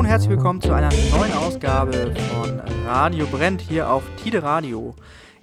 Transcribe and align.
Und 0.00 0.06
herzlich 0.06 0.30
willkommen 0.30 0.62
zu 0.62 0.72
einer 0.72 0.88
neuen 1.10 1.32
Ausgabe 1.34 2.14
von 2.32 2.58
Radio 2.86 3.26
Brennt 3.26 3.60
hier 3.60 3.90
auf 3.90 4.02
Tide 4.16 4.42
Radio. 4.42 4.94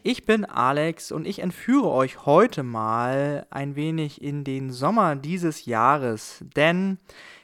Ich 0.01 0.25
bin 0.25 0.45
Alex 0.45 1.11
und 1.11 1.27
ich 1.27 1.43
entführe 1.43 1.91
euch 1.91 2.25
heute 2.25 2.63
mal 2.63 3.45
ein 3.51 3.75
wenig 3.75 4.19
in 4.19 4.43
den 4.43 4.71
Sommer 4.71 5.15
dieses 5.15 5.67
Jahres, 5.67 6.43
denn 6.55 6.97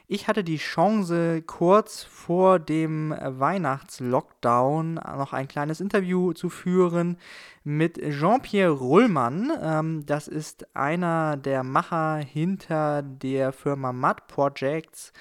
ich 0.07 0.27
hatte 0.27 0.44
die 0.44 0.57
Chance, 0.57 1.44
kurz 1.44 2.04
vor 2.04 2.57
dem 2.57 3.12
Weihnachtslockdown 3.12 4.95
noch 4.95 5.34
ein 5.34 5.48
kleines 5.48 5.82
Interview 5.82 6.34
zu 6.34 6.49
führen 6.49 7.18
mit 7.63 8.02
Jean-Pierre 8.02 8.71
Rullmann. 8.71 9.52
Ähm, 9.62 10.05
das 10.05 10.27
ist 10.27 10.76
einer 10.76 11.38
der 11.38 11.63
Macher 11.63 12.18
hinter 12.18 13.02
der 13.04 13.54
Firma 13.54 13.93
Mud 13.93 14.27
Projects 14.27 15.13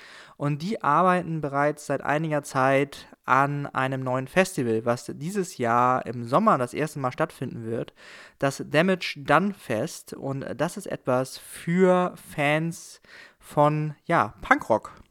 und 0.43 0.61
die 0.61 0.83
arbeiten 0.83 1.41
bereits 1.41 1.87
seit 1.87 2.03
einiger 2.03 2.43
Zeit 2.43 3.07
an 3.25 3.67
einem 3.67 4.01
neuen 4.01 4.27
Festival, 4.27 4.85
was 4.85 5.05
dieses 5.07 5.57
Jahr 5.57 6.05
im 6.05 6.25
Sommer 6.25 6.59
das 6.59 6.75
erste 6.75 6.99
Mal 6.99 7.13
stattfinden 7.13 7.65
wird. 7.65 7.95
Das 8.41 8.61
Damage 8.67 9.15
Done 9.19 9.55
Fest. 9.55 10.15
Und 10.15 10.45
das 10.57 10.77
ist 10.77 10.87
etwas 10.87 11.39
für 11.39 12.17
Fans 12.35 13.01
von 13.39 13.95
ja, 14.05 14.35
Punkrock. 14.41 15.02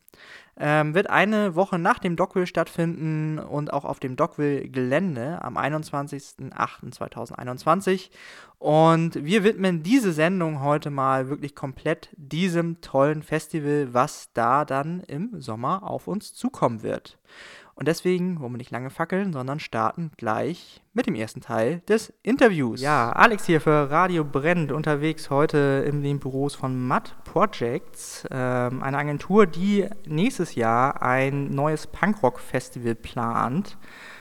Ähm, 0.64 0.94
wird 0.94 1.10
eine 1.10 1.56
Woche 1.56 1.80
nach 1.80 1.98
dem 1.98 2.16
Dockville 2.16 2.46
stattfinden 2.46 3.40
und 3.40 3.74
auch 3.74 3.84
auf 3.84 4.00
dem 4.00 4.16
Dockville-Gelände 4.16 5.44
am 5.44 5.58
21.08.2021. 5.58 8.12
Und 8.60 9.26
wir 9.26 9.44
widmen 9.44 9.82
diese 9.82 10.14
Sendung 10.14 10.62
heute 10.62 10.92
mal 10.92 11.30
wirklich 11.30 11.56
komplett 11.56 12.10
diesem 12.16 12.80
tollen 12.80 13.24
Festival, 13.24 13.96
was 13.96 14.30
da 14.34 14.64
dann 14.64 15.00
im 15.00 15.42
Sommer 15.42 15.82
auf 15.82 16.08
uns 16.08 16.36
zukommen 16.36 16.84
wird. 16.84 17.18
Und 17.76 17.88
deswegen 17.88 18.40
wollen 18.40 18.54
wir 18.54 18.58
nicht 18.58 18.72
lange 18.72 18.90
fackeln, 18.90 19.34
sondern 19.34 19.60
starten 19.60 20.12
gleich 20.18 20.82
mit 20.94 21.08
dem 21.08 21.16
ersten 21.16 21.42
Teil 21.42 21.82
des 21.88 22.14
Interviews. 22.22 22.82
Ja, 22.82 23.12
Alex 23.12 23.46
hier 23.46 23.62
für 23.62 23.90
Radio 23.90 24.24
Brennt 24.24 24.72
unterwegs 24.72 25.30
heute 25.30 25.86
in 25.88 26.04
den 26.04 26.20
Büros 26.20 26.54
von 26.54 26.88
Mud 26.88 27.16
Projects, 27.24 28.28
ähm, 28.30 28.84
eine 28.84 28.98
Agentur, 28.98 29.46
die 29.48 29.88
nächstes 30.06 30.56
Jahr 30.56 31.02
ein 31.02 31.50
neues 31.50 31.88
Punkrock-Festival 31.88 32.96
plant. 32.96 33.78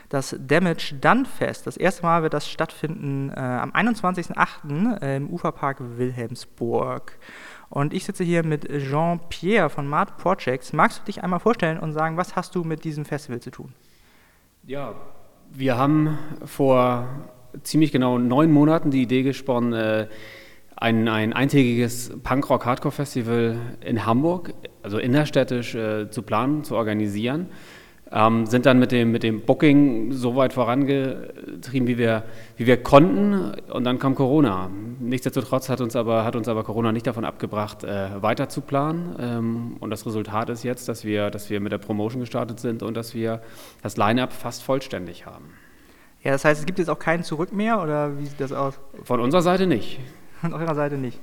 Das 0.09 0.35
Damage 0.37 0.95
Done 0.99 1.23
Fest. 1.23 1.67
Das 1.67 1.77
erste 1.77 2.03
Mal 2.03 2.21
wird 2.21 2.33
das 2.33 2.49
stattfinden 2.49 3.29
äh, 3.29 3.39
am 3.39 3.71
21.08. 3.71 5.15
im 5.15 5.29
Uferpark 5.29 5.77
Wilhelmsburg. 5.79 7.17
Und 7.71 7.93
ich 7.93 8.03
sitze 8.03 8.25
hier 8.25 8.45
mit 8.45 8.67
Jean-Pierre 8.67 9.69
von 9.69 9.87
Mart 9.87 10.17
Projects. 10.17 10.73
Magst 10.73 10.99
du 10.99 11.05
dich 11.05 11.23
einmal 11.23 11.39
vorstellen 11.39 11.79
und 11.79 11.93
sagen, 11.93 12.17
was 12.17 12.35
hast 12.35 12.53
du 12.53 12.65
mit 12.65 12.83
diesem 12.83 13.05
Festival 13.05 13.39
zu 13.39 13.49
tun? 13.49 13.73
Ja, 14.67 14.93
wir 15.51 15.77
haben 15.77 16.19
vor 16.43 17.07
ziemlich 17.63 17.93
genau 17.93 18.17
neun 18.17 18.51
Monaten 18.51 18.91
die 18.91 19.01
Idee 19.01 19.23
gesponnen, 19.23 19.71
äh, 19.71 20.07
ein, 20.75 21.07
ein 21.07 21.31
eintägiges 21.31 22.11
Punkrock-Hardcore-Festival 22.23 23.57
in 23.79 24.05
Hamburg, 24.05 24.53
also 24.83 24.97
innerstädtisch, 24.97 25.73
äh, 25.73 26.09
zu 26.09 26.23
planen, 26.23 26.65
zu 26.65 26.75
organisieren. 26.75 27.47
Ähm, 28.13 28.45
sind 28.45 28.65
dann 28.65 28.77
mit 28.77 28.91
dem, 28.91 29.11
mit 29.11 29.23
dem 29.23 29.41
Booking 29.41 30.11
so 30.11 30.35
weit 30.35 30.51
vorangetrieben, 30.51 31.87
wie 31.87 31.97
wir, 31.97 32.23
wie 32.57 32.67
wir 32.67 32.83
konnten. 32.83 33.53
Und 33.71 33.85
dann 33.85 33.99
kam 33.99 34.15
Corona. 34.15 34.69
Nichtsdestotrotz 34.99 35.69
hat 35.69 35.79
uns 35.79 35.95
aber, 35.95 36.25
hat 36.25 36.35
uns 36.35 36.47
aber 36.49 36.63
Corona 36.63 36.91
nicht 36.91 37.07
davon 37.07 37.23
abgebracht, 37.23 37.83
äh, 37.83 38.21
weiter 38.21 38.49
zu 38.49 38.61
planen. 38.61 39.15
Ähm, 39.19 39.77
und 39.79 39.89
das 39.91 40.05
Resultat 40.05 40.49
ist 40.49 40.63
jetzt, 40.63 40.89
dass 40.89 41.05
wir, 41.05 41.29
dass 41.29 41.49
wir 41.49 41.61
mit 41.61 41.71
der 41.71 41.77
Promotion 41.77 42.19
gestartet 42.19 42.59
sind 42.59 42.83
und 42.83 42.95
dass 42.95 43.15
wir 43.15 43.41
das 43.81 43.95
Line-up 43.95 44.33
fast 44.33 44.61
vollständig 44.61 45.25
haben. 45.25 45.45
Ja, 46.23 46.31
das 46.31 46.45
heißt, 46.45 46.59
es 46.59 46.65
gibt 46.65 46.79
jetzt 46.79 46.89
auch 46.89 46.99
keinen 46.99 47.23
Zurück 47.23 47.51
mehr 47.51 47.81
oder 47.81 48.17
wie 48.19 48.25
sieht 48.25 48.39
das 48.39 48.51
aus? 48.51 48.79
Von 49.03 49.19
unserer 49.21 49.41
Seite 49.41 49.65
nicht. 49.65 49.99
Von 50.41 50.53
eurer 50.53 50.75
Seite 50.75 50.97
nicht. 50.97 51.19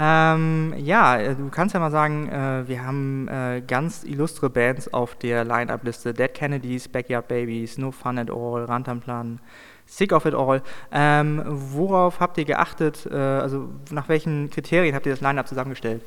Ähm, 0.00 0.74
ja, 0.76 1.18
äh, 1.18 1.34
du 1.34 1.48
kannst 1.50 1.74
ja 1.74 1.80
mal 1.80 1.90
sagen, 1.90 2.28
äh, 2.28 2.68
wir 2.68 2.86
haben 2.86 3.26
äh, 3.26 3.62
ganz 3.66 4.04
illustre 4.04 4.48
Bands 4.48 4.92
auf 4.94 5.16
der 5.16 5.44
Line-Up-Liste. 5.44 6.14
Dead 6.14 6.32
Kennedys, 6.32 6.86
Backyard 6.86 7.26
Babies, 7.26 7.78
No 7.78 7.90
Fun 7.90 8.16
at 8.16 8.30
All, 8.30 8.64
Rantanplan, 8.64 9.40
Sick 9.86 10.12
of 10.12 10.24
It 10.24 10.34
All. 10.34 10.62
Ähm, 10.92 11.42
worauf 11.46 12.20
habt 12.20 12.38
ihr 12.38 12.44
geachtet? 12.44 13.08
Äh, 13.10 13.16
also 13.16 13.70
nach 13.90 14.08
welchen 14.08 14.50
Kriterien 14.50 14.94
habt 14.94 15.04
ihr 15.04 15.12
das 15.12 15.20
Line-Up 15.20 15.48
zusammengestellt? 15.48 16.00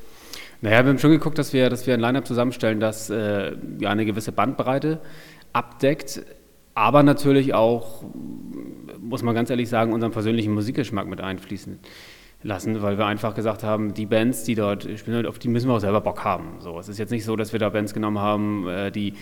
Naja, 0.62 0.82
wir 0.84 0.90
haben 0.90 0.98
schon 0.98 1.10
geguckt, 1.10 1.36
dass 1.36 1.52
wir, 1.52 1.68
dass 1.68 1.86
wir 1.86 1.92
ein 1.92 2.00
Line-Up 2.00 2.26
zusammenstellen, 2.26 2.80
das 2.80 3.10
äh, 3.10 3.54
ja, 3.78 3.90
eine 3.90 4.06
gewisse 4.06 4.32
Bandbreite 4.32 5.00
abdeckt, 5.52 6.22
aber 6.74 7.02
natürlich 7.02 7.52
auch, 7.52 8.04
muss 8.98 9.22
man 9.22 9.34
ganz 9.34 9.50
ehrlich 9.50 9.68
sagen, 9.68 9.92
unseren 9.92 10.12
persönlichen 10.12 10.54
Musikgeschmack 10.54 11.06
mit 11.06 11.20
einfließen 11.20 11.78
lassen, 12.42 12.82
weil 12.82 12.98
wir 12.98 13.06
einfach 13.06 13.34
gesagt 13.34 13.62
haben, 13.62 13.94
die 13.94 14.06
Bands, 14.06 14.44
die 14.44 14.54
dort 14.54 14.88
spielen, 14.98 15.26
auf 15.26 15.38
die 15.38 15.48
müssen 15.48 15.68
wir 15.68 15.74
auch 15.74 15.80
selber 15.80 16.00
Bock 16.00 16.24
haben. 16.24 16.56
So, 16.58 16.78
es 16.78 16.88
ist 16.88 16.98
jetzt 16.98 17.10
nicht 17.10 17.24
so, 17.24 17.36
dass 17.36 17.52
wir 17.52 17.60
da 17.60 17.68
Bands 17.68 17.94
genommen 17.94 18.18
haben, 18.18 18.68
äh, 18.68 18.90
die, 18.90 19.14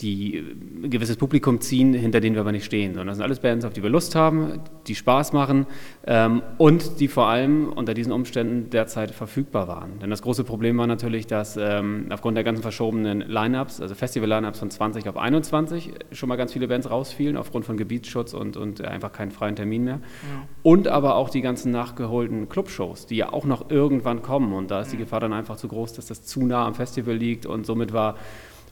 die 0.00 0.44
ein 0.82 0.90
gewisses 0.90 1.16
Publikum 1.16 1.60
ziehen, 1.60 1.94
hinter 1.94 2.20
denen 2.20 2.36
wir 2.36 2.40
aber 2.40 2.52
nicht 2.52 2.64
stehen, 2.64 2.94
sondern 2.94 3.08
das 3.08 3.16
sind 3.16 3.24
alles 3.24 3.40
Bands, 3.40 3.64
auf 3.64 3.72
die 3.72 3.82
wir 3.82 3.90
Lust 3.90 4.14
haben, 4.14 4.60
die 4.88 4.94
Spaß 4.94 5.32
machen 5.32 5.66
ähm, 6.06 6.42
und 6.58 7.00
die 7.00 7.08
vor 7.08 7.26
allem 7.26 7.72
unter 7.72 7.94
diesen 7.94 8.12
Umständen 8.12 8.70
derzeit 8.70 9.10
verfügbar 9.10 9.66
waren. 9.68 9.98
Denn 10.00 10.10
das 10.10 10.22
große 10.22 10.44
Problem 10.44 10.78
war 10.78 10.86
natürlich, 10.86 11.26
dass 11.26 11.56
ähm, 11.56 12.06
aufgrund 12.10 12.36
der 12.36 12.44
ganzen 12.44 12.62
verschobenen 12.62 13.20
Line-Ups, 13.20 13.80
also 13.80 13.94
Festival-Line-Ups 13.94 14.58
von 14.58 14.70
20 14.70 15.08
auf 15.08 15.16
21, 15.16 15.92
schon 16.12 16.28
mal 16.28 16.36
ganz 16.36 16.52
viele 16.52 16.68
Bands 16.68 16.90
rausfielen, 16.90 17.36
aufgrund 17.36 17.64
von 17.64 17.76
Gebietsschutz 17.76 18.34
und, 18.34 18.56
und 18.56 18.84
einfach 18.84 19.12
keinen 19.12 19.30
freien 19.30 19.56
Termin 19.56 19.84
mehr. 19.84 19.94
Ja. 19.94 20.48
Und 20.62 20.88
aber 20.88 21.16
auch 21.16 21.28
die 21.28 21.40
ganzen 21.40 21.72
nachgeholten 21.72 22.48
Club 22.48 22.68
Clubshows, 22.68 23.06
die 23.06 23.16
ja 23.16 23.32
auch 23.32 23.44
noch 23.44 23.70
irgendwann 23.70 24.22
kommen. 24.22 24.52
Und 24.52 24.70
da 24.70 24.80
ist 24.80 24.92
die. 24.92 24.98
Gefahr 24.98 25.20
dann 25.20 25.32
einfach 25.32 25.56
zu 25.56 25.68
groß, 25.68 25.92
dass 25.92 26.06
das 26.06 26.24
zu 26.24 26.44
nah 26.44 26.66
am 26.66 26.74
Festival 26.74 27.14
liegt. 27.14 27.46
Und 27.46 27.64
somit 27.64 27.92
war, 27.92 28.16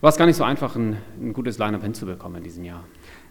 war 0.00 0.10
es 0.10 0.16
gar 0.16 0.26
nicht 0.26 0.37
so 0.37 0.44
einfach, 0.44 0.75
ein, 0.76 0.97
ein 1.21 1.32
gutes 1.32 1.59
Line-Up 1.59 1.82
hinzubekommen 1.82 2.38
in 2.38 2.44
diesem 2.44 2.65
Jahr. 2.65 2.82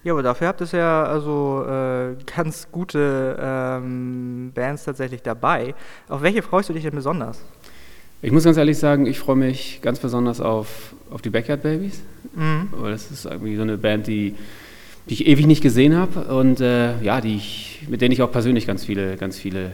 Ja, 0.05 0.13
aber 0.13 0.21
dafür 0.21 0.49
habt 0.49 0.61
ihr 0.61 0.67
ja 0.77 1.03
also 1.03 1.65
äh, 1.67 2.15
ganz 2.37 2.67
gute 2.71 3.37
ähm, 3.41 4.51
Bands 4.53 4.83
tatsächlich 4.83 5.23
dabei. 5.23 5.73
Auf 6.07 6.21
welche 6.21 6.43
freust 6.43 6.69
du 6.69 6.73
dich 6.73 6.83
denn 6.83 6.93
besonders? 6.93 7.43
Ich 8.21 8.31
muss 8.31 8.43
ganz 8.43 8.57
ehrlich 8.57 8.77
sagen, 8.77 9.07
ich 9.07 9.17
freue 9.17 9.35
mich 9.35 9.79
ganz 9.81 9.97
besonders 9.97 10.41
auf, 10.41 10.93
auf 11.09 11.23
die 11.23 11.31
Backyard 11.31 11.63
Babies, 11.63 12.03
mhm. 12.35 12.69
weil 12.77 12.91
das 12.91 13.09
ist 13.09 13.25
irgendwie 13.25 13.55
so 13.55 13.63
eine 13.63 13.79
Band, 13.79 14.05
die, 14.05 14.35
die 15.09 15.13
ich 15.13 15.25
ewig 15.25 15.47
nicht 15.47 15.63
gesehen 15.63 15.97
habe 15.97 16.35
und 16.35 16.61
äh, 16.61 17.01
ja, 17.01 17.19
die 17.19 17.35
ich, 17.35 17.87
mit 17.89 18.01
denen 18.01 18.11
ich 18.11 18.21
auch 18.21 18.31
persönlich 18.31 18.67
ganz 18.67 18.85
viele, 18.85 19.17
ganz 19.17 19.39
viele 19.39 19.71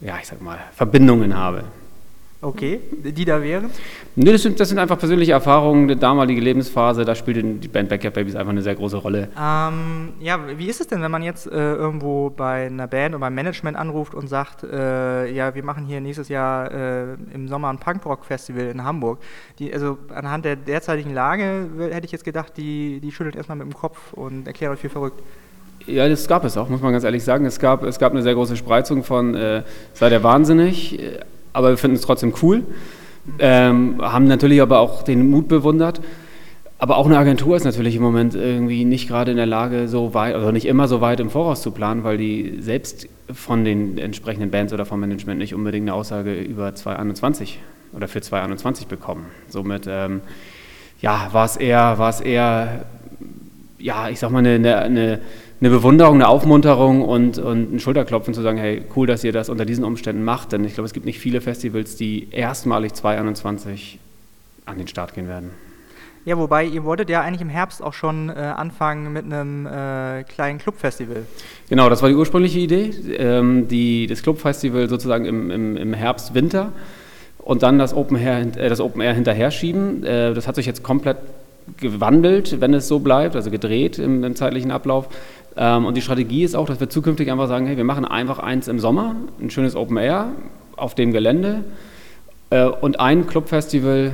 ja, 0.00 0.18
ich 0.20 0.28
sag 0.28 0.40
mal, 0.40 0.58
Verbindungen 0.72 1.36
habe. 1.36 1.64
Okay, 2.42 2.80
die 3.02 3.24
da 3.24 3.42
wären? 3.42 3.70
Nee, 4.14 4.32
das 4.32 4.42
sind, 4.42 4.60
das 4.60 4.68
sind 4.68 4.78
einfach 4.78 4.98
persönliche 4.98 5.32
Erfahrungen, 5.32 5.84
eine 5.84 5.96
damalige 5.96 6.40
Lebensphase, 6.40 7.04
da 7.06 7.14
spielte 7.14 7.42
die 7.42 7.68
Band 7.68 7.88
Backyard 7.88 8.14
Babies 8.14 8.36
einfach 8.36 8.52
eine 8.52 8.60
sehr 8.60 8.74
große 8.74 8.98
Rolle. 8.98 9.28
Ähm, 9.40 10.10
ja, 10.20 10.38
wie 10.56 10.66
ist 10.66 10.80
es 10.80 10.86
denn, 10.86 11.00
wenn 11.00 11.10
man 11.10 11.22
jetzt 11.22 11.46
äh, 11.46 11.74
irgendwo 11.74 12.28
bei 12.28 12.66
einer 12.66 12.86
Band 12.88 13.14
oder 13.14 13.20
beim 13.20 13.34
Management 13.34 13.76
anruft 13.78 14.14
und 14.14 14.28
sagt, 14.28 14.64
äh, 14.64 15.32
ja, 15.32 15.54
wir 15.54 15.64
machen 15.64 15.86
hier 15.86 16.00
nächstes 16.02 16.28
Jahr 16.28 16.70
äh, 16.70 17.14
im 17.32 17.48
Sommer 17.48 17.70
ein 17.70 17.78
Punkrock-Festival 17.78 18.66
in 18.66 18.84
Hamburg. 18.84 19.18
Die, 19.58 19.72
also 19.72 19.96
anhand 20.14 20.44
der 20.44 20.56
derzeitigen 20.56 21.14
Lage 21.14 21.68
hätte 21.90 22.04
ich 22.04 22.12
jetzt 22.12 22.24
gedacht, 22.24 22.52
die, 22.58 23.00
die 23.00 23.12
schüttelt 23.12 23.36
erstmal 23.36 23.56
mit 23.56 23.66
dem 23.66 23.74
Kopf 23.74 24.12
und 24.12 24.46
erklärt 24.46 24.72
euch 24.72 24.80
für 24.80 24.90
verrückt. 24.90 25.22
Ja, 25.86 26.08
das 26.08 26.26
gab 26.26 26.44
es 26.44 26.56
auch, 26.56 26.68
muss 26.68 26.80
man 26.80 26.92
ganz 26.92 27.04
ehrlich 27.04 27.22
sagen. 27.22 27.44
Es 27.46 27.58
gab, 27.58 27.82
es 27.84 27.98
gab 27.98 28.12
eine 28.12 28.22
sehr 28.22 28.34
große 28.34 28.56
Spreizung 28.56 29.04
von, 29.04 29.34
äh, 29.34 29.62
sei 29.94 30.08
der 30.10 30.22
wahnsinnig, 30.22 30.98
äh, 30.98 31.20
aber 31.56 31.70
wir 31.70 31.78
finden 31.78 31.96
es 31.96 32.02
trotzdem 32.02 32.34
cool. 32.42 32.62
Ähm, 33.38 33.96
haben 34.00 34.26
natürlich 34.26 34.60
aber 34.60 34.78
auch 34.78 35.02
den 35.02 35.30
Mut 35.30 35.48
bewundert. 35.48 36.00
Aber 36.78 36.98
auch 36.98 37.06
eine 37.06 37.16
Agentur 37.16 37.56
ist 37.56 37.64
natürlich 37.64 37.96
im 37.96 38.02
Moment 38.02 38.34
irgendwie 38.34 38.84
nicht 38.84 39.08
gerade 39.08 39.30
in 39.30 39.38
der 39.38 39.46
Lage, 39.46 39.88
so 39.88 40.12
weit, 40.12 40.36
oder 40.36 40.52
nicht 40.52 40.66
immer 40.66 40.86
so 40.86 41.00
weit 41.00 41.20
im 41.20 41.30
Voraus 41.30 41.62
zu 41.62 41.70
planen, 41.70 42.04
weil 42.04 42.18
die 42.18 42.58
selbst 42.60 43.08
von 43.32 43.64
den 43.64 43.96
entsprechenden 43.96 44.50
Bands 44.50 44.74
oder 44.74 44.84
vom 44.84 45.00
Management 45.00 45.38
nicht 45.38 45.54
unbedingt 45.54 45.84
eine 45.84 45.94
Aussage 45.94 46.34
über 46.34 46.74
2021 46.74 47.58
oder 47.94 48.06
für 48.06 48.20
2021 48.20 48.86
bekommen. 48.86 49.24
Somit 49.48 49.86
ähm, 49.88 50.20
ja, 51.00 51.30
war 51.32 51.46
es 51.46 51.56
eher, 51.56 51.96
war 51.96 52.10
es 52.10 52.20
eher, 52.20 52.84
ja, 53.78 54.10
ich 54.10 54.18
sag 54.18 54.30
mal, 54.30 54.46
eine, 54.46 54.76
eine 54.76 55.20
eine 55.60 55.70
Bewunderung, 55.70 56.16
eine 56.16 56.28
Aufmunterung 56.28 57.02
und, 57.02 57.38
und 57.38 57.74
ein 57.74 57.80
Schulterklopfen 57.80 58.34
zu 58.34 58.42
sagen, 58.42 58.58
hey, 58.58 58.84
cool, 58.94 59.06
dass 59.06 59.24
ihr 59.24 59.32
das 59.32 59.48
unter 59.48 59.64
diesen 59.64 59.84
Umständen 59.84 60.22
macht, 60.22 60.52
denn 60.52 60.64
ich 60.64 60.74
glaube, 60.74 60.86
es 60.86 60.92
gibt 60.92 61.06
nicht 61.06 61.18
viele 61.18 61.40
Festivals, 61.40 61.96
die 61.96 62.28
erstmalig 62.30 62.92
2021 62.94 63.98
an 64.66 64.78
den 64.78 64.86
Start 64.86 65.14
gehen 65.14 65.28
werden. 65.28 65.50
Ja, 66.26 66.36
wobei 66.36 66.64
ihr 66.64 66.82
wolltet 66.82 67.08
ja 67.08 67.20
eigentlich 67.20 67.40
im 67.40 67.48
Herbst 67.48 67.80
auch 67.80 67.94
schon 67.94 68.28
äh, 68.30 68.32
anfangen 68.32 69.12
mit 69.12 69.24
einem 69.24 69.64
äh, 69.64 70.24
kleinen 70.24 70.58
Clubfestival. 70.58 71.22
Genau, 71.68 71.88
das 71.88 72.02
war 72.02 72.08
die 72.08 72.16
ursprüngliche 72.16 72.58
Idee, 72.58 72.90
ähm, 73.16 73.68
die, 73.68 74.08
das 74.08 74.22
Clubfestival 74.22 74.88
sozusagen 74.88 75.24
im, 75.24 75.52
im, 75.52 75.76
im 75.76 75.94
Herbst, 75.94 76.34
Winter 76.34 76.72
und 77.38 77.62
dann 77.62 77.78
das 77.78 77.94
Open 77.94 78.16
Air, 78.16 78.40
äh, 78.56 78.68
das 78.68 78.80
Open 78.80 79.00
Air 79.02 79.14
hinterher 79.14 79.52
schieben. 79.52 80.04
Äh, 80.04 80.34
das 80.34 80.48
hat 80.48 80.56
sich 80.56 80.66
jetzt 80.66 80.82
komplett 80.82 81.18
gewandelt, 81.76 82.60
wenn 82.60 82.74
es 82.74 82.88
so 82.88 82.98
bleibt, 82.98 83.36
also 83.36 83.50
gedreht 83.52 83.98
im, 83.98 84.24
im 84.24 84.34
zeitlichen 84.34 84.72
Ablauf. 84.72 85.08
Ähm, 85.56 85.84
und 85.86 85.96
die 85.96 86.02
Strategie 86.02 86.44
ist 86.44 86.54
auch, 86.54 86.66
dass 86.66 86.80
wir 86.80 86.88
zukünftig 86.88 87.30
einfach 87.30 87.48
sagen, 87.48 87.66
hey, 87.66 87.76
wir 87.76 87.84
machen 87.84 88.04
einfach 88.04 88.38
eins 88.38 88.68
im 88.68 88.78
Sommer, 88.78 89.16
ein 89.40 89.50
schönes 89.50 89.74
Open 89.74 89.96
Air 89.96 90.28
auf 90.76 90.94
dem 90.94 91.12
Gelände 91.12 91.64
äh, 92.50 92.64
und 92.64 93.00
ein 93.00 93.26
Clubfestival 93.26 94.12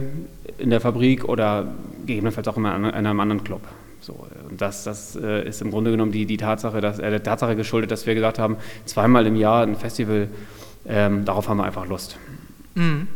in 0.58 0.70
der 0.70 0.80
Fabrik 0.80 1.24
oder 1.24 1.66
gegebenenfalls 2.06 2.46
auch 2.48 2.56
in 2.56 2.66
einem 2.66 3.20
anderen 3.20 3.44
Club. 3.44 3.62
So, 4.00 4.26
das, 4.56 4.84
das 4.84 5.16
äh, 5.16 5.46
ist 5.48 5.62
im 5.62 5.70
Grunde 5.70 5.92
genommen 5.92 6.10
die, 6.10 6.26
die 6.26 6.36
Tatsache, 6.36 6.80
dass, 6.80 6.98
äh, 6.98 7.10
der 7.10 7.22
Tatsache 7.22 7.54
geschuldet, 7.54 7.90
dass 7.90 8.06
wir 8.06 8.14
gesagt 8.14 8.38
haben, 8.38 8.56
zweimal 8.84 9.26
im 9.26 9.36
Jahr 9.36 9.62
ein 9.62 9.76
Festival, 9.76 10.28
ähm, 10.86 11.24
darauf 11.24 11.48
haben 11.48 11.58
wir 11.58 11.64
einfach 11.64 11.86
Lust. 11.86 12.18
Mhm. 12.74 13.08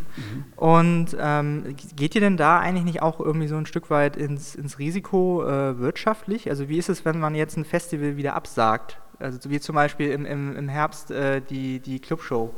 Und 0.57 1.17
ähm, 1.19 1.77
geht 1.97 2.15
ihr 2.15 2.21
denn 2.21 2.37
da 2.37 2.59
eigentlich 2.59 2.85
nicht 2.85 3.03
auch 3.03 3.21
irgendwie 3.21 3.49
so 3.49 3.57
ein 3.57 3.67
Stück 3.67 3.91
weit 3.91 4.17
ins, 4.17 4.55
ins 4.55 4.79
Risiko 4.79 5.45
äh, 5.45 5.79
wirtschaftlich? 5.79 6.49
Also 6.51 6.69
wie 6.69 6.79
ist 6.79 6.89
es, 6.89 7.05
wenn 7.05 7.19
man 7.19 7.35
jetzt 7.35 7.57
ein 7.57 7.65
Festival 7.65 8.17
wieder 8.17 8.35
absagt? 8.35 8.99
Also 9.19 9.51
wie 9.51 9.61
zum 9.61 9.75
Beispiel 9.75 10.11
im, 10.11 10.27
im, 10.27 10.57
im 10.57 10.69
Herbst 10.69 11.11
äh, 11.11 11.41
die, 11.41 11.81
die 11.81 12.01
Clubshow. 12.01 12.55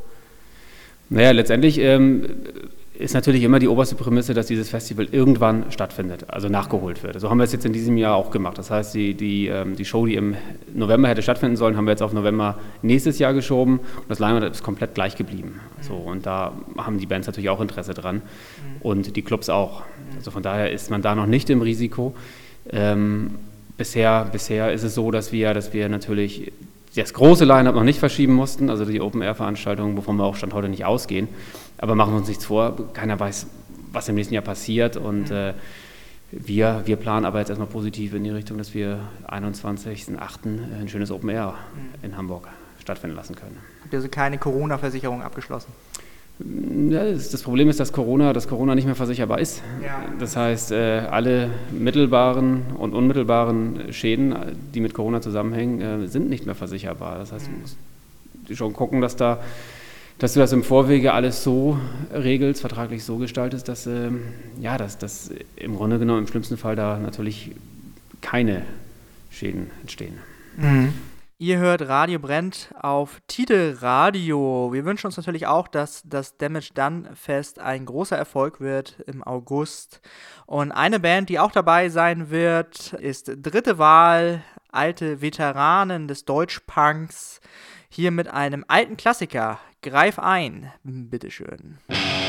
Naja, 1.09 1.31
letztendlich 1.31 1.79
ähm, 1.79 2.25
ist 2.99 3.13
natürlich 3.13 3.43
immer 3.43 3.59
die 3.59 3.69
oberste 3.69 3.95
Prämisse, 3.95 4.33
dass 4.33 4.47
dieses 4.47 4.69
Festival 4.69 5.07
irgendwann 5.09 5.71
stattfindet, 5.71 6.25
also 6.27 6.49
nachgeholt 6.49 7.01
wird. 7.01 7.17
So 7.19 7.29
haben 7.29 7.37
wir 7.37 7.45
es 7.45 7.53
jetzt 7.53 7.65
in 7.65 7.71
diesem 7.71 7.95
Jahr 7.95 8.15
auch 8.15 8.29
gemacht. 8.29 8.57
Das 8.57 8.69
heißt, 8.69 8.93
die, 8.93 9.13
die, 9.13 9.47
ähm, 9.47 9.77
die 9.77 9.85
Show, 9.85 10.05
die 10.05 10.15
im 10.15 10.35
November 10.75 11.07
hätte 11.07 11.21
stattfinden 11.21 11.55
sollen, 11.55 11.77
haben 11.77 11.85
wir 11.85 11.91
jetzt 11.91 12.01
auf 12.01 12.11
November 12.11 12.59
nächstes 12.81 13.17
Jahr 13.17 13.33
geschoben 13.33 13.79
und 13.79 14.09
das 14.09 14.19
Line 14.19 14.45
ist 14.45 14.63
komplett 14.63 14.95
gleich 14.95 15.15
geblieben. 15.15 15.61
So, 15.81 15.95
und 15.95 16.25
da 16.25 16.51
haben 16.77 16.99
die 16.99 17.05
Bands 17.05 17.25
natürlich 17.25 17.49
auch 17.49 17.61
Interesse 17.61 17.93
dran 17.93 18.21
und 18.81 19.15
die 19.15 19.21
Clubs 19.21 19.47
auch. 19.47 19.83
Also 20.17 20.31
von 20.31 20.43
daher 20.43 20.69
ist 20.69 20.91
man 20.91 21.01
da 21.01 21.15
noch 21.15 21.25
nicht 21.25 21.49
im 21.49 21.61
Risiko. 21.61 22.13
Ähm, 22.69 23.35
bisher, 23.77 24.27
bisher 24.29 24.73
ist 24.73 24.83
es 24.83 24.93
so, 24.93 25.09
dass 25.09 25.31
wir, 25.31 25.53
dass 25.53 25.71
wir 25.71 25.87
natürlich 25.87 26.51
das 26.95 27.13
große 27.13 27.45
Line-Up 27.45 27.75
noch 27.75 27.83
nicht 27.83 27.99
verschieben 27.99 28.33
mussten, 28.33 28.69
also 28.69 28.83
die 28.83 28.99
Open-Air-Veranstaltungen, 28.99 29.95
wovon 29.95 30.17
wir 30.17 30.25
auch 30.25 30.35
Stand 30.35 30.53
heute 30.53 30.67
nicht 30.67 30.83
ausgehen. 30.83 31.29
Aber 31.79 31.95
machen 31.95 32.13
wir 32.13 32.17
uns 32.17 32.27
nichts 32.27 32.45
vor, 32.45 32.93
keiner 32.93 33.19
weiß, 33.19 33.47
was 33.91 34.07
im 34.09 34.15
nächsten 34.15 34.33
Jahr 34.33 34.43
passiert 34.43 34.97
und 34.97 35.29
mhm. 35.29 35.35
äh, 35.35 35.53
wir, 36.31 36.83
wir 36.85 36.95
planen 36.95 37.25
aber 37.25 37.39
jetzt 37.39 37.49
erstmal 37.49 37.67
positiv 37.67 38.13
in 38.13 38.23
die 38.23 38.29
Richtung, 38.29 38.59
dass 38.59 38.75
wir 38.75 38.99
21.08. 39.27 40.19
ein 40.79 40.87
schönes 40.87 41.09
Open 41.09 41.29
Air 41.29 41.55
mhm. 41.73 42.05
in 42.05 42.17
Hamburg 42.17 42.47
stattfinden 42.79 43.15
lassen 43.15 43.35
können. 43.35 43.57
Habt 43.81 43.93
ihr 43.93 43.97
also 43.97 44.09
keine 44.09 44.37
Corona-Versicherung 44.37 45.23
abgeschlossen? 45.23 45.71
Ja, 46.89 47.03
das 47.11 47.41
Problem 47.41 47.67
ist, 47.67 47.81
dass 47.81 47.91
Corona, 47.91 48.31
dass 48.31 48.47
Corona 48.47 48.73
nicht 48.73 48.85
mehr 48.85 48.95
versicherbar 48.95 49.39
ist. 49.39 49.61
Ja. 49.83 50.05
Das 50.19 50.37
heißt, 50.37 50.71
äh, 50.71 50.99
alle 51.09 51.49
mittelbaren 51.71 52.61
und 52.77 52.93
unmittelbaren 52.93 53.91
Schäden, 53.91 54.33
die 54.73 54.79
mit 54.79 54.93
Corona 54.93 55.21
zusammenhängen, 55.21 55.81
äh, 55.81 56.07
sind 56.07 56.29
nicht 56.29 56.45
mehr 56.45 56.55
versicherbar. 56.55 57.17
Das 57.17 57.33
heißt, 57.33 57.47
du 57.47 57.51
musst 57.51 57.77
schon 58.57 58.71
gucken, 58.71 59.01
dass, 59.01 59.17
da, 59.17 59.39
dass 60.19 60.33
du 60.33 60.39
das 60.39 60.51
im 60.51 60.63
Vorwege 60.63 61.13
alles 61.13 61.43
so 61.43 61.79
regelst, 62.13 62.61
vertraglich 62.61 63.03
so 63.03 63.17
gestaltest, 63.17 63.67
dass, 63.67 63.87
ähm, 63.87 64.21
ja, 64.59 64.77
dass, 64.77 64.97
dass 64.97 65.31
im 65.55 65.75
Grunde 65.75 65.97
genommen 65.97 66.19
im 66.19 66.27
schlimmsten 66.27 66.57
Fall 66.57 66.75
da 66.75 66.99
natürlich 66.99 67.51
keine 68.21 68.63
Schäden 69.29 69.71
entstehen. 69.81 70.19
Mhm. 70.57 70.93
Ihr 71.41 71.57
hört 71.57 71.87
Radio 71.87 72.19
Brennt 72.19 72.73
auf 72.77 73.21
Tide 73.27 73.77
Radio. 73.81 74.71
Wir 74.73 74.83
wünschen 74.83 75.07
uns 75.07 75.15
natürlich 75.15 75.47
auch, 75.47 75.69
dass 75.69 76.01
das 76.03 76.35
Damage 76.35 76.71
Done 76.73 77.11
Fest 77.15 77.59
ein 77.59 77.85
großer 77.85 78.17
Erfolg 78.17 78.59
wird 78.59 78.99
im 79.07 79.23
August. 79.23 80.01
Und 80.47 80.73
eine 80.73 80.99
Band, 80.99 81.29
die 81.29 81.39
auch 81.39 81.53
dabei 81.53 81.87
sein 81.87 82.29
wird, 82.29 82.91
ist 82.91 83.31
Dritte 83.41 83.77
Wahl, 83.77 84.43
alte 84.69 85.21
Veteranen 85.21 86.09
des 86.09 86.25
Deutschpunks. 86.25 87.39
Hier 87.91 88.11
mit 88.11 88.27
einem 88.27 88.63
alten 88.67 88.97
Klassiker. 88.97 89.59
Greif 89.81 90.19
ein. 90.19 90.71
Bitteschön. 90.83 91.79
Ähm, 91.89 92.28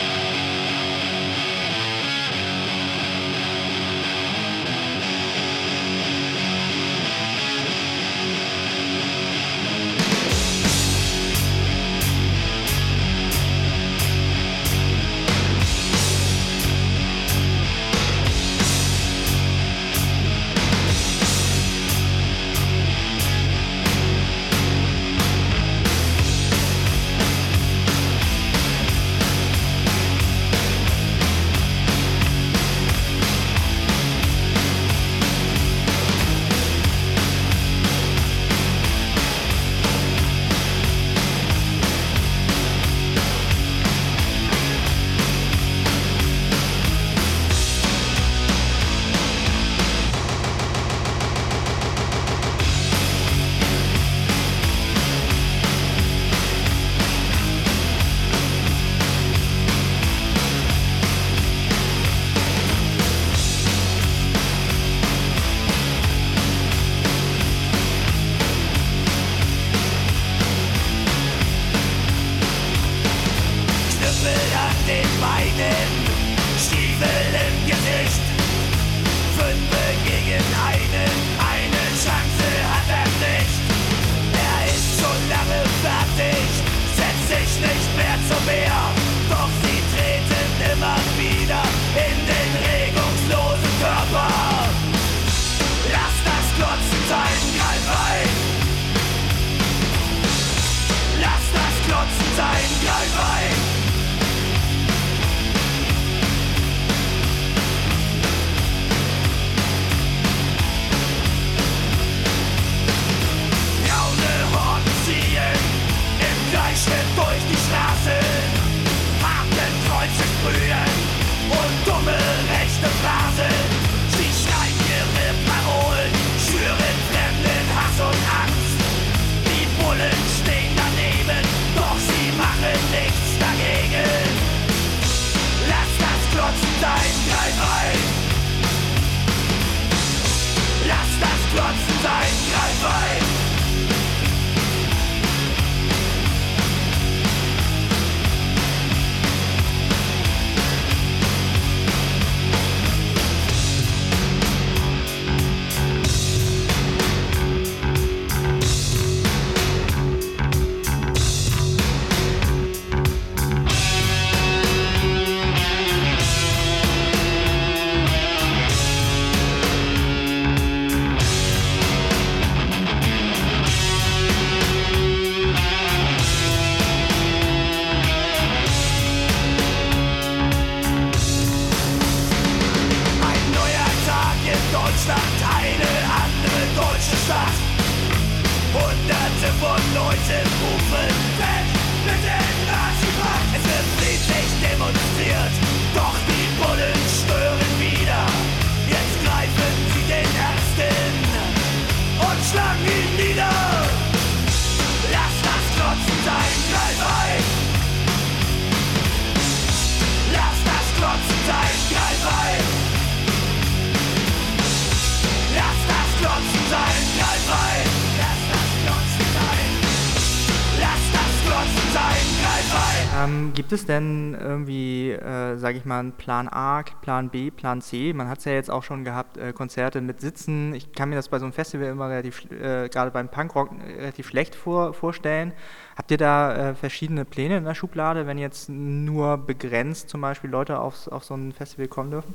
sage 225.70 225.79
ich 225.79 225.84
mal, 225.84 226.03
Plan 226.10 226.48
A, 226.48 226.82
Plan 227.00 227.29
B, 227.29 227.53
Plan 227.53 227.81
C? 227.81 228.12
Man 228.12 228.29
hat 228.29 228.41
es 228.41 228.44
ja 228.44 228.50
jetzt 228.50 228.72
auch 228.72 228.82
schon 228.82 229.05
gehabt, 229.05 229.36
äh, 229.36 229.53
Konzerte 229.53 230.00
mit 230.00 230.20
Sitzen. 230.20 230.74
Ich 230.74 230.91
kann 230.91 231.10
mir 231.10 231.15
das 231.15 231.29
bei 231.29 231.39
so 231.39 231.44
einem 231.44 231.53
Festival 231.53 231.86
immer 231.86 232.10
relativ, 232.10 232.43
äh, 232.50 232.89
gerade 232.89 233.12
beim 233.12 233.29
Punkrock, 233.29 233.70
relativ 233.96 234.27
schlecht 234.27 234.56
vor, 234.56 234.94
vorstellen. 234.94 235.53
Habt 235.96 236.10
ihr 236.10 236.19
da 236.19 236.70
äh, 236.70 236.74
verschiedene 236.74 237.24
Pläne 237.24 237.58
in 237.58 237.65
der 237.65 237.77
Schublade, 237.77 238.27
wenn 238.27 238.36
jetzt 238.36 238.69
nur 238.69 239.39
begrenzt 239.39 240.08
zum 240.08 240.20
Beispiel 240.22 240.50
Leute 240.50 240.81
aufs, 240.81 241.06
auf 241.06 241.22
so 241.22 241.34
ein 241.34 241.53
Festival 241.53 241.86
kommen 241.86 242.10
dürfen? 242.10 242.34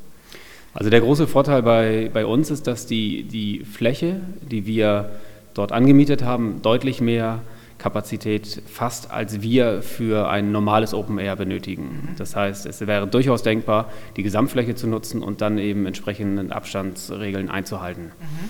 Also 0.74 0.89
der 0.89 1.01
große 1.01 1.27
Vorteil 1.27 1.62
bei, 1.62 2.10
bei 2.13 2.25
uns 2.25 2.50
ist, 2.51 2.68
dass 2.68 2.86
die, 2.86 3.24
die 3.24 3.65
Fläche, 3.65 4.22
die 4.44 4.65
wir 4.65 5.12
dort 5.54 5.74
angemietet 5.74 6.24
haben, 6.24 6.62
deutlich 6.62 7.01
mehr 7.01 7.42
Kapazität 7.77 8.62
fasst, 8.65 9.12
als 9.12 9.41
wir 9.41 9.82
für 9.82 10.29
ein 10.29 10.51
normales 10.51 10.94
Open 10.94 11.20
Air 11.20 11.36
benötigen. 11.36 11.84
Mhm. 11.84 12.15
Das 12.17 12.36
heißt, 12.36 12.65
es 12.65 12.82
wäre 12.82 13.08
durchaus 13.08 13.44
denkbar, 13.44 13.91
die 14.15 14.24
Gesamtfläche 14.24 14.75
zu 14.75 14.88
nutzen 14.88 15.22
und 15.22 15.41
dann 15.41 15.58
eben 15.58 15.86
entsprechenden 15.86 16.51
Abstandsregeln 16.51 17.50
einzuhalten. 17.50 18.05
Mhm. 18.05 18.50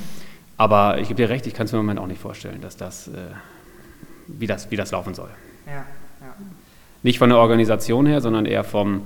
Aber 0.58 1.00
ich 1.00 1.08
gebe 1.08 1.22
dir 1.22 1.30
recht, 1.30 1.48
ich 1.48 1.54
kann 1.54 1.66
es 1.66 1.72
mir 1.72 1.80
im 1.80 1.86
Moment 1.86 2.00
auch 2.00 2.08
nicht 2.08 2.22
vorstellen, 2.22 2.62
dass 2.62 2.78
das, 2.78 3.08
äh, 3.08 3.12
wie, 4.28 4.48
das 4.48 4.72
wie 4.72 4.76
das 4.76 4.92
laufen 4.92 5.14
soll. 5.14 5.30
Ja, 5.66 5.74
ja. 5.74 6.36
Nicht 7.04 7.20
von 7.20 7.30
der 7.30 7.40
Organisation 7.40 8.06
her, 8.06 8.22
sondern 8.22 8.46
eher 8.46 8.64
vom, 8.64 9.02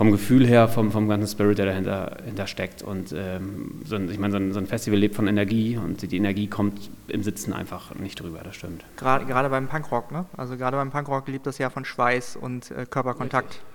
vom 0.00 0.12
Gefühl 0.12 0.46
her, 0.46 0.66
vom, 0.66 0.90
vom 0.90 1.10
ganzen 1.10 1.28
Spirit, 1.30 1.58
der 1.58 1.66
dahinter, 1.66 2.16
dahinter 2.16 2.46
steckt. 2.46 2.80
Und 2.82 3.12
ähm, 3.14 3.82
so 3.84 3.96
ein, 3.96 4.10
ich 4.10 4.18
meine, 4.18 4.32
so 4.32 4.38
ein, 4.38 4.50
so 4.54 4.58
ein, 4.58 4.66
Festival 4.66 4.98
lebt 4.98 5.14
von 5.14 5.28
Energie 5.28 5.76
und 5.76 6.10
die 6.10 6.16
Energie 6.16 6.46
kommt 6.46 6.88
im 7.08 7.22
Sitzen 7.22 7.52
einfach 7.52 7.94
nicht 7.96 8.18
drüber, 8.18 8.40
das 8.42 8.56
stimmt. 8.56 8.82
Gerade, 8.96 9.26
gerade 9.26 9.50
beim 9.50 9.68
Punkrock, 9.68 10.10
ne? 10.10 10.24
Also 10.38 10.56
gerade 10.56 10.78
beim 10.78 10.90
Punkrock 10.90 11.28
lebt 11.28 11.46
das 11.46 11.58
ja 11.58 11.68
von 11.68 11.84
Schweiß 11.84 12.36
und 12.36 12.70
äh, 12.70 12.86
Körperkontakt. 12.88 13.48
Richtig. 13.50 13.70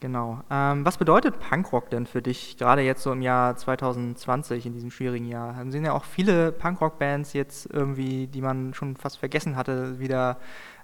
Genau. 0.00 0.40
Ähm, 0.50 0.84
was 0.84 0.96
bedeutet 0.96 1.38
Punkrock 1.38 1.90
denn 1.90 2.06
für 2.06 2.20
dich, 2.20 2.56
gerade 2.56 2.82
jetzt 2.82 3.04
so 3.04 3.12
im 3.12 3.22
Jahr 3.22 3.54
2020, 3.54 4.66
in 4.66 4.72
diesem 4.72 4.90
schwierigen 4.90 5.26
Jahr? 5.26 5.52
Dann 5.52 5.70
sind 5.70 5.84
ja 5.84 5.92
auch 5.92 6.04
viele 6.04 6.50
Punkrock-Bands 6.50 7.34
jetzt 7.34 7.68
irgendwie, 7.72 8.26
die 8.26 8.40
man 8.40 8.74
schon 8.74 8.96
fast 8.96 9.18
vergessen 9.18 9.54
hatte, 9.54 10.00
wieder, 10.00 10.38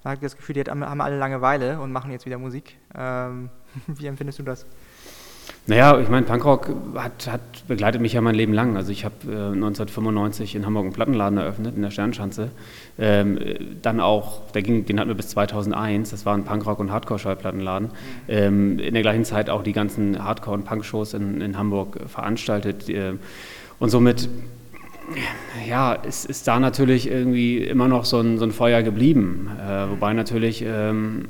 man 0.07 0.13
hat 0.13 0.23
das 0.23 0.37
Gefühl, 0.37 0.55
die 0.55 0.63
haben 0.63 1.01
alle 1.01 1.19
Langeweile 1.19 1.81
und 1.81 1.91
machen 1.91 2.13
jetzt 2.13 2.27
wieder 2.27 2.39
Musik. 2.39 2.77
Ähm, 2.97 3.51
Wie 3.89 4.07
empfindest 4.07 4.39
du 4.39 4.45
das? 4.45 4.65
Naja, 5.67 5.99
ich 5.99 6.09
meine, 6.09 6.25
Punkrock 6.25 6.71
hat, 6.95 7.29
hat, 7.29 7.67
begleitet 7.67 8.01
mich 8.01 8.13
ja 8.13 8.21
mein 8.21 8.37
Leben 8.37 8.53
lang. 8.53 8.77
Also 8.77 8.93
ich 8.93 9.05
habe 9.05 9.15
äh, 9.25 9.53
1995 9.53 10.55
in 10.55 10.65
Hamburg 10.65 10.85
einen 10.85 10.93
Plattenladen 10.93 11.39
eröffnet, 11.39 11.75
in 11.75 11.83
der 11.83 11.91
Sternschanze. 11.91 12.51
Ähm, 13.01 13.37
dann 13.83 13.99
auch, 13.99 14.49
der 14.53 14.63
ging, 14.63 14.87
den 14.87 15.01
hatten 15.01 15.09
wir 15.09 15.17
bis 15.17 15.31
2001, 15.31 16.11
das 16.11 16.25
war 16.25 16.35
ein 16.35 16.45
Punkrock- 16.45 16.79
und 16.79 16.93
Hardcore-Schallplattenladen. 16.93 17.91
Ähm, 18.29 18.79
in 18.79 18.95
der 18.95 19.03
gleichen 19.03 19.25
Zeit 19.25 19.51
auch 19.51 19.65
die 19.65 19.73
ganzen 19.73 20.23
Hardcore- 20.23 20.55
und 20.55 20.65
Punk-Shows 20.65 21.15
in, 21.15 21.41
in, 21.41 21.59
Hamburg 21.59 21.99
veranstaltet. 22.07 22.89
Äh, 22.89 23.15
und 23.81 23.91
somit, 23.91 24.29
ja, 25.67 25.95
ist, 25.95 26.27
ist 26.27 26.47
da 26.49 26.59
natürlich 26.59 27.11
irgendwie 27.11 27.59
immer 27.59 27.89
noch 27.89 28.05
so 28.05 28.21
ein, 28.21 28.39
so 28.39 28.45
ein 28.45 28.53
Feuer 28.53 28.83
geblieben. 28.83 29.51
Äh, 29.61 29.91
wobei 29.91 30.13
natürlich... 30.13 30.63
Ähm, 30.63 31.27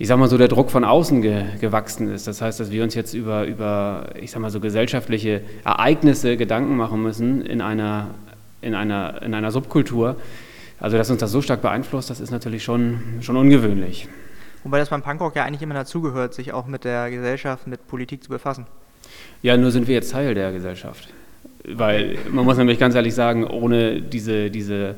ich 0.00 0.08
sag 0.08 0.18
mal 0.18 0.30
so, 0.30 0.38
der 0.38 0.48
Druck 0.48 0.70
von 0.70 0.82
außen 0.82 1.20
ge, 1.20 1.44
gewachsen 1.60 2.10
ist. 2.10 2.26
Das 2.26 2.40
heißt, 2.40 2.58
dass 2.58 2.70
wir 2.70 2.82
uns 2.82 2.94
jetzt 2.94 3.12
über, 3.12 3.44
über, 3.44 4.06
ich 4.18 4.30
sag 4.30 4.40
mal 4.40 4.48
so, 4.48 4.58
gesellschaftliche 4.58 5.42
Ereignisse 5.62 6.38
Gedanken 6.38 6.74
machen 6.74 7.02
müssen 7.02 7.42
in 7.42 7.60
einer, 7.60 8.14
in 8.62 8.74
einer, 8.74 9.20
in 9.20 9.34
einer 9.34 9.50
Subkultur. 9.50 10.16
Also, 10.80 10.96
dass 10.96 11.10
uns 11.10 11.20
das 11.20 11.30
so 11.30 11.42
stark 11.42 11.60
beeinflusst, 11.60 12.08
das 12.08 12.18
ist 12.18 12.30
natürlich 12.30 12.64
schon, 12.64 13.18
schon 13.20 13.36
ungewöhnlich. 13.36 14.08
Wobei 14.64 14.78
das 14.78 14.88
beim 14.88 15.02
Punkrock 15.02 15.36
ja 15.36 15.44
eigentlich 15.44 15.60
immer 15.60 15.74
dazugehört, 15.74 16.32
sich 16.32 16.54
auch 16.54 16.66
mit 16.66 16.84
der 16.84 17.10
Gesellschaft, 17.10 17.66
mit 17.66 17.86
Politik 17.86 18.24
zu 18.24 18.30
befassen. 18.30 18.66
Ja, 19.42 19.58
nur 19.58 19.70
sind 19.70 19.86
wir 19.86 19.96
jetzt 19.96 20.12
Teil 20.12 20.34
der 20.34 20.50
Gesellschaft. 20.52 21.10
Weil 21.64 22.18
man 22.30 22.44
muss 22.44 22.56
nämlich 22.56 22.78
ganz 22.78 22.94
ehrlich 22.94 23.14
sagen, 23.14 23.44
ohne 23.44 24.00
diese, 24.00 24.50
diese 24.50 24.94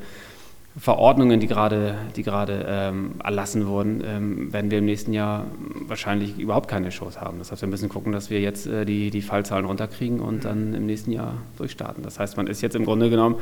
Verordnungen, 0.77 1.39
die 1.39 1.47
gerade, 1.47 1.95
die 2.15 2.23
gerade 2.23 2.65
ähm, 2.67 3.11
erlassen 3.23 3.67
wurden, 3.67 4.03
ähm, 4.05 4.53
werden 4.53 4.71
wir 4.71 4.79
im 4.79 4.85
nächsten 4.85 5.13
Jahr 5.13 5.45
wahrscheinlich 5.87 6.39
überhaupt 6.39 6.67
keine 6.67 6.91
Shows 6.91 7.21
haben. 7.21 7.37
Das 7.37 7.51
heißt, 7.51 7.61
wir 7.61 7.69
müssen 7.69 7.89
gucken, 7.89 8.11
dass 8.11 8.29
wir 8.29 8.39
jetzt 8.39 8.65
äh, 8.65 8.83
die, 8.83 9.11
die 9.11 9.21
Fallzahlen 9.21 9.65
runterkriegen 9.65 10.19
und 10.19 10.45
dann 10.45 10.73
im 10.73 10.87
nächsten 10.87 11.11
Jahr 11.11 11.35
durchstarten. 11.57 12.03
Das 12.03 12.17
heißt, 12.17 12.37
man 12.37 12.47
ist 12.47 12.61
jetzt 12.61 12.75
im 12.75 12.85
Grunde 12.85 13.09
genommen 13.09 13.35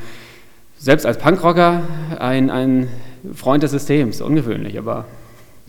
selbst 0.78 1.06
als 1.06 1.18
Punkrocker 1.20 1.84
ein, 2.20 2.50
ein 2.50 2.90
Freund 3.34 3.64
des 3.64 3.72
Systems. 3.72 4.20
Ungewöhnlich, 4.20 4.78
aber 4.78 5.06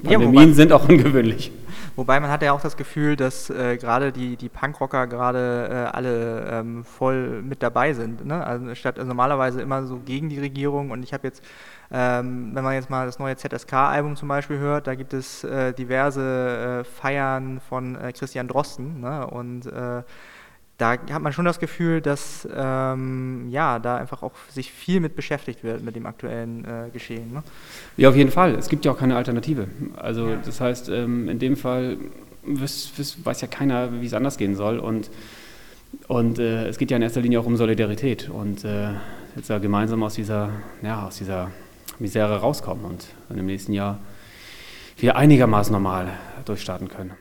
Pandemien 0.02 0.48
ja, 0.48 0.54
sind 0.54 0.72
auch 0.72 0.88
ungewöhnlich. 0.88 1.52
Wobei 1.94 2.20
man 2.20 2.30
hat 2.30 2.42
ja 2.42 2.52
auch 2.52 2.60
das 2.60 2.76
Gefühl, 2.76 3.16
dass 3.16 3.50
äh, 3.50 3.76
gerade 3.76 4.12
die, 4.12 4.36
die 4.36 4.48
Punkrocker 4.48 5.06
gerade 5.06 5.68
äh, 5.70 5.96
alle 5.96 6.46
ähm, 6.50 6.84
voll 6.84 7.42
mit 7.42 7.62
dabei 7.62 7.92
sind. 7.92 8.24
Ne? 8.24 8.44
Also 8.44 8.74
statt 8.74 8.98
also 8.98 9.08
normalerweise 9.08 9.60
immer 9.60 9.84
so 9.84 9.98
gegen 9.98 10.30
die 10.30 10.40
Regierung 10.40 10.90
und 10.90 11.02
ich 11.02 11.12
habe 11.12 11.26
jetzt, 11.26 11.44
ähm, 11.90 12.50
wenn 12.54 12.64
man 12.64 12.74
jetzt 12.74 12.88
mal 12.88 13.04
das 13.04 13.18
neue 13.18 13.36
ZSK-Album 13.36 14.16
zum 14.16 14.28
Beispiel 14.28 14.58
hört, 14.58 14.86
da 14.86 14.94
gibt 14.94 15.12
es 15.12 15.44
äh, 15.44 15.74
diverse 15.74 16.80
äh, 16.80 16.84
Feiern 16.84 17.60
von 17.60 17.96
äh, 17.96 18.12
Christian 18.12 18.48
Drosten 18.48 19.00
ne? 19.00 19.26
und 19.26 19.66
äh, 19.66 20.02
da 20.82 20.98
hat 21.14 21.22
man 21.22 21.32
schon 21.32 21.44
das 21.44 21.60
Gefühl, 21.60 22.00
dass 22.00 22.48
ähm, 22.52 23.48
ja, 23.50 23.78
da 23.78 23.96
einfach 23.96 24.24
auch 24.24 24.32
sich 24.50 24.72
viel 24.72 24.98
mit 24.98 25.14
beschäftigt 25.14 25.62
wird 25.62 25.84
mit 25.84 25.94
dem 25.94 26.06
aktuellen 26.06 26.64
äh, 26.64 26.90
Geschehen. 26.92 27.32
Ne? 27.32 27.44
Ja, 27.96 28.08
auf 28.08 28.16
jeden 28.16 28.32
Fall. 28.32 28.56
Es 28.56 28.68
gibt 28.68 28.84
ja 28.84 28.90
auch 28.90 28.98
keine 28.98 29.14
Alternative. 29.14 29.68
Also 29.96 30.30
ja. 30.30 30.38
das 30.44 30.60
heißt, 30.60 30.88
ähm, 30.88 31.28
in 31.28 31.38
dem 31.38 31.56
Fall 31.56 31.98
wiss, 32.42 32.90
weiß 33.22 33.42
ja 33.42 33.46
keiner, 33.46 34.00
wie 34.00 34.06
es 34.06 34.12
anders 34.12 34.38
gehen 34.38 34.56
soll. 34.56 34.80
Und, 34.80 35.08
und 36.08 36.40
äh, 36.40 36.66
es 36.66 36.78
geht 36.78 36.90
ja 36.90 36.96
in 36.96 37.02
erster 37.04 37.20
Linie 37.20 37.38
auch 37.38 37.46
um 37.46 37.56
Solidarität 37.56 38.28
und 38.28 38.64
äh, 38.64 38.88
jetzt 39.36 39.50
ja 39.50 39.58
gemeinsam 39.58 40.02
aus 40.02 40.14
dieser, 40.14 40.50
ja, 40.82 41.06
aus 41.06 41.16
dieser 41.16 41.52
Misere 42.00 42.40
rauskommen 42.40 42.84
und 42.84 43.06
dann 43.28 43.38
im 43.38 43.46
nächsten 43.46 43.72
Jahr 43.72 44.00
wieder 44.96 45.14
einigermaßen 45.14 45.72
normal 45.72 46.08
durchstarten 46.44 46.88
können. 46.88 47.12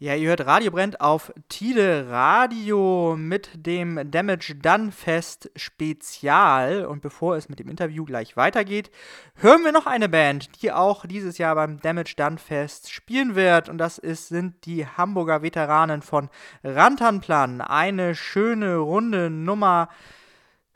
Ja, 0.00 0.16
ihr 0.16 0.30
hört 0.30 0.44
Radio 0.44 0.72
brennt 0.72 1.00
auf 1.00 1.32
Tide 1.48 2.08
Radio 2.10 3.14
mit 3.16 3.48
dem 3.54 4.10
Damage 4.10 4.56
Done 4.56 4.90
Fest 4.90 5.52
Spezial. 5.54 6.84
Und 6.84 7.00
bevor 7.00 7.36
es 7.36 7.48
mit 7.48 7.60
dem 7.60 7.68
Interview 7.68 8.04
gleich 8.04 8.36
weitergeht, 8.36 8.90
hören 9.36 9.62
wir 9.62 9.70
noch 9.70 9.86
eine 9.86 10.08
Band, 10.08 10.60
die 10.60 10.72
auch 10.72 11.06
dieses 11.06 11.38
Jahr 11.38 11.54
beim 11.54 11.78
Damage 11.78 12.14
Done 12.16 12.38
Fest 12.38 12.90
spielen 12.90 13.36
wird. 13.36 13.68
Und 13.68 13.78
das 13.78 13.98
ist, 13.98 14.26
sind 14.26 14.66
die 14.66 14.84
Hamburger 14.84 15.42
Veteranen 15.42 16.02
von 16.02 16.28
Rantanplan. 16.64 17.60
Eine 17.60 18.16
schöne 18.16 18.78
runde 18.78 19.30
Nummer. 19.30 19.88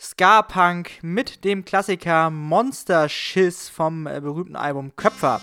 Ska-Punk 0.00 1.02
mit 1.02 1.42
dem 1.44 1.64
Klassiker 1.64 2.30
Monster 2.30 3.08
Schiss 3.08 3.68
vom 3.68 4.06
äh, 4.06 4.20
berühmten 4.20 4.54
Album 4.54 4.94
Köpfer. 4.94 5.40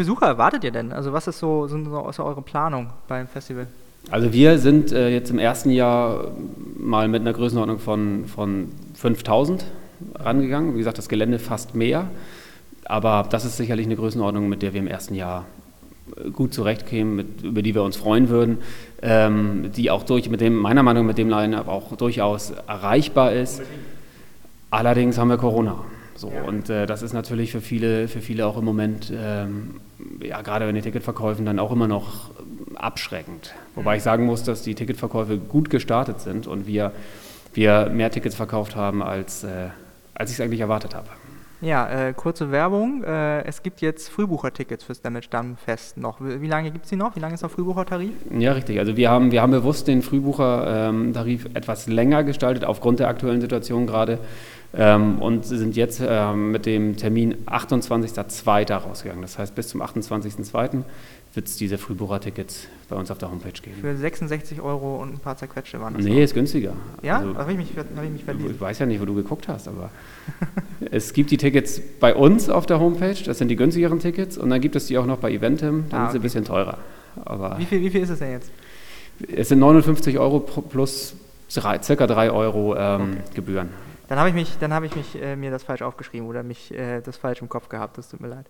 Besucher 0.00 0.26
erwartet 0.26 0.64
ihr 0.64 0.70
denn? 0.70 0.92
Also 0.92 1.12
was 1.12 1.26
ist 1.26 1.38
so, 1.38 1.66
sind 1.66 1.84
so, 1.84 2.08
ist 2.08 2.18
eure 2.20 2.40
Planung 2.40 2.88
beim 3.06 3.28
Festival? 3.28 3.66
Also 4.10 4.32
wir 4.32 4.58
sind 4.58 4.92
äh, 4.92 5.10
jetzt 5.10 5.30
im 5.30 5.38
ersten 5.38 5.68
Jahr 5.68 6.28
mal 6.78 7.06
mit 7.06 7.20
einer 7.20 7.34
Größenordnung 7.34 7.78
von, 7.78 8.24
von 8.24 8.68
5000 8.94 9.62
rangegangen. 10.14 10.72
Wie 10.72 10.78
gesagt, 10.78 10.96
das 10.96 11.10
Gelände 11.10 11.38
fast 11.38 11.74
mehr. 11.74 12.08
Aber 12.86 13.28
das 13.30 13.44
ist 13.44 13.58
sicherlich 13.58 13.84
eine 13.84 13.96
Größenordnung, 13.96 14.48
mit 14.48 14.62
der 14.62 14.72
wir 14.72 14.80
im 14.80 14.86
ersten 14.86 15.14
Jahr 15.14 15.44
äh, 16.16 16.30
gut 16.30 16.54
zurechtkämen, 16.54 17.14
mit, 17.14 17.42
über 17.42 17.60
die 17.60 17.74
wir 17.74 17.82
uns 17.82 17.98
freuen 17.98 18.30
würden, 18.30 18.58
ähm, 19.02 19.70
die 19.76 19.90
auch 19.90 20.04
durch, 20.04 20.30
mit 20.30 20.40
dem, 20.40 20.56
meiner 20.56 20.82
Meinung 20.82 21.04
nach, 21.04 21.08
mit 21.08 21.18
dem 21.18 21.28
Line-Up 21.28 21.68
auch 21.68 21.94
durchaus 21.96 22.54
erreichbar 22.66 23.32
ist. 23.32 23.60
Allerdings 24.70 25.18
haben 25.18 25.28
wir 25.28 25.36
Corona. 25.36 25.84
So, 26.20 26.30
ja. 26.30 26.42
Und 26.42 26.68
äh, 26.68 26.84
das 26.84 27.00
ist 27.00 27.14
natürlich 27.14 27.50
für 27.50 27.62
viele, 27.62 28.06
für 28.06 28.20
viele 28.20 28.46
auch 28.46 28.58
im 28.58 28.64
Moment, 28.66 29.10
ähm, 29.10 29.80
ja, 30.22 30.42
gerade 30.42 30.68
in 30.68 30.74
den 30.74 30.84
Ticketverkäufen, 30.84 31.46
dann 31.46 31.58
auch 31.58 31.72
immer 31.72 31.88
noch 31.88 32.30
abschreckend. 32.74 33.54
Wobei 33.74 33.96
ich 33.96 34.02
sagen 34.02 34.26
muss, 34.26 34.42
dass 34.42 34.60
die 34.60 34.74
Ticketverkäufe 34.74 35.38
gut 35.38 35.70
gestartet 35.70 36.20
sind 36.20 36.46
und 36.46 36.66
wir, 36.66 36.92
wir 37.54 37.88
mehr 37.88 38.10
Tickets 38.10 38.34
verkauft 38.34 38.76
haben, 38.76 39.02
als, 39.02 39.44
äh, 39.44 39.68
als 40.12 40.30
ich 40.30 40.36
es 40.36 40.42
eigentlich 40.42 40.60
erwartet 40.60 40.94
habe. 40.94 41.08
Ja, 41.60 42.08
äh, 42.08 42.14
kurze 42.14 42.50
Werbung. 42.50 43.04
Äh, 43.04 43.42
es 43.44 43.62
gibt 43.62 43.82
jetzt 43.82 44.08
Frühbuchertickets 44.08 44.84
fürs 44.84 45.02
Damage 45.02 45.28
Done 45.30 45.56
Fest 45.62 45.98
noch. 45.98 46.20
Wie, 46.20 46.40
wie 46.40 46.46
lange 46.46 46.70
gibt 46.70 46.84
es 46.86 46.90
die 46.90 46.96
noch? 46.96 47.16
Wie 47.16 47.20
lange 47.20 47.34
ist 47.34 47.42
der 47.42 47.50
Frühbuchertarif? 47.50 48.12
Ja, 48.38 48.52
richtig. 48.52 48.78
Also 48.78 48.96
wir 48.96 49.10
haben, 49.10 49.30
wir 49.30 49.42
haben 49.42 49.52
bewusst 49.52 49.86
den 49.86 50.00
Frühbuchertarif 50.00 51.44
ähm, 51.44 51.50
etwas 51.54 51.86
länger 51.86 52.24
gestaltet, 52.24 52.64
aufgrund 52.64 53.00
der 53.00 53.08
aktuellen 53.08 53.42
Situation 53.42 53.86
gerade. 53.86 54.18
Ähm, 54.72 55.20
und 55.20 55.44
sind 55.44 55.74
jetzt 55.74 56.00
ähm, 56.06 56.52
mit 56.52 56.64
dem 56.64 56.96
Termin 56.96 57.34
28.02. 57.46 58.72
rausgegangen. 58.72 59.22
Das 59.22 59.36
heißt, 59.36 59.54
bis 59.54 59.68
zum 59.68 59.82
28.02 59.82 60.84
wird 61.34 61.46
es 61.46 61.56
diese 61.56 61.78
Frühbuchertickets 61.78 62.66
bei 62.88 62.96
uns 62.96 63.10
auf 63.10 63.18
der 63.18 63.30
Homepage 63.30 63.52
geben. 63.52 63.76
Für 63.80 63.96
66 63.96 64.60
Euro 64.60 64.96
und 64.96 65.14
ein 65.14 65.18
paar 65.18 65.36
zerquetschte 65.36 65.80
waren 65.80 65.94
das. 65.94 66.04
Nee, 66.04 66.18
auch. 66.18 66.24
ist 66.24 66.34
günstiger. 66.34 66.72
Ja? 67.02 67.18
Also, 67.18 67.36
habe 67.36 67.52
ich, 67.52 67.58
mich, 67.58 67.68
hab 67.76 68.04
ich 68.04 68.10
mich 68.10 68.24
verliebt. 68.24 68.50
Ich 68.50 68.60
weiß 68.60 68.80
ja 68.80 68.86
nicht, 68.86 69.00
wo 69.00 69.04
du 69.04 69.14
geguckt 69.14 69.46
hast, 69.46 69.68
aber 69.68 69.90
es 70.90 71.12
gibt 71.12 71.30
die 71.30 71.36
Tickets 71.36 71.80
bei 72.00 72.14
uns 72.14 72.48
auf 72.48 72.66
der 72.66 72.80
Homepage, 72.80 73.22
das 73.24 73.38
sind 73.38 73.48
die 73.48 73.56
günstigeren 73.56 74.00
Tickets, 74.00 74.38
und 74.38 74.50
dann 74.50 74.60
gibt 74.60 74.74
es 74.74 74.86
die 74.86 74.98
auch 74.98 75.06
noch 75.06 75.18
bei 75.18 75.30
Eventim, 75.30 75.84
dann 75.88 76.00
ah, 76.00 76.04
okay. 76.04 76.12
sind 76.12 76.12
sie 76.12 76.18
ein 76.18 76.22
bisschen 76.22 76.44
teurer. 76.44 76.78
Aber 77.24 77.58
wie, 77.58 77.64
viel, 77.64 77.80
wie 77.80 77.90
viel 77.90 78.02
ist 78.02 78.10
es 78.10 78.18
denn 78.18 78.32
jetzt? 78.32 78.50
Es 79.32 79.48
sind 79.48 79.60
59 79.60 80.18
Euro 80.18 80.40
plus 80.40 81.14
circa 81.48 82.06
3 82.06 82.30
Euro 82.30 82.76
ähm, 82.76 83.02
okay. 83.02 83.34
Gebühren. 83.34 83.68
Dann 84.10 84.18
habe 84.18 84.28
ich 84.28 84.34
mich, 84.34 84.58
dann 84.58 84.74
habe 84.74 84.86
ich 84.86 84.96
mich 84.96 85.22
äh, 85.22 85.36
mir 85.36 85.52
das 85.52 85.62
falsch 85.62 85.82
aufgeschrieben 85.82 86.26
oder 86.26 86.42
mich 86.42 86.74
äh, 86.74 87.00
das 87.00 87.16
falsch 87.16 87.42
im 87.42 87.48
Kopf 87.48 87.68
gehabt. 87.68 87.96
Das 87.96 88.08
tut 88.08 88.20
mir 88.20 88.26
leid. 88.26 88.46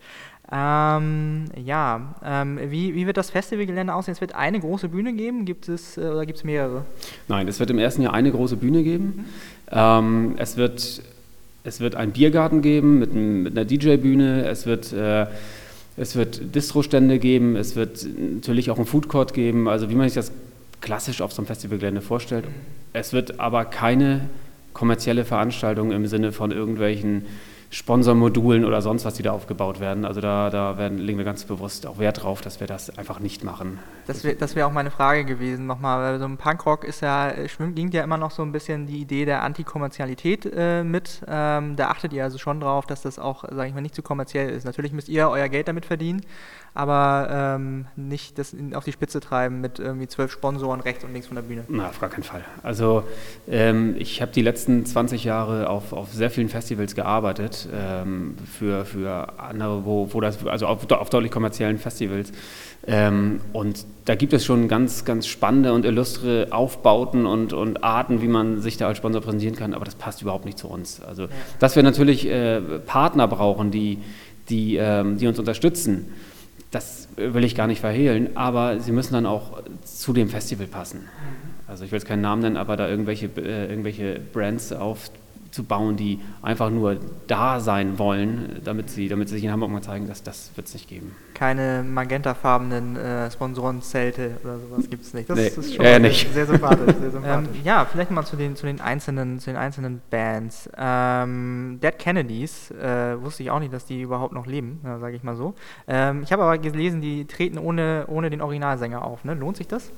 Ähm, 0.50 1.44
ja, 1.54 2.14
ähm, 2.24 2.58
wie, 2.70 2.94
wie 2.94 3.06
wird 3.06 3.18
das 3.18 3.28
Festivalgelände 3.28 3.92
aussehen? 3.92 4.12
Es 4.12 4.22
wird 4.22 4.34
eine 4.34 4.58
große 4.58 4.88
Bühne 4.88 5.12
geben. 5.12 5.44
Gibt 5.44 5.68
es 5.68 5.98
äh, 5.98 6.00
oder 6.00 6.24
gibt 6.24 6.38
es 6.38 6.44
mehrere? 6.44 6.86
Nein, 7.28 7.46
es 7.46 7.60
wird 7.60 7.68
im 7.68 7.78
ersten 7.78 8.00
Jahr 8.00 8.14
eine 8.14 8.30
große 8.30 8.56
Bühne 8.56 8.82
geben. 8.82 9.04
Mhm. 9.04 9.24
Ähm, 9.70 10.34
es 10.38 10.56
wird 10.56 11.02
es 11.62 11.80
wird 11.80 11.94
einen 11.94 12.12
Biergarten 12.12 12.62
geben 12.62 12.98
mit, 12.98 13.12
ein, 13.12 13.42
mit 13.42 13.52
einer 13.52 13.66
DJ-Bühne. 13.66 14.46
Es 14.46 14.64
wird 14.64 14.94
äh, 14.94 15.26
es 15.98 16.16
wird 16.16 16.54
Distrostände 16.54 17.18
geben. 17.18 17.56
Es 17.56 17.76
wird 17.76 18.06
natürlich 18.18 18.70
auch 18.70 18.78
einen 18.78 18.86
Foodcourt 18.86 19.34
geben. 19.34 19.68
Also 19.68 19.90
wie 19.90 19.94
man 19.94 20.08
sich 20.08 20.14
das 20.14 20.32
klassisch 20.80 21.20
auf 21.20 21.34
so 21.34 21.42
einem 21.42 21.48
Festivalgelände 21.48 22.00
vorstellt. 22.00 22.46
Es 22.94 23.12
wird 23.12 23.40
aber 23.40 23.66
keine 23.66 24.22
kommerzielle 24.72 25.24
Veranstaltungen 25.24 25.92
im 25.92 26.06
Sinne 26.06 26.32
von 26.32 26.50
irgendwelchen 26.50 27.26
Sponsormodulen 27.72 28.64
oder 28.64 28.82
sonst 28.82 29.04
was, 29.04 29.14
die 29.14 29.22
da 29.22 29.30
aufgebaut 29.30 29.78
werden. 29.78 30.04
Also 30.04 30.20
da, 30.20 30.50
da 30.50 30.76
werden, 30.76 30.98
legen 30.98 31.18
wir 31.18 31.24
ganz 31.24 31.44
bewusst 31.44 31.86
auch 31.86 31.98
Wert 31.98 32.24
drauf, 32.24 32.40
dass 32.40 32.58
wir 32.58 32.66
das 32.66 32.98
einfach 32.98 33.20
nicht 33.20 33.44
machen. 33.44 33.78
Das 34.08 34.24
wäre 34.24 34.34
das 34.34 34.56
wär 34.56 34.66
auch 34.66 34.72
meine 34.72 34.90
Frage 34.90 35.24
gewesen 35.24 35.66
nochmal, 35.66 36.00
weil 36.00 36.18
so 36.18 36.24
ein 36.24 36.36
Punkrock 36.36 36.82
ist 36.82 37.00
ja, 37.00 37.32
schwingt 37.46 37.94
ja 37.94 38.02
immer 38.02 38.16
noch 38.16 38.32
so 38.32 38.42
ein 38.42 38.50
bisschen 38.50 38.88
die 38.88 38.98
Idee 38.98 39.24
der 39.24 39.44
Antikommerzialität 39.44 40.50
äh, 40.52 40.82
mit. 40.82 41.22
Ähm, 41.28 41.76
da 41.76 41.90
achtet 41.90 42.12
ihr 42.12 42.24
also 42.24 42.38
schon 42.38 42.58
drauf, 42.58 42.86
dass 42.86 43.02
das 43.02 43.20
auch, 43.20 43.44
sage 43.44 43.68
ich 43.68 43.74
mal, 43.74 43.82
nicht 43.82 43.94
zu 43.94 44.02
kommerziell 44.02 44.50
ist. 44.50 44.64
Natürlich 44.64 44.92
müsst 44.92 45.08
ihr 45.08 45.28
euer 45.28 45.48
Geld 45.48 45.68
damit 45.68 45.86
verdienen, 45.86 46.22
aber 46.74 47.56
ähm, 47.56 47.86
nicht 47.96 48.38
das 48.38 48.54
auf 48.74 48.84
die 48.84 48.92
Spitze 48.92 49.20
treiben 49.20 49.60
mit 49.60 49.78
irgendwie 49.78 50.06
zwölf 50.06 50.30
Sponsoren 50.30 50.80
rechts 50.80 51.04
und 51.04 51.12
links 51.12 51.26
von 51.26 51.34
der 51.34 51.42
Bühne. 51.42 51.64
Na, 51.68 51.88
auf 51.88 52.00
gar 52.00 52.10
keinen 52.10 52.22
Fall. 52.22 52.44
Also 52.62 53.02
ähm, 53.48 53.96
ich 53.98 54.22
habe 54.22 54.32
die 54.32 54.42
letzten 54.42 54.86
20 54.86 55.24
Jahre 55.24 55.68
auf, 55.68 55.92
auf 55.92 56.12
sehr 56.12 56.30
vielen 56.30 56.48
Festivals 56.48 56.94
gearbeitet, 56.94 57.68
ähm, 57.72 58.36
für, 58.58 58.84
für 58.84 59.38
andere, 59.38 59.84
wo, 59.84 60.08
wo 60.12 60.20
das, 60.20 60.46
also 60.46 60.66
auf, 60.66 60.90
auf 60.90 61.10
deutlich 61.10 61.32
kommerziellen 61.32 61.78
Festivals. 61.78 62.32
Ähm, 62.86 63.40
und 63.52 63.84
da 64.04 64.14
gibt 64.14 64.32
es 64.32 64.44
schon 64.44 64.68
ganz, 64.68 65.04
ganz 65.04 65.26
spannende 65.26 65.72
und 65.72 65.84
illustre 65.84 66.48
Aufbauten 66.50 67.26
und, 67.26 67.52
und 67.52 67.84
Arten, 67.84 68.22
wie 68.22 68.28
man 68.28 68.60
sich 68.60 68.76
da 68.76 68.86
als 68.86 68.98
Sponsor 68.98 69.20
präsentieren 69.20 69.56
kann, 69.56 69.74
aber 69.74 69.84
das 69.84 69.96
passt 69.96 70.22
überhaupt 70.22 70.44
nicht 70.46 70.58
zu 70.58 70.68
uns. 70.68 71.02
Also, 71.02 71.26
dass 71.58 71.76
wir 71.76 71.82
natürlich 71.82 72.26
äh, 72.26 72.60
Partner 72.86 73.28
brauchen, 73.28 73.70
die, 73.70 73.98
die, 74.48 74.76
ähm, 74.76 75.18
die 75.18 75.26
uns 75.26 75.38
unterstützen 75.38 76.08
das 76.70 77.08
will 77.16 77.44
ich 77.44 77.54
gar 77.54 77.66
nicht 77.66 77.80
verhehlen, 77.80 78.36
aber 78.36 78.78
sie 78.78 78.92
müssen 78.92 79.14
dann 79.14 79.26
auch 79.26 79.62
zu 79.84 80.12
dem 80.12 80.28
Festival 80.28 80.66
passen. 80.66 81.08
Also 81.66 81.84
ich 81.84 81.92
will 81.92 81.98
jetzt 81.98 82.06
keinen 82.06 82.22
Namen 82.22 82.42
nennen, 82.42 82.56
aber 82.56 82.76
da 82.76 82.88
irgendwelche, 82.88 83.26
äh, 83.36 83.68
irgendwelche 83.68 84.20
Brands 84.32 84.72
auf, 84.72 85.10
zu 85.50 85.64
bauen, 85.64 85.96
die 85.96 86.20
einfach 86.42 86.70
nur 86.70 86.96
da 87.26 87.60
sein 87.60 87.98
wollen, 87.98 88.60
damit 88.64 88.90
sie, 88.90 89.08
damit 89.08 89.28
sie 89.28 89.36
sich 89.36 89.44
in 89.44 89.50
Hamburg 89.50 89.70
mal 89.70 89.82
zeigen, 89.82 90.06
dass 90.06 90.22
das 90.22 90.50
wird 90.54 90.68
es 90.68 90.74
nicht 90.74 90.88
geben. 90.88 91.14
Keine 91.34 91.82
magentafarbenen 91.82 92.96
äh, 92.96 93.30
Sponsorenzelte 93.30 94.32
oder 94.44 94.58
sowas 94.58 94.88
gibt 94.90 95.04
es 95.04 95.14
nicht. 95.14 95.28
Das 95.28 95.36
nee, 95.36 95.46
ist 95.48 95.74
schon 95.74 95.84
äh, 95.84 95.98
nicht. 95.98 96.32
sehr 96.32 96.46
sympathisch. 96.46 96.94
Sehr 97.00 97.10
sympathisch. 97.10 97.48
ähm, 97.48 97.64
ja, 97.64 97.84
vielleicht 97.90 98.10
mal 98.10 98.24
zu 98.24 98.36
den, 98.36 98.56
zu 98.56 98.66
den, 98.66 98.80
einzelnen, 98.80 99.40
zu 99.40 99.50
den 99.50 99.56
einzelnen 99.56 100.02
Bands. 100.10 100.68
Ähm, 100.76 101.78
Dead 101.82 101.98
Kennedys, 101.98 102.70
äh, 102.72 103.20
wusste 103.20 103.42
ich 103.42 103.50
auch 103.50 103.60
nicht, 103.60 103.72
dass 103.72 103.86
die 103.86 104.02
überhaupt 104.02 104.34
noch 104.34 104.46
leben, 104.46 104.80
äh, 104.84 104.98
sage 105.00 105.16
ich 105.16 105.22
mal 105.22 105.36
so. 105.36 105.54
Ähm, 105.88 106.22
ich 106.22 106.32
habe 106.32 106.42
aber 106.42 106.58
gelesen, 106.58 107.00
die 107.00 107.24
treten 107.24 107.58
ohne, 107.58 108.04
ohne 108.08 108.30
den 108.30 108.40
Originalsänger 108.40 109.04
auf. 109.04 109.24
Ne? 109.24 109.34
Lohnt 109.34 109.56
sich 109.56 109.66
das? 109.66 109.90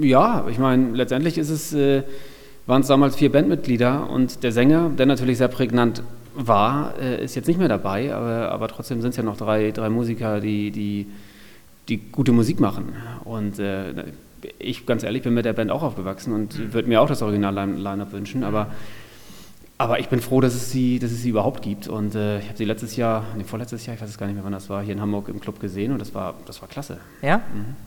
Ja, 0.00 0.46
ich 0.48 0.58
meine, 0.58 0.92
letztendlich 0.92 1.36
ist 1.36 1.50
es 1.50 1.74
äh, 1.74 2.02
waren 2.66 2.82
es 2.82 2.88
damals 2.88 3.16
vier 3.16 3.30
Bandmitglieder 3.30 4.10
und 4.10 4.42
der 4.42 4.52
Sänger, 4.52 4.90
der 4.90 5.06
natürlich 5.06 5.38
sehr 5.38 5.48
prägnant 5.48 6.02
war, 6.34 6.94
äh, 7.00 7.24
ist 7.24 7.34
jetzt 7.34 7.46
nicht 7.46 7.58
mehr 7.58 7.68
dabei, 7.68 8.14
aber, 8.14 8.50
aber 8.50 8.68
trotzdem 8.68 9.00
sind 9.00 9.10
es 9.10 9.16
ja 9.16 9.22
noch 9.22 9.36
drei, 9.36 9.70
drei 9.70 9.88
Musiker, 9.88 10.40
die, 10.40 10.70
die, 10.70 11.06
die 11.88 11.98
gute 11.98 12.32
Musik 12.32 12.60
machen. 12.60 12.92
Und 13.24 13.58
äh, 13.58 14.04
ich, 14.58 14.84
ganz 14.84 15.02
ehrlich, 15.02 15.22
bin 15.22 15.34
mit 15.34 15.44
der 15.44 15.54
Band 15.54 15.70
auch 15.70 15.82
aufgewachsen 15.82 16.34
und 16.34 16.58
mhm. 16.58 16.74
würde 16.74 16.88
mir 16.88 17.00
auch 17.00 17.08
das 17.08 17.22
Original-Line-Up 17.22 18.12
wünschen, 18.12 18.44
aber, 18.44 18.70
aber 19.78 20.00
ich 20.00 20.08
bin 20.08 20.20
froh, 20.20 20.40
dass 20.40 20.54
es 20.54 20.70
sie, 20.70 20.98
dass 20.98 21.10
es 21.10 21.22
sie 21.22 21.30
überhaupt 21.30 21.62
gibt. 21.62 21.88
Und 21.88 22.14
äh, 22.14 22.40
ich 22.40 22.48
habe 22.48 22.58
sie 22.58 22.64
letztes 22.64 22.96
Jahr, 22.96 23.24
nee, 23.36 23.44
vorletztes 23.44 23.86
Jahr, 23.86 23.94
ich 23.94 24.02
weiß 24.02 24.10
es 24.10 24.18
gar 24.18 24.26
nicht 24.26 24.36
mehr, 24.36 24.44
wann 24.44 24.52
das 24.52 24.68
war, 24.68 24.82
hier 24.82 24.92
in 24.92 25.00
Hamburg 25.00 25.28
im 25.28 25.40
Club 25.40 25.60
gesehen 25.60 25.92
und 25.92 26.00
das 26.00 26.14
war, 26.14 26.34
das 26.46 26.60
war 26.60 26.68
klasse. 26.68 26.98
Ja? 27.22 27.38
Mhm 27.38 27.85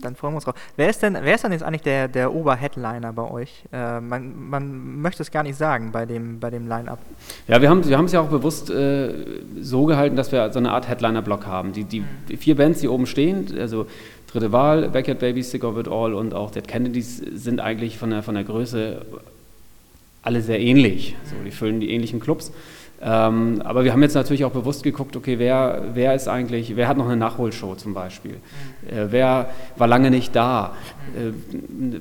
dann 0.00 0.14
freuen 0.16 0.32
wir 0.32 0.36
uns 0.36 0.44
drauf. 0.44 0.54
Wer 0.76 0.88
ist 0.88 1.02
denn, 1.02 1.14
wer 1.20 1.34
ist 1.34 1.44
denn 1.44 1.52
jetzt 1.52 1.62
eigentlich 1.62 1.82
der, 1.82 2.08
der 2.08 2.32
Oberheadliner 2.32 3.12
bei 3.12 3.30
euch? 3.30 3.64
Äh, 3.72 4.00
man, 4.00 4.48
man 4.48 5.00
möchte 5.00 5.22
es 5.22 5.30
gar 5.30 5.42
nicht 5.42 5.56
sagen 5.56 5.90
bei 5.92 6.06
dem, 6.06 6.38
bei 6.38 6.50
dem 6.50 6.68
Line-Up. 6.68 6.98
Ja, 7.46 7.60
wir 7.60 7.68
haben, 7.68 7.86
wir 7.86 7.98
haben 7.98 8.04
es 8.04 8.12
ja 8.12 8.20
auch 8.20 8.28
bewusst 8.28 8.70
äh, 8.70 9.12
so 9.60 9.86
gehalten, 9.86 10.16
dass 10.16 10.32
wir 10.32 10.52
so 10.52 10.58
eine 10.58 10.70
Art 10.70 10.88
Headliner-Block 10.88 11.46
haben. 11.46 11.72
Die, 11.72 11.84
die 11.84 12.00
mhm. 12.00 12.38
vier 12.38 12.56
Bands, 12.56 12.80
die 12.80 12.88
oben 12.88 13.06
stehen, 13.06 13.46
also 13.58 13.86
Dritte 14.30 14.52
Wahl, 14.52 14.90
Backyard 14.90 15.20
Babies, 15.20 15.50
Sick 15.50 15.64
of 15.64 15.78
It 15.78 15.88
All 15.88 16.12
und 16.12 16.34
auch 16.34 16.50
Dead 16.50 16.66
Kennedys 16.66 17.16
sind 17.16 17.60
eigentlich 17.60 17.96
von 17.96 18.10
der, 18.10 18.22
von 18.22 18.34
der 18.34 18.44
Größe 18.44 19.00
alle 20.20 20.42
sehr 20.42 20.60
ähnlich. 20.60 21.16
So, 21.24 21.34
die 21.44 21.50
füllen 21.50 21.80
die 21.80 21.90
ähnlichen 21.90 22.20
Clubs. 22.20 22.52
Ähm, 23.00 23.62
aber 23.64 23.84
wir 23.84 23.92
haben 23.92 24.02
jetzt 24.02 24.14
natürlich 24.14 24.44
auch 24.44 24.50
bewusst 24.50 24.82
geguckt, 24.82 25.14
okay, 25.14 25.38
wer, 25.38 25.82
wer 25.94 26.14
ist 26.14 26.26
eigentlich, 26.26 26.74
wer 26.74 26.88
hat 26.88 26.96
noch 26.96 27.06
eine 27.06 27.16
Nachholshow 27.16 27.76
zum 27.76 27.94
Beispiel? 27.94 28.38
Äh, 28.88 29.06
wer 29.10 29.50
war 29.76 29.86
lange 29.86 30.10
nicht 30.10 30.34
da? 30.34 30.74
Äh, 31.16 31.30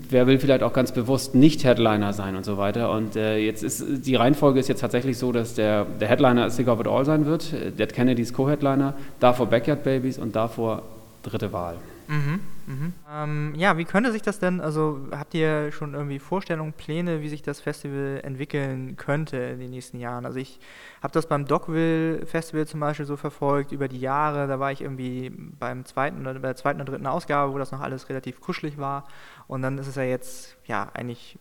wer 0.09 0.25
will 0.25 0.39
vielleicht 0.39 0.63
auch 0.63 0.73
ganz 0.73 0.91
bewusst 0.91 1.35
nicht 1.35 1.63
Headliner 1.63 2.13
sein 2.13 2.35
und 2.35 2.45
so 2.45 2.57
weiter? 2.57 2.91
Und 2.91 3.15
äh, 3.15 3.37
jetzt 3.37 3.63
ist 3.63 4.07
die 4.07 4.15
Reihenfolge 4.15 4.59
ist 4.59 4.69
jetzt 4.69 4.81
tatsächlich 4.81 5.19
so, 5.19 5.31
dass 5.31 5.53
der, 5.53 5.85
der 5.85 6.07
Headliner 6.07 6.49
Sick 6.49 6.67
of 6.67 6.79
It 6.79 6.87
All 6.87 7.05
sein 7.05 7.27
wird, 7.27 7.53
äh, 7.53 7.71
Dead 7.71 7.93
Kennedys 7.93 8.33
Co-Headliner, 8.33 8.95
davor 9.19 9.45
Backyard 9.45 9.83
Babies 9.83 10.17
und 10.17 10.35
davor 10.35 10.81
dritte 11.21 11.53
Wahl. 11.53 11.75
Mhm, 12.07 12.39
mhm. 12.67 12.93
Ähm, 13.11 13.53
ja, 13.55 13.77
wie 13.77 13.85
könnte 13.85 14.11
sich 14.11 14.21
das 14.21 14.39
denn, 14.39 14.61
also 14.61 15.07
habt 15.11 15.33
ihr 15.33 15.71
schon 15.71 15.95
irgendwie 15.95 16.19
Vorstellungen, 16.19 16.73
Pläne, 16.73 17.21
wie 17.21 17.29
sich 17.29 17.41
das 17.41 17.59
Festival 17.59 18.21
entwickeln 18.23 18.95
könnte 18.95 19.37
in 19.37 19.59
den 19.59 19.71
nächsten 19.71 19.99
Jahren? 19.99 20.25
Also 20.25 20.37
ich 20.37 20.59
habe 21.01 21.13
das 21.13 21.27
beim 21.27 21.45
Dogville 21.45 22.25
Festival 22.25 22.67
zum 22.67 22.79
Beispiel 22.79 23.05
so 23.05 23.17
verfolgt 23.17 23.71
über 23.71 23.87
die 23.87 23.99
Jahre. 23.99 24.47
Da 24.47 24.59
war 24.59 24.71
ich 24.71 24.81
irgendwie 24.81 25.31
beim 25.59 25.85
zweiten 25.85 26.21
oder 26.21 26.35
bei 26.35 26.49
der 26.49 26.55
zweiten 26.55 26.79
oder 26.79 26.91
dritten 26.91 27.07
Ausgabe, 27.07 27.53
wo 27.53 27.57
das 27.57 27.71
noch 27.71 27.81
alles 27.81 28.09
relativ 28.09 28.39
kuschelig 28.39 28.77
war. 28.77 29.07
Und 29.47 29.61
dann 29.63 29.77
ist 29.77 29.87
es 29.87 29.95
ja 29.95 30.03
jetzt 30.03 30.57
ja 30.65 30.89
eigentlich 30.93 31.39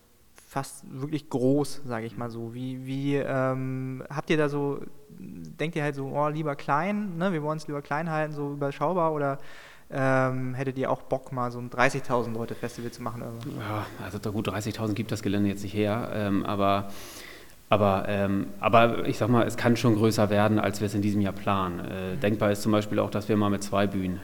fast 0.48 0.84
wirklich 0.88 1.28
groß, 1.28 1.82
sage 1.84 2.06
ich 2.06 2.16
mal 2.16 2.30
so. 2.30 2.54
Wie, 2.54 2.86
wie 2.86 3.16
ähm, 3.16 4.02
habt 4.08 4.30
ihr 4.30 4.38
da 4.38 4.48
so 4.48 4.80
denkt 5.18 5.76
ihr 5.76 5.82
halt 5.82 5.94
so, 5.94 6.06
oh, 6.06 6.28
lieber 6.28 6.56
klein, 6.56 7.16
ne? 7.16 7.32
wir 7.32 7.42
wollen 7.42 7.58
es 7.58 7.66
lieber 7.66 7.82
klein 7.82 8.10
halten, 8.10 8.32
so 8.32 8.52
überschaubar 8.52 9.12
oder 9.12 9.38
ähm, 9.90 10.54
hättet 10.54 10.78
ihr 10.78 10.90
auch 10.90 11.02
Bock, 11.02 11.32
mal 11.32 11.50
so 11.50 11.58
ein 11.58 11.70
30.000 11.70 12.32
Leute 12.32 12.54
Festival 12.54 12.90
zu 12.90 13.02
machen? 13.02 13.22
Irgendwann? 13.22 13.60
Ja, 13.60 13.86
also 14.04 14.32
gut 14.32 14.48
30.000 14.48 14.94
gibt 14.94 15.12
das 15.12 15.22
Gelände 15.22 15.48
jetzt 15.48 15.62
nicht 15.62 15.74
her, 15.74 16.10
ähm, 16.12 16.44
aber, 16.44 16.88
aber, 17.68 18.06
ähm, 18.08 18.48
aber 18.58 19.06
ich 19.06 19.18
sag 19.18 19.28
mal, 19.28 19.46
es 19.46 19.56
kann 19.56 19.76
schon 19.76 19.94
größer 19.94 20.28
werden, 20.28 20.58
als 20.58 20.80
wir 20.80 20.86
es 20.86 20.94
in 20.94 21.02
diesem 21.02 21.20
Jahr 21.20 21.32
planen. 21.32 21.80
Äh, 21.80 22.16
denkbar 22.16 22.50
ist 22.50 22.62
zum 22.62 22.72
Beispiel 22.72 22.98
auch, 22.98 23.10
dass 23.10 23.28
wir 23.28 23.36
mal 23.36 23.50
mit 23.50 23.62
zwei 23.62 23.86
Bühnen 23.86 24.20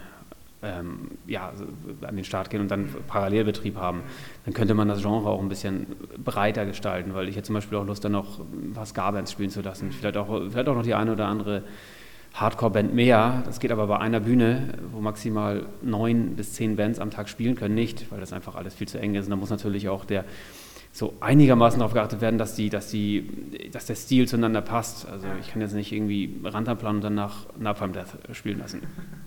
ähm, 0.62 1.12
ja, 1.26 1.52
an 2.02 2.16
den 2.16 2.24
Start 2.24 2.50
gehen 2.50 2.60
und 2.60 2.70
dann 2.70 2.88
Parallelbetrieb 3.08 3.76
haben, 3.76 4.02
dann 4.44 4.54
könnte 4.54 4.74
man 4.74 4.88
das 4.88 5.02
Genre 5.02 5.28
auch 5.28 5.40
ein 5.40 5.48
bisschen 5.48 5.86
breiter 6.22 6.66
gestalten, 6.66 7.14
weil 7.14 7.28
ich 7.28 7.36
hätte 7.36 7.46
zum 7.46 7.54
Beispiel 7.54 7.78
auch 7.78 7.86
Lust, 7.86 8.04
dann 8.04 8.12
noch 8.12 8.40
was 8.72 8.94
Garbands 8.94 9.32
spielen 9.32 9.50
zu 9.50 9.60
lassen. 9.60 9.90
Vielleicht 9.90 10.16
auch, 10.16 10.28
vielleicht 10.50 10.68
auch 10.68 10.74
noch 10.74 10.84
die 10.84 10.94
eine 10.94 11.12
oder 11.12 11.26
andere 11.26 11.64
Hardcore-Band 12.34 12.94
mehr. 12.94 13.42
Das 13.44 13.60
geht 13.60 13.72
aber 13.72 13.86
bei 13.86 13.98
einer 13.98 14.20
Bühne, 14.20 14.74
wo 14.92 15.00
maximal 15.00 15.66
neun 15.82 16.36
bis 16.36 16.54
zehn 16.54 16.76
Bands 16.76 16.98
am 16.98 17.10
Tag 17.10 17.28
spielen 17.28 17.56
können, 17.56 17.74
nicht, 17.74 18.10
weil 18.10 18.20
das 18.20 18.32
einfach 18.32 18.54
alles 18.54 18.74
viel 18.74 18.88
zu 18.88 18.98
eng 18.98 19.14
ist. 19.14 19.26
Und 19.26 19.30
da 19.30 19.36
muss 19.36 19.50
natürlich 19.50 19.88
auch 19.88 20.04
der 20.04 20.24
so 20.94 21.14
einigermaßen 21.20 21.78
darauf 21.78 21.94
geachtet 21.94 22.20
werden, 22.20 22.36
dass, 22.36 22.54
die, 22.54 22.68
dass, 22.68 22.90
die, 22.90 23.70
dass 23.72 23.86
der 23.86 23.94
Stil 23.94 24.28
zueinander 24.28 24.60
passt. 24.60 25.08
Also 25.08 25.26
ich 25.40 25.50
kann 25.50 25.62
jetzt 25.62 25.72
nicht 25.74 25.90
irgendwie 25.90 26.38
Rantanplan 26.44 26.96
und 26.96 27.04
danach 27.04 27.46
Napalm 27.58 27.94
Death 27.94 28.18
spielen 28.32 28.58
lassen. 28.58 28.82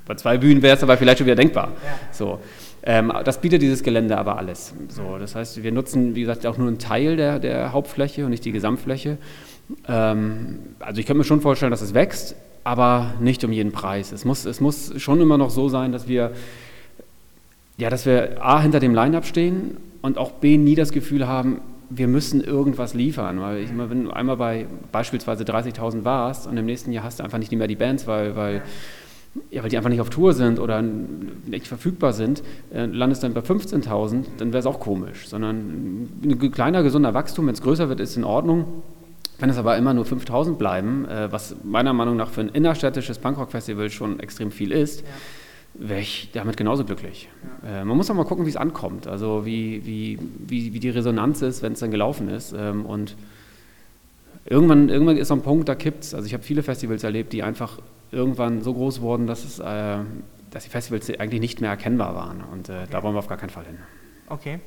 Bei 0.05 0.13
zwei 0.13 0.37
Bühnen 0.37 0.61
wäre 0.61 0.77
es 0.77 0.83
aber 0.83 0.95
vielleicht 0.95 1.17
schon 1.17 1.25
wieder 1.25 1.35
denkbar. 1.35 1.71
So. 2.11 2.39
Ähm, 2.83 3.11
das 3.23 3.41
bietet 3.41 3.63
dieses 3.63 3.81
Gelände 3.81 4.15
aber 4.15 4.37
alles. 4.37 4.75
So, 4.89 5.17
das 5.17 5.33
heißt, 5.33 5.63
wir 5.63 5.71
nutzen, 5.71 6.13
wie 6.13 6.21
gesagt, 6.21 6.45
auch 6.45 6.59
nur 6.59 6.67
einen 6.67 6.77
Teil 6.77 7.15
der, 7.17 7.39
der 7.39 7.73
Hauptfläche 7.73 8.25
und 8.25 8.29
nicht 8.29 8.45
die 8.45 8.51
Gesamtfläche. 8.51 9.17
Ähm, 9.87 10.59
also 10.79 10.99
ich 10.99 11.07
könnte 11.07 11.17
mir 11.17 11.23
schon 11.23 11.41
vorstellen, 11.41 11.71
dass 11.71 11.81
es 11.81 11.95
wächst, 11.95 12.35
aber 12.65 13.13
nicht 13.21 13.43
um 13.45 13.53
jeden 13.53 13.71
Preis. 13.71 14.11
Es 14.11 14.25
muss, 14.25 14.43
es 14.43 14.59
muss 14.59 14.99
schon 14.99 15.21
immer 15.21 15.37
noch 15.37 15.51
so 15.51 15.69
sein, 15.69 15.91
dass 15.91 16.07
wir, 16.07 16.31
ja, 17.77 17.89
dass 17.89 18.07
wir 18.07 18.43
A, 18.43 18.59
hinter 18.59 18.79
dem 18.79 18.93
Line-Up 18.93 19.25
stehen 19.25 19.77
und 20.01 20.17
auch 20.17 20.31
B, 20.31 20.57
nie 20.57 20.73
das 20.73 20.91
Gefühl 20.91 21.27
haben, 21.27 21.61
wir 21.91 22.07
müssen 22.07 22.43
irgendwas 22.43 22.95
liefern. 22.95 23.39
Weil 23.39 23.59
ich 23.59 23.69
immer, 23.69 23.91
wenn 23.91 24.05
du 24.05 24.11
einmal 24.11 24.37
bei 24.37 24.65
beispielsweise 24.91 25.43
30.000 25.43 26.03
warst 26.05 26.47
und 26.47 26.57
im 26.57 26.65
nächsten 26.65 26.91
Jahr 26.91 27.03
hast 27.03 27.19
du 27.19 27.23
einfach 27.23 27.37
nicht 27.37 27.51
mehr 27.51 27.67
die 27.67 27.75
Bands, 27.75 28.07
weil, 28.07 28.35
weil, 28.35 28.63
ja, 29.51 29.61
weil 29.61 29.69
die 29.69 29.77
einfach 29.77 29.91
nicht 29.91 30.01
auf 30.01 30.09
Tour 30.09 30.33
sind 30.33 30.59
oder 30.59 30.81
nicht 30.81 31.67
verfügbar 31.67 32.13
sind, 32.13 32.41
äh, 32.73 32.87
landest 32.87 33.21
dann 33.21 33.35
bei 33.35 33.41
15.000, 33.41 34.23
dann 34.39 34.53
wäre 34.53 34.59
es 34.61 34.65
auch 34.65 34.79
komisch. 34.79 35.27
Sondern 35.27 36.09
ein 36.23 36.51
kleiner, 36.51 36.81
gesunder 36.81 37.13
Wachstum, 37.13 37.45
wenn 37.45 37.53
es 37.53 37.61
größer 37.61 37.89
wird, 37.89 37.99
ist 37.99 38.17
in 38.17 38.23
Ordnung. 38.23 38.81
Wenn 39.37 39.49
es 39.49 39.57
aber 39.57 39.77
immer 39.77 39.93
nur 39.93 40.05
5000 40.05 40.57
bleiben, 40.57 41.05
äh, 41.05 41.31
was 41.31 41.55
meiner 41.63 41.93
Meinung 41.93 42.15
nach 42.15 42.29
für 42.29 42.41
ein 42.41 42.49
innerstädtisches 42.49 43.19
Punkrock-Festival 43.19 43.89
schon 43.89 44.19
extrem 44.19 44.51
viel 44.51 44.71
ist, 44.71 45.01
ja 45.01 45.07
wäre 45.77 45.99
ich 45.99 46.29
damit 46.33 46.57
genauso 46.57 46.85
glücklich. 46.85 47.29
Ja. 47.63 47.81
Äh, 47.81 47.85
man 47.85 47.97
muss 47.97 48.09
auch 48.09 48.15
mal 48.15 48.25
gucken, 48.25 48.45
wie 48.45 48.49
es 48.49 48.57
ankommt, 48.57 49.07
also 49.07 49.45
wie, 49.45 49.85
wie, 49.85 50.19
wie, 50.47 50.73
wie 50.73 50.79
die 50.79 50.89
Resonanz 50.89 51.41
ist, 51.41 51.61
wenn 51.61 51.73
es 51.73 51.79
dann 51.79 51.91
gelaufen 51.91 52.29
ist. 52.29 52.53
Ähm, 52.57 52.85
und 52.85 53.15
irgendwann, 54.45 54.89
irgendwann 54.89 55.17
ist 55.17 55.27
so 55.27 55.33
ein 55.33 55.41
Punkt, 55.41 55.69
da 55.69 55.75
kippt 55.75 56.03
es. 56.03 56.13
Also 56.13 56.25
ich 56.25 56.33
habe 56.33 56.43
viele 56.43 56.63
Festivals 56.63 57.03
erlebt, 57.03 57.33
die 57.33 57.43
einfach 57.43 57.79
irgendwann 58.11 58.61
so 58.61 58.73
groß 58.73 59.01
wurden, 59.01 59.27
dass, 59.27 59.43
es, 59.43 59.59
äh, 59.59 59.97
dass 60.51 60.63
die 60.63 60.69
Festivals 60.69 61.09
eigentlich 61.19 61.41
nicht 61.41 61.61
mehr 61.61 61.69
erkennbar 61.69 62.15
waren. 62.15 62.41
Und 62.41 62.69
äh, 62.69 62.73
okay. 62.73 62.87
da 62.91 63.03
wollen 63.03 63.15
wir 63.15 63.19
auf 63.19 63.27
gar 63.27 63.37
keinen 63.37 63.49
Fall 63.49 63.65
hin. 63.65 63.77
Okay. 64.27 64.59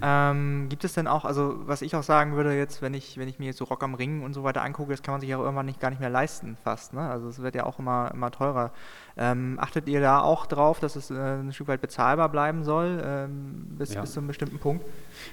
Ähm, 0.00 0.66
gibt 0.68 0.84
es 0.84 0.94
denn 0.94 1.06
auch, 1.06 1.24
also 1.24 1.56
was 1.66 1.82
ich 1.82 1.94
auch 1.94 2.02
sagen 2.02 2.34
würde 2.34 2.56
jetzt, 2.56 2.80
wenn 2.82 2.94
ich, 2.94 3.18
wenn 3.18 3.28
ich 3.28 3.38
mir 3.38 3.46
jetzt 3.46 3.58
so 3.58 3.64
Rock 3.64 3.82
am 3.82 3.94
Ring 3.94 4.22
und 4.22 4.32
so 4.32 4.44
weiter 4.44 4.62
angucke, 4.62 4.90
das 4.90 5.02
kann 5.02 5.12
man 5.12 5.20
sich 5.20 5.34
auch 5.34 5.40
irgendwann 5.40 5.66
nicht, 5.66 5.80
gar 5.80 5.90
nicht 5.90 6.00
mehr 6.00 6.10
leisten 6.10 6.56
fast. 6.62 6.94
Ne? 6.94 7.00
Also 7.00 7.28
es 7.28 7.42
wird 7.42 7.54
ja 7.54 7.64
auch 7.64 7.78
immer, 7.78 8.10
immer 8.14 8.30
teurer. 8.30 8.72
Ähm, 9.16 9.58
achtet 9.60 9.88
ihr 9.88 10.00
da 10.00 10.20
auch 10.20 10.46
drauf, 10.46 10.80
dass 10.80 10.96
es 10.96 11.10
äh, 11.10 11.14
ein 11.14 11.52
Stück 11.52 11.68
weit 11.68 11.80
bezahlbar 11.80 12.28
bleiben 12.30 12.64
soll, 12.64 13.02
ähm, 13.04 13.66
bis, 13.78 13.92
ja. 13.92 14.00
bis 14.00 14.12
zu 14.12 14.20
einem 14.20 14.28
bestimmten 14.28 14.58
Punkt? 14.58 14.84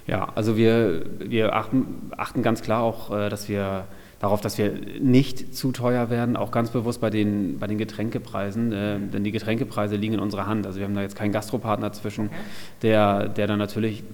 Ja, 0.06 0.28
also 0.34 0.56
wir, 0.56 1.06
wir 1.20 1.54
achten, 1.54 2.10
achten 2.16 2.42
ganz 2.42 2.60
klar 2.60 2.82
auch, 2.82 3.10
äh, 3.10 3.28
dass 3.28 3.48
wir 3.48 3.86
darauf, 4.20 4.40
dass 4.40 4.58
wir 4.58 4.72
nicht 5.00 5.54
zu 5.56 5.72
teuer 5.72 6.10
werden, 6.10 6.36
auch 6.36 6.52
ganz 6.52 6.70
bewusst 6.70 7.00
bei 7.00 7.10
den, 7.10 7.58
bei 7.58 7.66
den 7.66 7.78
Getränkepreisen, 7.78 8.72
äh, 8.72 8.98
denn 8.98 9.24
die 9.24 9.32
Getränkepreise 9.32 9.96
liegen 9.96 10.14
in 10.14 10.20
unserer 10.20 10.46
Hand. 10.46 10.66
Also 10.66 10.78
wir 10.78 10.86
haben 10.86 10.94
da 10.94 11.02
jetzt 11.02 11.16
keinen 11.16 11.32
Gastropartner 11.32 11.92
zwischen, 11.92 12.26
okay. 12.26 12.36
der, 12.82 13.28
der 13.28 13.46
dann 13.46 13.58
natürlich 13.58 14.04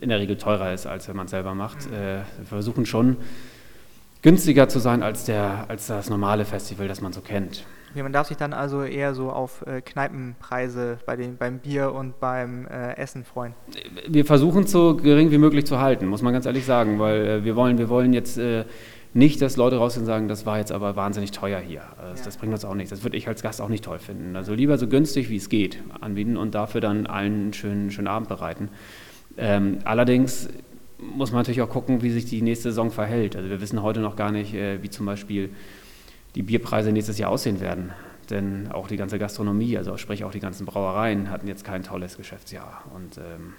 in 0.00 0.08
der 0.08 0.20
Regel 0.20 0.38
teurer 0.38 0.72
ist, 0.72 0.86
als 0.86 1.08
wenn 1.08 1.16
man 1.16 1.26
es 1.26 1.32
selber 1.32 1.54
macht. 1.54 1.90
Mhm. 1.90 1.94
Äh, 1.94 1.98
wir 2.38 2.46
versuchen 2.48 2.86
schon 2.86 3.16
günstiger 4.22 4.68
zu 4.68 4.78
sein 4.78 5.02
als, 5.02 5.24
der, 5.24 5.66
als 5.68 5.88
das 5.88 6.08
normale 6.10 6.44
Festival, 6.44 6.86
das 6.86 7.00
man 7.00 7.12
so 7.12 7.20
kennt. 7.20 7.64
Okay, 7.90 8.02
man 8.02 8.12
darf 8.12 8.28
sich 8.28 8.36
dann 8.36 8.52
also 8.52 8.82
eher 8.82 9.14
so 9.14 9.30
auf 9.30 9.66
äh, 9.66 9.80
Kneipenpreise 9.80 10.98
bei 11.06 11.16
den, 11.16 11.38
beim 11.38 11.58
Bier 11.58 11.92
und 11.92 12.20
beim 12.20 12.66
äh, 12.66 12.96
Essen 12.96 13.24
freuen. 13.24 13.54
Wir 14.06 14.24
versuchen 14.24 14.64
es 14.64 14.70
so 14.70 14.96
gering 14.96 15.30
wie 15.30 15.38
möglich 15.38 15.66
zu 15.66 15.80
halten, 15.80 16.06
muss 16.06 16.22
man 16.22 16.32
ganz 16.32 16.46
ehrlich 16.46 16.66
sagen, 16.66 16.98
weil 16.98 17.26
äh, 17.26 17.44
wir 17.44 17.56
wollen, 17.56 17.78
wir 17.78 17.88
wollen 17.88 18.12
jetzt 18.12 18.36
äh, 18.36 18.64
nicht, 19.16 19.40
dass 19.40 19.56
Leute 19.56 19.76
rausgehen 19.76 20.02
und 20.02 20.06
sagen, 20.06 20.28
das 20.28 20.46
war 20.46 20.58
jetzt 20.58 20.72
aber 20.72 20.94
wahnsinnig 20.94 21.30
teuer 21.30 21.58
hier. 21.58 21.82
Das, 21.98 22.20
ja. 22.20 22.24
das, 22.26 22.36
bringt 22.36 22.52
uns 22.52 22.64
auch 22.64 22.74
nichts. 22.74 22.90
Das 22.90 23.02
würde 23.02 23.16
ich 23.16 23.26
als 23.26 23.42
Gast 23.42 23.60
auch 23.60 23.68
nicht 23.68 23.84
toll 23.84 23.98
finden. 23.98 24.36
Also 24.36 24.54
lieber 24.54 24.76
so 24.78 24.86
günstig 24.86 25.30
wie 25.30 25.36
es 25.36 25.48
geht 25.48 25.78
anbieten 26.00 26.36
und 26.36 26.54
dafür 26.54 26.80
dann 26.80 27.06
allen 27.06 27.34
einen 27.34 27.52
schönen, 27.52 27.90
schönen 27.90 28.08
Abend 28.08 28.28
bereiten. 28.28 28.68
Ähm, 29.38 29.78
allerdings 29.84 30.48
muss 30.98 31.32
man 31.32 31.40
natürlich 31.40 31.62
auch 31.62 31.70
gucken, 31.70 32.02
wie 32.02 32.10
sich 32.10 32.26
die 32.26 32.42
nächste 32.42 32.70
Saison 32.70 32.90
verhält. 32.90 33.36
Also 33.36 33.48
wir 33.48 33.60
wissen 33.60 33.82
heute 33.82 34.00
noch 34.00 34.16
gar 34.16 34.32
nicht, 34.32 34.54
äh, 34.54 34.82
wie 34.82 34.90
zum 34.90 35.06
Beispiel 35.06 35.50
die 36.34 36.42
Bierpreise 36.42 36.92
nächstes 36.92 37.18
Jahr 37.18 37.30
aussehen 37.30 37.60
werden. 37.60 37.92
Denn 38.30 38.70
auch 38.72 38.88
die 38.88 38.96
ganze 38.96 39.18
Gastronomie, 39.18 39.78
also 39.78 39.96
sprich 39.96 40.24
auch 40.24 40.32
die 40.32 40.40
ganzen 40.40 40.66
Brauereien, 40.66 41.30
hatten 41.30 41.48
jetzt 41.48 41.64
kein 41.64 41.82
tolles 41.82 42.16
Geschäftsjahr. 42.16 42.84
Und 42.94 43.18
ähm, 43.18 43.54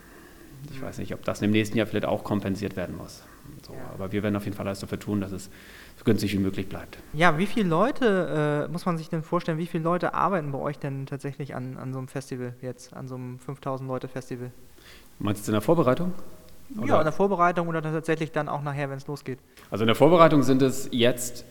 ich 0.72 0.82
weiß 0.82 0.98
nicht, 1.00 1.14
ob 1.14 1.24
das 1.24 1.42
im 1.42 1.52
nächsten 1.52 1.78
Jahr 1.78 1.88
vielleicht 1.88 2.06
auch 2.06 2.24
kompensiert 2.24 2.76
werden 2.76 2.96
muss. 2.98 3.24
So. 3.68 3.76
Aber 3.94 4.12
wir 4.12 4.24
werden 4.24 4.36
auf 4.36 4.46
jeden 4.46 4.56
Fall 4.56 4.68
alles 4.68 4.80
dafür 4.80 5.00
tun, 5.00 5.22
dass 5.22 5.32
es 5.32 5.50
so 5.98 6.04
günstig 6.06 6.34
wie 6.34 6.40
möglich 6.40 6.70
bleibt. 6.70 6.98
Ja, 7.14 7.38
wie 7.38 7.46
viele 7.46 7.70
Leute, 7.70 8.68
äh, 8.68 8.72
muss 8.72 8.86
man 8.86 8.98
sich 8.98 9.10
denn 9.10 9.24
vorstellen, 9.24 9.58
wie 9.58 9.68
viele 9.68 9.84
Leute 9.84 10.14
arbeiten 10.14 10.52
bei 10.52 10.60
euch 10.60 10.80
denn 10.80 11.06
tatsächlich 11.06 11.56
an, 11.56 11.78
an 11.78 11.94
so 11.94 12.00
einem 12.00 12.08
Festival 12.08 12.54
jetzt, 12.62 12.94
an 12.94 13.08
so 13.08 13.16
einem 13.16 13.40
5000 13.40 13.88
Leute 13.88 14.08
Festival? 14.08 14.52
Meinst 15.20 15.48
du 15.48 15.52
in 15.52 15.54
der 15.54 15.62
Vorbereitung? 15.62 16.14
Oder? 16.78 16.88
Ja, 16.88 16.98
in 17.00 17.06
der 17.06 17.14
Vorbereitung 17.14 17.68
oder 17.68 17.82
tatsächlich 17.82 18.32
dann 18.32 18.50
auch 18.50 18.62
nachher, 18.62 18.90
wenn 18.90 18.98
es 18.98 19.08
losgeht? 19.08 19.40
Also 19.70 19.84
in 19.84 19.88
der 19.88 19.96
Vorbereitung 19.96 20.44
sind 20.44 20.62
es 20.62 20.90
jetzt 20.92 21.46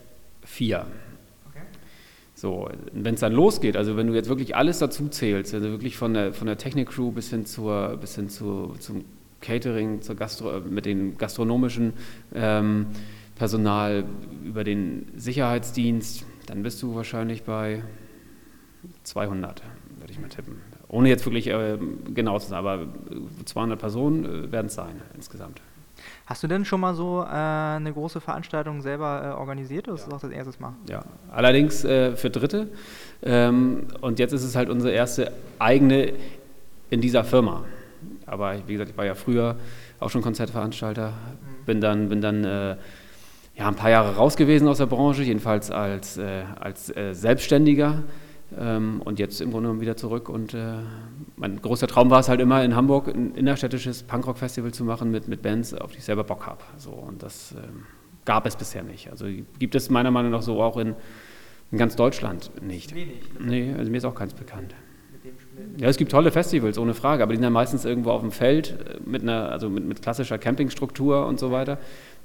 vier. 0.45 0.87
So, 2.35 2.69
wenn 2.93 3.15
es 3.15 3.21
dann 3.21 3.33
losgeht, 3.33 3.79
also 3.79 3.97
wenn 3.97 4.09
du 4.09 4.13
jetzt 4.13 4.29
wirklich 4.29 4.55
alles 4.55 4.79
dazu 4.79 5.09
zählst, 5.09 5.55
also 5.55 5.71
wirklich 5.71 5.97
von 5.97 6.13
der, 6.13 6.35
von 6.35 6.47
der 6.47 6.59
Technik-Crew 6.59 7.11
bis 7.11 7.31
hin, 7.31 7.47
zur, 7.47 7.97
bis 7.97 8.15
hin 8.15 8.29
zu, 8.29 8.75
zum 8.79 9.07
Catering, 9.47 10.03
zur 10.03 10.17
Gastro, 10.17 10.61
mit 10.61 10.87
dem 10.87 11.17
gastronomischen 11.17 11.93
ähm, 12.35 12.87
Personal, 13.37 14.05
über 14.45 14.65
den 14.65 15.07
Sicherheitsdienst, 15.15 16.25
dann 16.47 16.63
bist 16.63 16.83
du 16.83 16.95
wahrscheinlich 16.95 17.45
bei 17.45 17.83
200, 19.05 19.63
würde 19.99 20.13
ich 20.13 20.19
mal 20.19 20.29
tippen. 20.29 20.61
Ohne 20.89 21.09
jetzt 21.09 21.25
wirklich 21.27 21.49
äh, 21.49 21.79
genau 22.13 22.39
zu 22.39 22.49
sein, 22.49 22.59
aber 22.59 22.89
200 23.45 23.79
Personen 23.79 24.25
äh, 24.25 24.53
werden 24.53 24.67
es 24.67 24.75
sein 24.75 25.01
insgesamt. 25.15 25.61
Hast 26.27 26.43
du 26.43 26.49
denn 26.49 26.65
schon 26.65 26.81
mal 26.81 26.95
so 26.95 27.23
äh, 27.23 27.27
eine 27.27 27.93
große 27.93 28.21
Veranstaltung 28.21 28.81
selber 28.83 29.23
äh, 29.25 29.39
organisiert 29.39 29.87
oder 29.87 29.97
ja. 29.97 30.03
ist 30.03 30.07
das 30.07 30.15
auch 30.15 30.21
das 30.21 30.31
erste 30.31 30.61
Mal? 30.61 30.75
Ja, 30.89 31.05
allerdings 31.31 31.85
äh, 31.85 32.17
für 32.17 32.31
Dritte. 32.31 32.69
Ähm, 33.23 33.87
und 34.01 34.19
jetzt 34.19 34.33
ist 34.33 34.43
es 34.43 34.57
halt 34.57 34.69
unsere 34.71 34.93
erste 34.93 35.33
eigene 35.59 36.15
in 36.91 37.01
dieser 37.01 37.25
Firma. 37.25 37.65
Aber 38.27 38.55
wie 38.67 38.73
gesagt, 38.73 38.91
ich 38.91 38.97
war 38.97 39.05
ja 39.05 39.15
früher 39.15 39.57
auch 40.01 40.11
schon 40.11 40.23
Konzertveranstalter, 40.23 41.13
bin 41.65 41.81
dann, 41.81 42.09
bin 42.09 42.21
dann 42.21 42.45
äh, 42.45 42.77
ja, 43.57 43.69
ein 43.69 43.75
paar 43.75 43.91
Jahre 43.91 44.17
raus 44.17 44.37
gewesen 44.37 44.69
aus 44.69 44.79
der 44.79 44.87
Branche, 44.87 45.23
jedenfalls 45.23 45.71
als, 45.71 46.19
äh, 46.19 46.43
als 46.61 46.95
äh, 46.95 47.15
Selbstständiger. 47.15 48.03
Ähm, 48.59 49.03
und 49.05 49.19
jetzt 49.19 49.41
im 49.41 49.51
Grunde 49.51 49.81
wieder 49.81 49.97
zurück. 49.97 50.29
Und 50.29 50.55
äh, 50.55 50.75
mein 51.37 51.61
großer 51.61 51.89
Traum 51.89 52.11
war 52.11 52.21
es 52.21 52.29
halt 52.29 52.41
immer, 52.41 52.63
in 52.65 52.77
Hamburg 52.77 53.09
ein 53.09 53.35
innerstädtisches 53.35 54.05
Punkrock-Festival 54.05 54.73
zu 54.73 54.85
machen 54.85 55.11
mit, 55.11 55.27
mit 55.27 55.43
Bands, 55.43 55.75
auf 55.75 55.93
die 55.93 55.99
ich 55.99 56.05
selber 56.05 56.25
Bock 56.25 56.47
habe. 56.47 56.63
So, 56.77 56.91
und 56.91 57.23
das 57.23 57.53
ähm, 57.53 57.85
gab 58.25 58.47
es 58.47 58.57
bisher 58.57 58.83
nicht. 58.83 59.11
Also 59.11 59.27
gibt 59.59 59.75
es 59.75 59.91
meiner 59.91 60.11
Meinung 60.11 60.31
nach 60.31 60.43
so 60.43 60.63
auch 60.63 60.77
in, 60.77 60.95
in 61.73 61.79
ganz 61.79 61.97
Deutschland 61.97 62.51
nicht. 62.63 62.95
Wenig. 62.95 63.23
Nee, 63.41 63.75
also 63.77 63.91
mir 63.91 63.97
ist 63.97 64.05
auch 64.05 64.15
keins 64.15 64.35
bekannt. 64.35 64.75
Ja, 65.79 65.89
es 65.89 65.97
gibt 65.97 66.11
tolle 66.11 66.31
Festivals, 66.31 66.79
ohne 66.79 66.95
Frage, 66.95 67.23
aber 67.23 67.33
die 67.33 67.37
sind 67.37 67.45
ja 67.45 67.51
meistens 67.51 67.85
irgendwo 67.85 68.11
auf 68.11 68.21
dem 68.21 68.31
Feld 68.31 68.71
äh, 68.71 68.99
mit 69.05 69.23
einer, 69.23 69.51
also 69.51 69.69
mit, 69.71 69.85
mit 69.85 70.03
klassischer 70.03 70.39
Campingstruktur 70.39 71.27
und 71.27 71.39
so 71.39 71.51
weiter. 71.51 71.79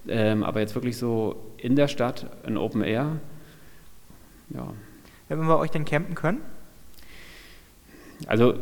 Ähm, 0.07 0.43
aber 0.43 0.59
jetzt 0.59 0.75
wirklich 0.75 0.97
so 0.97 1.35
in 1.57 1.75
der 1.75 1.87
Stadt, 1.87 2.25
ein 2.45 2.57
Open 2.57 2.81
Air, 2.81 3.17
ja, 4.49 4.67
wenn 5.29 5.39
wir 5.47 5.59
euch 5.59 5.71
denn 5.71 5.85
campen 5.85 6.15
können? 6.15 6.39
Also 8.27 8.53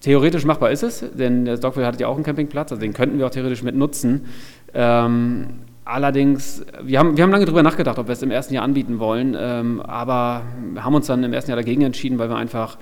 theoretisch 0.00 0.44
machbar 0.44 0.70
ist 0.70 0.82
es, 0.82 1.04
denn 1.14 1.44
der 1.44 1.56
Stockville 1.56 1.86
hat 1.86 1.98
ja 2.00 2.08
auch 2.08 2.14
einen 2.14 2.24
Campingplatz, 2.24 2.70
also 2.72 2.80
den 2.80 2.92
könnten 2.92 3.18
wir 3.18 3.26
auch 3.26 3.30
theoretisch 3.30 3.62
mit 3.62 3.74
nutzen. 3.74 4.26
Ähm, 4.74 5.46
allerdings, 5.84 6.64
wir 6.82 6.98
haben, 6.98 7.16
wir 7.16 7.24
haben 7.24 7.30
lange 7.30 7.46
darüber 7.46 7.62
nachgedacht, 7.62 7.98
ob 7.98 8.08
wir 8.08 8.12
es 8.12 8.22
im 8.22 8.30
ersten 8.30 8.54
Jahr 8.54 8.64
anbieten 8.64 8.98
wollen, 8.98 9.36
ähm, 9.38 9.80
aber 9.80 10.42
haben 10.76 10.94
uns 10.94 11.06
dann 11.06 11.24
im 11.24 11.32
ersten 11.32 11.50
Jahr 11.50 11.56
dagegen 11.56 11.82
entschieden, 11.82 12.18
weil 12.18 12.28
wir 12.28 12.36
einfach 12.36 12.78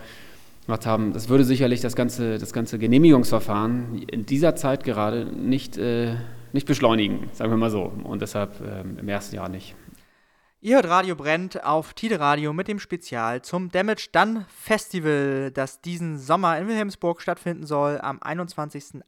gemacht 0.66 0.86
haben, 0.86 1.12
das 1.12 1.28
würde 1.28 1.44
sicherlich 1.44 1.80
das 1.80 1.96
ganze, 1.96 2.38
das 2.38 2.52
ganze 2.52 2.78
Genehmigungsverfahren 2.78 4.02
in 4.02 4.26
dieser 4.26 4.56
Zeit 4.56 4.84
gerade 4.84 5.26
nicht, 5.26 5.76
äh, 5.76 6.16
nicht 6.52 6.66
beschleunigen, 6.66 7.28
sagen 7.32 7.50
wir 7.50 7.56
mal 7.56 7.70
so. 7.70 7.92
Und 8.04 8.22
deshalb 8.22 8.60
ähm, 8.60 8.98
im 8.98 9.08
ersten 9.08 9.36
Jahr 9.36 9.48
nicht. 9.48 9.74
Ihr 10.64 10.76
hört 10.76 10.88
Radio 10.88 11.14
Brennt 11.14 11.62
auf 11.62 11.92
Tide 11.92 12.18
Radio 12.20 12.54
mit 12.54 12.68
dem 12.68 12.78
Spezial 12.78 13.42
zum 13.42 13.70
Damage 13.70 14.08
Done 14.12 14.46
Festival, 14.48 15.50
das 15.52 15.82
diesen 15.82 16.18
Sommer 16.18 16.56
in 16.56 16.66
Wilhelmsburg 16.66 17.20
stattfinden 17.20 17.66
soll. 17.66 18.00
Am 18.00 18.18
21.08. 18.20 19.02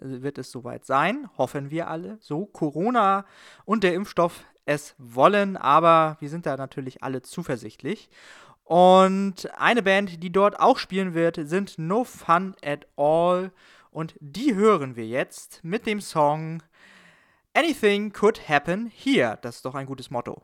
wird 0.00 0.36
es 0.38 0.50
soweit 0.50 0.84
sein, 0.84 1.28
hoffen 1.38 1.70
wir 1.70 1.86
alle. 1.86 2.18
So, 2.20 2.46
Corona 2.46 3.24
und 3.64 3.84
der 3.84 3.94
Impfstoff 3.94 4.44
es 4.64 4.96
wollen, 4.98 5.56
aber 5.56 6.16
wir 6.18 6.28
sind 6.28 6.44
da 6.44 6.56
natürlich 6.56 7.04
alle 7.04 7.22
zuversichtlich. 7.22 8.08
Und 8.64 9.48
eine 9.58 9.82
Band, 9.82 10.22
die 10.22 10.32
dort 10.32 10.58
auch 10.58 10.78
spielen 10.78 11.14
wird, 11.14 11.38
sind 11.48 11.78
No 11.78 12.04
Fun 12.04 12.54
at 12.64 12.86
All. 12.96 13.52
Und 13.90 14.14
die 14.20 14.54
hören 14.54 14.96
wir 14.96 15.06
jetzt 15.06 15.60
mit 15.62 15.86
dem 15.86 16.00
Song 16.00 16.62
Anything 17.52 18.12
Could 18.12 18.48
Happen 18.48 18.90
Here. 18.92 19.38
Das 19.42 19.56
ist 19.56 19.64
doch 19.64 19.74
ein 19.74 19.86
gutes 19.86 20.10
Motto. 20.10 20.42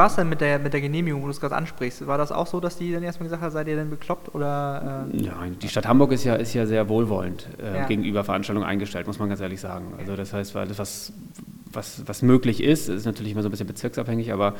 War 0.00 0.06
es 0.06 0.16
denn 0.16 0.30
mit 0.30 0.40
der, 0.40 0.58
mit 0.58 0.72
der 0.72 0.80
Genehmigung, 0.80 1.20
wo 1.20 1.26
du 1.26 1.30
es 1.30 1.40
gerade 1.40 1.54
ansprichst? 1.54 2.06
War 2.06 2.16
das 2.16 2.32
auch 2.32 2.46
so, 2.46 2.58
dass 2.58 2.78
die 2.78 2.90
dann 2.90 3.02
erstmal 3.02 3.26
gesagt 3.26 3.42
haben, 3.42 3.50
seid 3.50 3.68
ihr 3.68 3.76
denn 3.76 3.90
bekloppt? 3.90 4.34
Oder, 4.34 5.06
äh? 5.12 5.22
Ja, 5.22 5.34
die 5.60 5.68
Stadt 5.68 5.86
Hamburg 5.86 6.12
ist 6.12 6.24
ja, 6.24 6.36
ist 6.36 6.54
ja 6.54 6.64
sehr 6.64 6.88
wohlwollend 6.88 7.46
äh, 7.62 7.76
ja. 7.76 7.86
gegenüber 7.86 8.24
Veranstaltungen 8.24 8.66
eingestellt, 8.66 9.06
muss 9.06 9.18
man 9.18 9.28
ganz 9.28 9.42
ehrlich 9.42 9.60
sagen. 9.60 9.92
Also 9.98 10.16
das 10.16 10.32
heißt, 10.32 10.54
weil 10.54 10.68
das, 10.68 10.78
was, 10.78 11.12
was, 11.70 12.02
was 12.06 12.22
möglich 12.22 12.62
ist, 12.62 12.88
ist 12.88 13.04
natürlich 13.04 13.32
immer 13.32 13.42
so 13.42 13.48
ein 13.48 13.50
bisschen 13.50 13.66
bezirksabhängig, 13.66 14.32
aber 14.32 14.54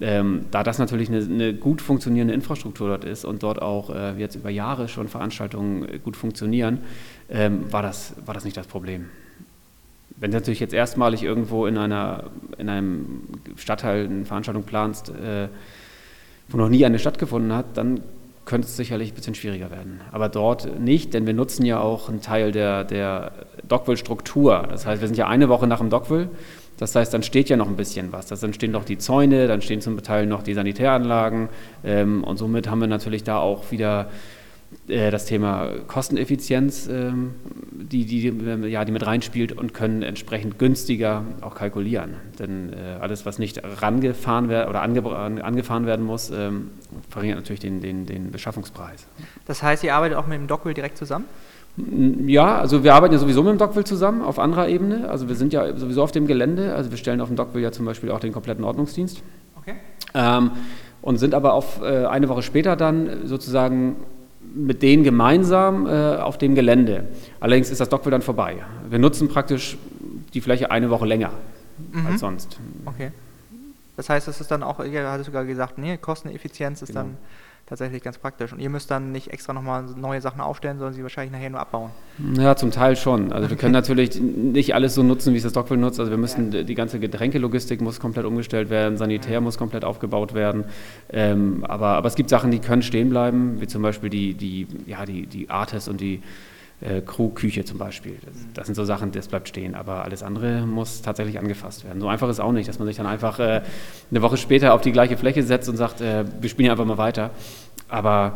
ähm, 0.00 0.46
da 0.50 0.62
das 0.62 0.78
natürlich 0.78 1.10
eine, 1.10 1.18
eine, 1.18 1.52
gut 1.52 1.82
funktionierende 1.82 2.32
Infrastruktur 2.32 2.88
dort 2.88 3.04
ist 3.04 3.26
und 3.26 3.42
dort 3.42 3.60
auch 3.60 3.94
äh, 3.94 4.12
jetzt 4.16 4.34
über 4.36 4.48
Jahre 4.48 4.88
schon 4.88 5.08
Veranstaltungen 5.08 5.86
äh, 5.86 5.98
gut 5.98 6.16
funktionieren, 6.16 6.78
ähm, 7.28 7.70
war, 7.70 7.82
das, 7.82 8.14
war 8.24 8.32
das 8.32 8.46
nicht 8.46 8.56
das 8.56 8.66
Problem. 8.66 9.10
Wenn 10.18 10.30
du 10.30 10.38
natürlich 10.38 10.60
jetzt 10.60 10.72
erstmalig 10.72 11.22
irgendwo 11.22 11.66
in, 11.66 11.76
einer, 11.76 12.24
in 12.58 12.68
einem 12.68 13.22
Stadtteil 13.56 14.06
eine 14.06 14.24
Veranstaltung 14.24 14.62
planst, 14.64 15.10
äh, 15.10 15.48
wo 16.48 16.56
noch 16.56 16.68
nie 16.68 16.84
eine 16.84 16.98
stattgefunden 16.98 17.52
hat, 17.52 17.76
dann 17.76 18.00
könnte 18.46 18.68
es 18.68 18.76
sicherlich 18.76 19.12
ein 19.12 19.14
bisschen 19.14 19.34
schwieriger 19.34 19.70
werden. 19.70 20.00
Aber 20.12 20.28
dort 20.28 20.80
nicht, 20.80 21.12
denn 21.12 21.26
wir 21.26 21.34
nutzen 21.34 21.66
ja 21.66 21.80
auch 21.80 22.08
einen 22.08 22.22
Teil 22.22 22.52
der, 22.52 22.84
der 22.84 23.32
Dockville-Struktur. 23.68 24.66
Das 24.70 24.86
heißt, 24.86 25.02
wir 25.02 25.08
sind 25.08 25.18
ja 25.18 25.26
eine 25.26 25.48
Woche 25.48 25.66
nach 25.66 25.80
dem 25.80 25.90
Dockville. 25.90 26.30
Das 26.78 26.94
heißt, 26.94 27.12
dann 27.12 27.22
steht 27.22 27.48
ja 27.48 27.56
noch 27.56 27.66
ein 27.66 27.76
bisschen 27.76 28.12
was. 28.12 28.26
dann 28.26 28.52
stehen 28.52 28.70
noch 28.70 28.84
die 28.84 28.98
Zäune, 28.98 29.48
dann 29.48 29.62
stehen 29.62 29.80
zum 29.80 30.00
Teil 30.02 30.26
noch 30.26 30.42
die 30.42 30.54
Sanitäranlagen. 30.54 31.48
Ähm, 31.84 32.22
und 32.22 32.36
somit 32.36 32.70
haben 32.70 32.80
wir 32.80 32.86
natürlich 32.86 33.24
da 33.24 33.38
auch 33.38 33.70
wieder 33.70 34.10
das 34.88 35.26
Thema 35.26 35.68
Kosteneffizienz, 35.86 36.88
ähm, 36.88 37.34
die, 37.72 38.04
die, 38.04 38.68
ja, 38.68 38.84
die 38.84 38.92
mit 38.92 39.06
reinspielt 39.06 39.52
und 39.52 39.74
können 39.74 40.02
entsprechend 40.02 40.58
günstiger 40.58 41.24
auch 41.40 41.54
kalkulieren. 41.54 42.14
Denn 42.38 42.72
äh, 42.72 42.98
alles, 43.00 43.26
was 43.26 43.38
nicht 43.38 43.60
rangefahren 43.82 44.48
wird 44.48 44.68
oder 44.68 44.82
angefahren 44.82 45.86
werden 45.86 46.04
muss, 46.04 46.30
ähm, 46.30 46.70
verringert 47.08 47.38
natürlich 47.38 47.60
den, 47.60 47.80
den, 47.80 48.06
den 48.06 48.30
Beschaffungspreis. 48.30 49.06
Das 49.46 49.62
heißt, 49.62 49.82
ihr 49.84 49.94
arbeitet 49.94 50.18
auch 50.18 50.26
mit 50.26 50.38
dem 50.38 50.46
Dockville 50.46 50.74
direkt 50.74 50.98
zusammen? 50.98 51.26
Ja, 52.26 52.58
also 52.58 52.84
wir 52.84 52.94
arbeiten 52.94 53.12
ja 53.12 53.18
sowieso 53.18 53.42
mit 53.42 53.52
dem 53.52 53.58
Dockville 53.58 53.84
zusammen 53.84 54.22
auf 54.22 54.38
anderer 54.38 54.68
Ebene. 54.68 55.08
Also 55.10 55.28
wir 55.28 55.34
sind 55.34 55.52
ja 55.52 55.76
sowieso 55.76 56.02
auf 56.02 56.12
dem 56.12 56.26
Gelände. 56.26 56.74
Also 56.74 56.90
wir 56.90 56.96
stellen 56.96 57.20
auf 57.20 57.28
dem 57.28 57.36
Dockville 57.36 57.62
ja 57.62 57.72
zum 57.72 57.84
Beispiel 57.84 58.10
auch 58.10 58.20
den 58.20 58.32
kompletten 58.32 58.64
Ordnungsdienst. 58.64 59.22
Okay. 59.58 59.74
Ähm, 60.14 60.52
und 61.02 61.18
sind 61.18 61.34
aber 61.34 61.52
auf 61.52 61.82
äh, 61.82 62.06
eine 62.06 62.28
Woche 62.28 62.42
später 62.42 62.76
dann 62.76 63.26
sozusagen 63.26 63.96
mit 64.56 64.82
denen 64.82 65.04
gemeinsam 65.04 65.86
äh, 65.86 66.16
auf 66.16 66.38
dem 66.38 66.54
Gelände. 66.54 67.04
Allerdings 67.40 67.70
ist 67.70 67.80
das 67.80 67.88
Dockville 67.88 68.12
dann 68.12 68.22
vorbei. 68.22 68.56
Wir 68.88 68.98
nutzen 68.98 69.28
praktisch 69.28 69.76
die 70.34 70.40
Fläche 70.40 70.70
eine 70.70 70.90
Woche 70.90 71.06
länger 71.06 71.32
mhm. 71.92 72.06
als 72.06 72.20
sonst. 72.20 72.58
Okay. 72.86 73.10
Das 73.96 74.08
heißt, 74.08 74.28
es 74.28 74.40
ist 74.40 74.50
dann 74.50 74.62
auch, 74.62 74.82
ihr 74.84 75.08
hattet 75.08 75.26
sogar 75.26 75.44
gesagt, 75.44 75.78
nee, 75.78 75.96
Kosteneffizienz 75.96 76.82
ist 76.82 76.88
genau. 76.88 77.02
dann 77.02 77.16
tatsächlich 77.66 78.02
ganz 78.02 78.18
praktisch. 78.18 78.52
Und 78.52 78.60
ihr 78.60 78.70
müsst 78.70 78.90
dann 78.90 79.12
nicht 79.12 79.32
extra 79.32 79.52
nochmal 79.52 79.84
neue 79.96 80.20
Sachen 80.20 80.40
aufstellen, 80.40 80.78
sondern 80.78 80.94
sie 80.94 81.02
wahrscheinlich 81.02 81.32
nachher 81.32 81.50
nur 81.50 81.60
abbauen. 81.60 81.90
Ja, 82.34 82.54
zum 82.54 82.70
Teil 82.70 82.96
schon. 82.96 83.32
Also 83.32 83.50
wir 83.50 83.56
können 83.56 83.72
natürlich 83.72 84.20
nicht 84.20 84.74
alles 84.74 84.94
so 84.94 85.02
nutzen, 85.02 85.32
wie 85.32 85.38
es 85.38 85.42
das 85.42 85.52
Dockville 85.52 85.80
nutzt. 85.80 85.98
Also 85.98 86.10
wir 86.10 86.18
müssen, 86.18 86.52
ja. 86.52 86.62
die 86.62 86.74
ganze 86.74 87.00
Getränkelogistik 87.00 87.80
muss 87.80 87.98
komplett 87.98 88.24
umgestellt 88.24 88.70
werden, 88.70 88.96
Sanitär 88.96 89.34
ja. 89.34 89.40
muss 89.40 89.58
komplett 89.58 89.84
aufgebaut 89.84 90.32
werden. 90.32 90.64
Ähm, 91.10 91.64
aber, 91.66 91.88
aber 91.88 92.06
es 92.06 92.14
gibt 92.14 92.30
Sachen, 92.30 92.50
die 92.50 92.60
können 92.60 92.82
stehen 92.82 93.10
bleiben, 93.10 93.60
wie 93.60 93.66
zum 93.66 93.82
Beispiel 93.82 94.10
die, 94.10 94.34
die, 94.34 94.68
ja, 94.86 95.04
die, 95.04 95.26
die 95.26 95.50
Artes 95.50 95.88
und 95.88 96.00
die 96.00 96.22
äh, 96.80 97.00
Crew-Küche 97.00 97.64
zum 97.64 97.78
Beispiel. 97.78 98.18
Das, 98.24 98.34
mhm. 98.34 98.48
das, 98.54 98.66
sind 98.66 98.74
so 98.74 98.84
Sachen, 98.84 99.12
das 99.12 99.28
bleibt 99.28 99.48
stehen. 99.48 99.74
Aber 99.74 100.04
alles 100.04 100.22
andere 100.22 100.66
muss 100.66 101.02
tatsächlich 101.02 101.38
angefasst 101.38 101.84
werden. 101.84 102.00
So 102.00 102.08
einfach 102.08 102.28
ist 102.28 102.40
auch 102.40 102.52
nicht, 102.52 102.68
dass 102.68 102.78
man 102.78 102.86
sich 102.86 102.96
dann 102.96 103.06
einfach 103.06 103.38
äh, 103.38 103.62
eine 104.10 104.22
Woche 104.22 104.36
später 104.36 104.74
auf 104.74 104.82
die 104.82 104.92
gleiche 104.92 105.16
Fläche 105.16 105.42
setzt 105.42 105.68
und 105.68 105.76
sagt, 105.76 106.00
äh, 106.00 106.24
wir 106.40 106.48
spielen 106.48 106.66
ja 106.66 106.72
einfach 106.72 106.84
mal 106.84 106.98
weiter. 106.98 107.30
Aber, 107.88 108.34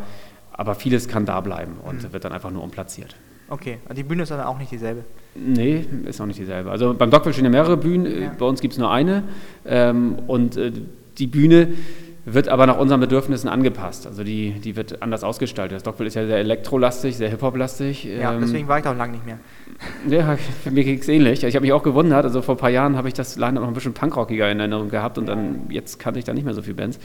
aber 0.52 0.74
vieles 0.74 1.08
kann 1.08 1.26
da 1.26 1.40
bleiben 1.40 1.78
und 1.84 2.02
mhm. 2.02 2.12
wird 2.12 2.24
dann 2.24 2.32
einfach 2.32 2.50
nur 2.50 2.62
umplatziert. 2.62 3.16
Okay, 3.50 3.78
die 3.96 4.04
Bühne 4.04 4.22
ist 4.22 4.30
dann 4.30 4.40
auch 4.40 4.58
nicht 4.58 4.70
dieselbe. 4.70 5.04
Nee, 5.34 5.84
ist 6.04 6.20
auch 6.20 6.26
nicht 6.26 6.38
dieselbe. 6.38 6.70
Also 6.70 6.94
beim 6.94 7.10
Dockville 7.10 7.32
stehen 7.32 7.44
ja 7.44 7.50
mehrere 7.50 7.76
Bühnen, 7.76 8.22
ja. 8.22 8.32
bei 8.38 8.46
uns 8.46 8.60
gibt 8.60 8.74
es 8.74 8.78
nur 8.78 8.92
eine. 8.92 9.24
Ähm, 9.66 10.20
und 10.28 10.56
äh, 10.56 10.70
die 11.18 11.26
Bühne 11.26 11.68
wird 12.34 12.48
aber 12.48 12.66
nach 12.66 12.78
unseren 12.78 13.00
Bedürfnissen 13.00 13.48
angepasst. 13.48 14.06
Also 14.06 14.24
die, 14.24 14.52
die 14.52 14.76
wird 14.76 15.02
anders 15.02 15.24
ausgestaltet. 15.24 15.76
Das 15.76 15.82
Dockville 15.82 16.08
ist 16.08 16.14
ja 16.14 16.26
sehr 16.26 16.38
elektrolastig, 16.38 17.16
sehr 17.16 17.28
Hip-Hop-lastig. 17.30 18.04
Ja, 18.04 18.32
ähm, 18.32 18.40
deswegen 18.40 18.68
war 18.68 18.78
ich 18.78 18.84
da 18.84 18.92
auch 18.92 18.96
lange 18.96 19.12
nicht 19.12 19.26
mehr. 19.26 19.38
Ja, 20.08 20.36
für 20.36 20.70
mich 20.70 20.84
ging 20.84 20.98
es 20.98 21.08
ähnlich. 21.08 21.42
Ich 21.42 21.54
habe 21.54 21.62
mich 21.62 21.72
auch 21.72 21.82
gewundert. 21.82 22.24
Also 22.24 22.42
vor 22.42 22.56
ein 22.56 22.58
paar 22.58 22.70
Jahren 22.70 22.98
habe 22.98 23.08
ich 23.08 23.14
das 23.14 23.36
Line 23.36 23.54
noch 23.54 23.66
ein 23.66 23.72
bisschen 23.72 23.94
punkrockiger 23.94 24.50
in 24.50 24.58
Erinnerung 24.58 24.90
gehabt 24.90 25.16
und 25.16 25.26
dann 25.26 25.70
jetzt 25.70 25.98
kannte 25.98 26.18
ich 26.18 26.26
da 26.26 26.34
nicht 26.34 26.44
mehr 26.44 26.52
so 26.52 26.60
viele 26.60 26.74
Bands. 26.74 26.98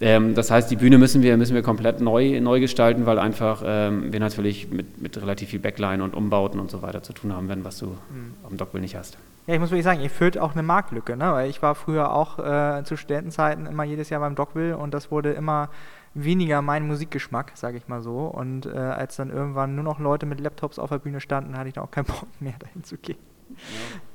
Ähm, 0.00 0.34
das 0.34 0.50
heißt, 0.50 0.70
die 0.70 0.76
Bühne 0.76 0.98
müssen 0.98 1.22
wir, 1.22 1.36
müssen 1.36 1.54
wir 1.54 1.62
komplett 1.62 2.00
neu, 2.00 2.40
neu 2.40 2.60
gestalten, 2.60 3.06
weil 3.06 3.18
einfach 3.18 3.62
ähm, 3.64 4.12
wir 4.12 4.20
natürlich 4.20 4.70
mit, 4.70 5.00
mit 5.00 5.20
relativ 5.20 5.50
viel 5.50 5.60
Backline 5.60 6.02
und 6.02 6.14
Umbauten 6.14 6.58
und 6.60 6.70
so 6.70 6.82
weiter 6.82 7.02
zu 7.02 7.12
tun 7.12 7.34
haben 7.34 7.48
werden, 7.48 7.64
was 7.64 7.78
du 7.78 7.86
mhm. 7.86 8.34
am 8.48 8.56
Dockville 8.56 8.82
nicht 8.82 8.96
hast. 8.96 9.18
Ja, 9.50 9.54
ich 9.54 9.60
muss 9.60 9.72
wirklich 9.72 9.82
sagen, 9.82 10.00
ihr 10.00 10.10
füllt 10.10 10.38
auch 10.38 10.52
eine 10.52 10.62
Marktlücke, 10.62 11.16
ne? 11.16 11.32
weil 11.32 11.50
ich 11.50 11.60
war 11.60 11.74
früher 11.74 12.12
auch 12.12 12.38
äh, 12.38 12.84
zu 12.84 12.96
Studentenzeiten 12.96 13.66
immer 13.66 13.82
jedes 13.82 14.08
Jahr 14.08 14.20
beim 14.20 14.36
Dockville 14.36 14.76
und 14.76 14.94
das 14.94 15.10
wurde 15.10 15.32
immer 15.32 15.70
weniger 16.14 16.62
mein 16.62 16.86
Musikgeschmack, 16.86 17.50
sage 17.56 17.76
ich 17.76 17.88
mal 17.88 18.00
so. 18.00 18.26
Und 18.26 18.66
äh, 18.66 18.78
als 18.78 19.16
dann 19.16 19.28
irgendwann 19.28 19.74
nur 19.74 19.82
noch 19.82 19.98
Leute 19.98 20.24
mit 20.24 20.38
Laptops 20.38 20.78
auf 20.78 20.90
der 20.90 21.00
Bühne 21.00 21.20
standen, 21.20 21.58
hatte 21.58 21.66
ich 21.66 21.74
da 21.74 21.80
auch 21.80 21.90
keinen 21.90 22.04
Bock 22.06 22.28
mehr 22.38 22.54
dahin 22.60 22.84
zu 22.84 22.96
gehen. 22.96 23.18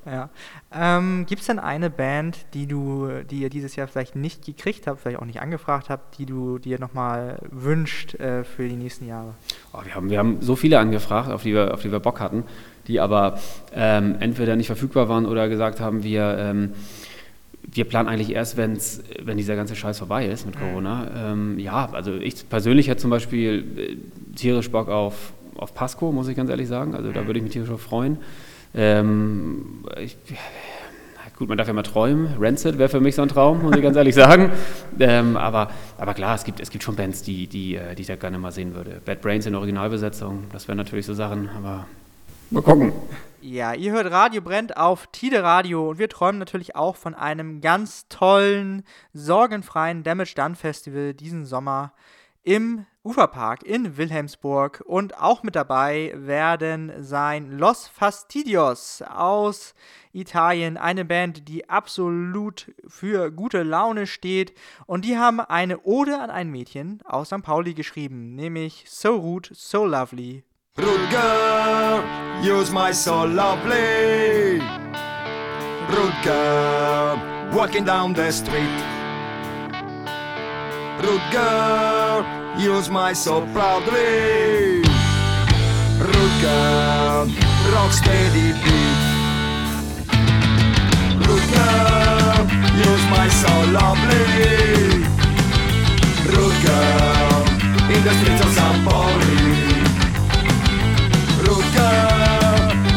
Ja. 0.06 0.12
ja. 0.14 0.30
Ähm, 0.72 1.26
Gibt 1.26 1.42
es 1.42 1.48
denn 1.48 1.60
eine 1.60 1.90
Band, 1.90 2.46
die 2.54 2.66
du, 2.66 3.10
die 3.30 3.42
ihr 3.42 3.50
dieses 3.50 3.76
Jahr 3.76 3.90
vielleicht 3.90 4.16
nicht 4.16 4.46
gekriegt 4.46 4.88
habt, 4.88 5.02
vielleicht 5.02 5.20
auch 5.20 5.26
nicht 5.26 5.42
angefragt 5.42 5.90
habt, 5.90 6.18
die 6.18 6.26
du 6.26 6.60
dir 6.60 6.80
nochmal 6.80 7.40
wünscht 7.52 8.16
äh, 8.22 8.46
für 8.46 8.70
die 8.70 8.78
nächsten 8.78 9.06
Jahre? 9.06 9.34
Oh, 9.74 9.80
wir, 9.84 9.96
haben, 9.96 10.10
wir 10.10 10.18
haben 10.18 10.38
so 10.40 10.56
viele 10.56 10.80
angefragt, 10.80 11.30
auf 11.30 11.44
die 11.44 11.54
wir, 11.54 11.74
auf 11.74 11.82
die 11.82 11.92
wir 11.92 12.00
Bock 12.00 12.22
hatten, 12.22 12.46
die 12.88 13.00
aber 13.00 13.40
ähm, 13.74 14.16
entweder 14.20 14.56
nicht 14.56 14.68
verfügbar 14.68 15.10
waren 15.10 15.26
oder 15.26 15.50
gesagt 15.50 15.80
haben, 15.80 16.04
wir 16.04 16.38
ähm, 16.38 16.72
wir 17.72 17.86
planen 17.86 18.10
eigentlich 18.10 18.32
erst, 18.32 18.58
wenn's, 18.58 19.04
wenn 19.22 19.38
dieser 19.38 19.56
ganze 19.56 19.76
Scheiß 19.76 20.00
vorbei 20.00 20.28
ist 20.28 20.46
mit 20.46 20.56
mhm. 20.56 20.60
Corona. 20.60 21.08
Ähm, 21.32 21.60
ja, 21.60 21.90
also 21.92 22.14
ich 22.14 22.48
persönlich 22.48 22.88
hätte 22.88 23.02
zum 23.02 23.10
Beispiel 23.10 23.66
äh, 23.78 24.36
tierisch 24.36 24.70
Bock 24.72 24.90
auf, 24.90 25.34
auf 25.56 25.74
Pasco, 25.74 26.12
muss 26.12 26.28
ich 26.28 26.36
ganz 26.36 26.50
ehrlich 26.50 26.68
sagen. 26.68 26.96
Also 26.96 27.12
da 27.12 27.22
mhm. 27.22 27.28
würde 27.28 27.40
ich 27.40 27.44
mich 27.44 27.54
tierisch 27.54 27.70
freuen. 27.80 28.18
Ähm, 28.74 29.84
ich, 30.02 30.18
gut, 31.38 31.50
man 31.50 31.58
darf 31.58 31.68
ja 31.68 31.74
mal 31.74 31.84
träumen. 31.84 32.30
Rancid 32.40 32.78
wäre 32.78 32.90
für 32.90 33.00
mich 33.00 33.16
so 33.16 33.22
ein 33.22 33.30
Traum, 33.30 33.64
muss 33.64 33.76
ich 33.76 33.82
ganz 33.82 33.98
ehrlich 33.98 34.16
sagen. 34.24 34.52
Ähm, 35.00 35.38
aber, 35.38 35.70
aber 35.98 36.14
klar, 36.14 36.36
es 36.36 36.44
gibt, 36.44 36.60
es 36.60 36.70
gibt 36.70 36.84
schon 36.84 36.96
Bands, 36.96 37.24
die, 37.24 37.48
die, 37.48 37.76
äh, 37.76 37.96
die 37.96 38.02
ich 38.02 38.08
da 38.08 38.16
gerne 38.16 38.38
mal 38.38 38.52
sehen 38.52 38.76
würde. 38.76 39.02
Bad 39.04 39.22
Brains 39.22 39.46
in 39.46 39.56
Originalbesetzung, 39.56 40.46
das 40.52 40.68
wären 40.68 40.78
natürlich 40.78 41.06
so 41.06 41.14
Sachen, 41.14 41.50
aber 41.58 41.88
mal 42.52 42.62
gucken. 42.62 42.94
Ja, 43.42 43.74
ihr 43.74 43.92
hört 43.92 44.10
Radio 44.12 44.42
Brennt 44.42 44.76
auf 44.76 45.08
Tide 45.12 45.44
Radio 45.44 45.92
und 45.92 46.00
wir 46.00 46.10
träumen 46.10 46.40
natürlich 46.40 46.76
auch 46.76 46.96
von 46.96 47.14
einem 47.14 47.62
ganz 47.62 48.08
tollen, 48.08 48.84
sorgenfreien 49.14 50.04
Damage 50.04 50.34
Done 50.36 50.56
Festival 50.56 51.14
diesen 51.14 51.46
Sommer 51.46 51.94
im 52.42 52.86
Uferpark 53.04 53.62
in 53.62 53.98
Wilhelmsburg 53.98 54.84
und 54.86 55.20
auch 55.20 55.44
mit 55.44 55.56
dabei 55.56 56.12
werden 56.16 56.92
sein 57.00 57.52
Los 57.52 57.88
Fastidios 57.88 59.04
aus 59.04 59.76
Italien, 60.12 60.78
eine 60.78 61.06
Band, 61.06 61.48
die 61.48 61.70
absolut 61.70 62.74
für 62.88 63.32
gute 63.32 63.62
Laune 63.62 64.08
steht 64.08 64.54
und 64.88 65.06
die 65.06 65.20
haben 65.20 65.40
eine 65.40 65.82
Ode 65.82 66.20
an 66.20 66.32
ein 66.32 66.50
Mädchen 66.50 67.02
aus 67.06 67.28
St. 67.28 67.44
Pauli 67.44 67.76
geschrieben, 67.76 68.34
nämlich 68.34 68.86
So 68.88 69.16
Rude, 69.16 69.50
So 69.54 69.86
Lovely. 69.86 70.44
Rude 70.78 71.10
girl, 71.10 72.04
use 72.44 72.70
my 72.70 72.92
so 72.92 73.24
lovely. 73.24 74.60
Rude 75.88 76.22
girl, 76.22 77.18
walking 77.54 77.86
down 77.86 78.12
the 78.12 78.30
street. 78.30 78.84
Rude 81.02 81.32
girl, 81.32 82.26
use 82.60 82.90
my 82.90 83.14
so 83.14 83.46
proudly. 83.54 84.82
Rude 85.98 86.42
girl, 86.42 87.26
rock 87.72 87.94
steady 87.94 88.52
beat. 88.64 89.02
Rude 91.24 91.50
girl, 91.56 92.42
use 92.84 93.06
my 93.16 93.30
so 93.30 93.54
lovely. 93.80 95.06
Rude 96.36 96.60
girl, 96.68 97.46
in 97.96 98.04
the 98.04 98.14
streets 98.20 98.42
of 98.44 98.52
San 98.52 98.84
Pauli. 98.84 99.75
outro 101.50 101.66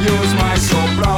e 0.00 0.24
os 0.24 0.32
mais 0.34 0.62
sobrados. 0.62 1.17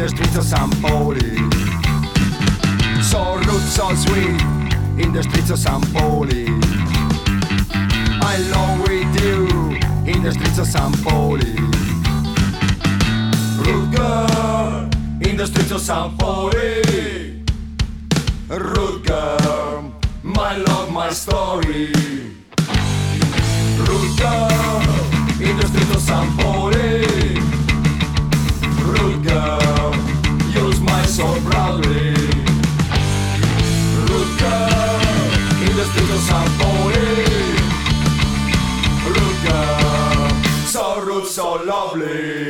The 0.00 0.08
streets 0.08 0.36
of 0.36 0.44
San 0.44 0.70
Pauli. 0.80 1.36
So 3.02 3.34
rude, 3.36 3.68
so 3.68 3.94
sweet 3.94 4.40
in 5.02 5.12
the 5.12 5.22
streets 5.22 5.50
of 5.50 5.58
San 5.58 5.82
Pauli. 5.92 6.46
I 8.22 8.38
love 8.50 8.80
with 8.88 9.22
you 9.22 9.76
in 10.10 10.22
the 10.22 10.32
streets 10.32 10.58
of 10.58 10.66
San 10.68 10.92
Pauli. 11.04 11.54
Rude 13.60 13.94
girl 13.94 14.88
in 15.20 15.36
the 15.36 15.46
streets 15.46 15.70
of 15.70 15.82
San 15.82 16.16
Pauli. 16.16 17.44
Rude 18.48 19.04
girl, 19.04 19.92
my 20.22 20.56
love, 20.56 20.90
my 20.90 21.10
story. 21.10 21.92
Rude 23.84 24.18
girl 24.18 24.80
in 25.46 25.56
the 25.58 25.66
streets 25.68 25.94
of 25.94 26.00
San 26.00 26.26
Pauli. 26.38 27.04
Rude 28.92 29.24
girl, 29.24 29.79
use 31.10 31.18
my 31.18 31.24
soul 31.24 31.50
proudly. 31.50 32.14
Rude 34.06 34.38
girl, 34.38 35.00
in 35.66 35.76
the 35.76 35.84
streets 35.84 36.12
of 36.14 36.20
San 36.28 36.48
Pauli. 36.58 36.94
Rude 39.06 39.40
girl, 39.46 40.28
so 40.66 41.00
rude, 41.00 41.26
so 41.26 41.54
lovely. 41.64 42.49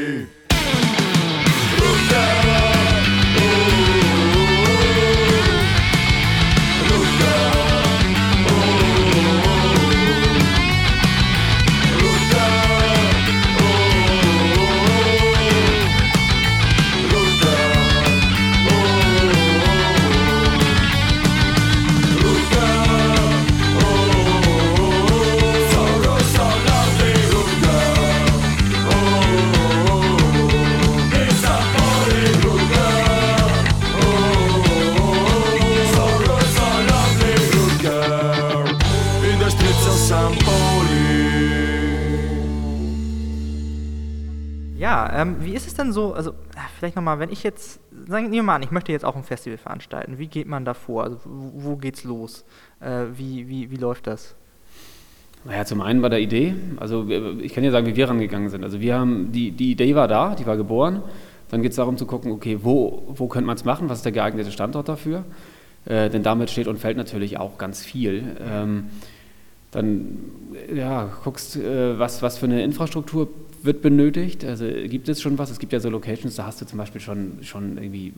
Ähm, 45.21 45.37
wie 45.41 45.55
ist 45.55 45.67
es 45.67 45.75
denn 45.75 45.93
so, 45.93 46.15
also 46.15 46.33
vielleicht 46.79 46.97
nochmal, 46.97 47.19
wenn 47.19 47.31
ich 47.31 47.43
jetzt, 47.43 47.81
sagen 48.07 48.31
wir 48.33 48.43
mal 48.43 48.57
an, 48.57 48.63
ich 48.63 48.71
möchte 48.71 48.93
jetzt 48.93 49.05
auch 49.05 49.17
ein 49.17 49.25
Festival 49.25 49.59
veranstalten, 49.59 50.19
wie 50.19 50.27
geht 50.27 50.47
man 50.47 50.65
da 50.65 50.75
vor? 50.75 51.05
Also, 51.05 51.19
wo, 51.25 51.53
wo 51.55 51.77
geht's 51.77 52.05
los? 52.05 52.45
Äh, 52.81 53.05
wie, 53.17 53.49
wie, 53.49 53.71
wie 53.71 53.77
läuft 53.77 54.07
das? 54.07 54.35
Naja, 55.45 55.65
zum 55.65 55.81
einen 55.81 56.03
war 56.03 56.11
der 56.11 56.21
Idee, 56.21 56.55
also 56.79 57.09
ich 57.09 57.55
kann 57.55 57.65
ja 57.65 57.71
sagen, 57.71 57.87
wie 57.87 57.97
wir 57.97 58.09
rangegangen 58.09 58.51
sind. 58.51 58.63
Also 58.63 58.81
wir 58.81 58.95
haben, 58.99 59.33
die, 59.33 59.53
die 59.53 59.73
Idee 59.73 59.95
war 59.95 60.07
da, 60.07 60.35
die 60.35 60.47
war 60.47 60.57
geboren. 60.57 61.03
Dann 61.49 61.63
geht 61.63 61.73
es 61.73 61.77
darum 61.77 61.97
zu 61.97 62.07
gucken, 62.07 62.31
okay, 62.31 62.59
wo, 62.63 63.03
wo 63.09 63.27
könnte 63.27 63.47
man 63.47 63.57
es 63.57 63.65
machen, 63.65 63.89
was 63.89 63.99
ist 63.99 64.05
der 64.05 64.13
geeignete 64.13 64.53
Standort 64.53 64.89
dafür? 64.89 65.25
Äh, 65.87 66.11
denn 66.11 66.23
damit 66.23 66.51
steht 66.51 66.69
und 66.69 66.79
fällt 66.79 66.97
natürlich 66.97 67.39
auch 67.39 67.59
ganz 67.59 67.83
viel. 67.83 68.37
Ähm, 68.41 68.91
dann 69.71 70.19
ja, 70.75 71.09
guckst, 71.25 71.57
äh, 71.57 71.99
was, 71.99 72.23
was 72.23 72.39
für 72.39 72.47
eine 72.47 72.63
Infrastruktur 72.63 73.29
wird 73.63 73.83
benötigt. 73.83 74.45
Also 74.45 74.65
gibt 74.65 75.09
es 75.09 75.21
schon 75.21 75.39
was? 75.39 75.51
Es 75.51 75.59
gibt 75.59 75.73
ja 75.73 75.81
so 75.81 75.91
Locations, 75.91 76.35
da 76.35 76.47
hast 76.47 76.61
du 76.61 76.67
zum 76.67 76.79
Beispiel 76.79 77.01
schon, 77.01 77.39
schon 77.43 77.77
irgendwie 77.77 78.13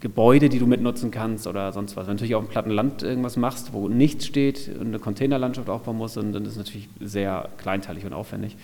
Gebäude, 0.00 0.48
die 0.48 0.58
du 0.58 0.66
mitnutzen 0.66 1.10
kannst 1.10 1.46
oder 1.46 1.72
sonst 1.72 1.96
was. 1.96 2.06
Wenn 2.06 2.16
du 2.16 2.22
natürlich 2.22 2.34
auf 2.34 2.44
dem 2.44 2.50
platten 2.50 2.70
Land 2.70 3.02
irgendwas 3.02 3.36
machst, 3.36 3.72
wo 3.72 3.88
nichts 3.88 4.26
steht 4.26 4.70
und 4.80 4.88
eine 4.88 4.98
Containerlandschaft 4.98 5.68
aufbauen 5.68 5.96
musst, 5.96 6.16
dann, 6.16 6.32
dann 6.32 6.44
ist 6.44 6.52
es 6.52 6.58
natürlich 6.58 6.88
sehr 7.00 7.48
kleinteilig 7.58 8.04
und 8.04 8.12
aufwendig. 8.12 8.56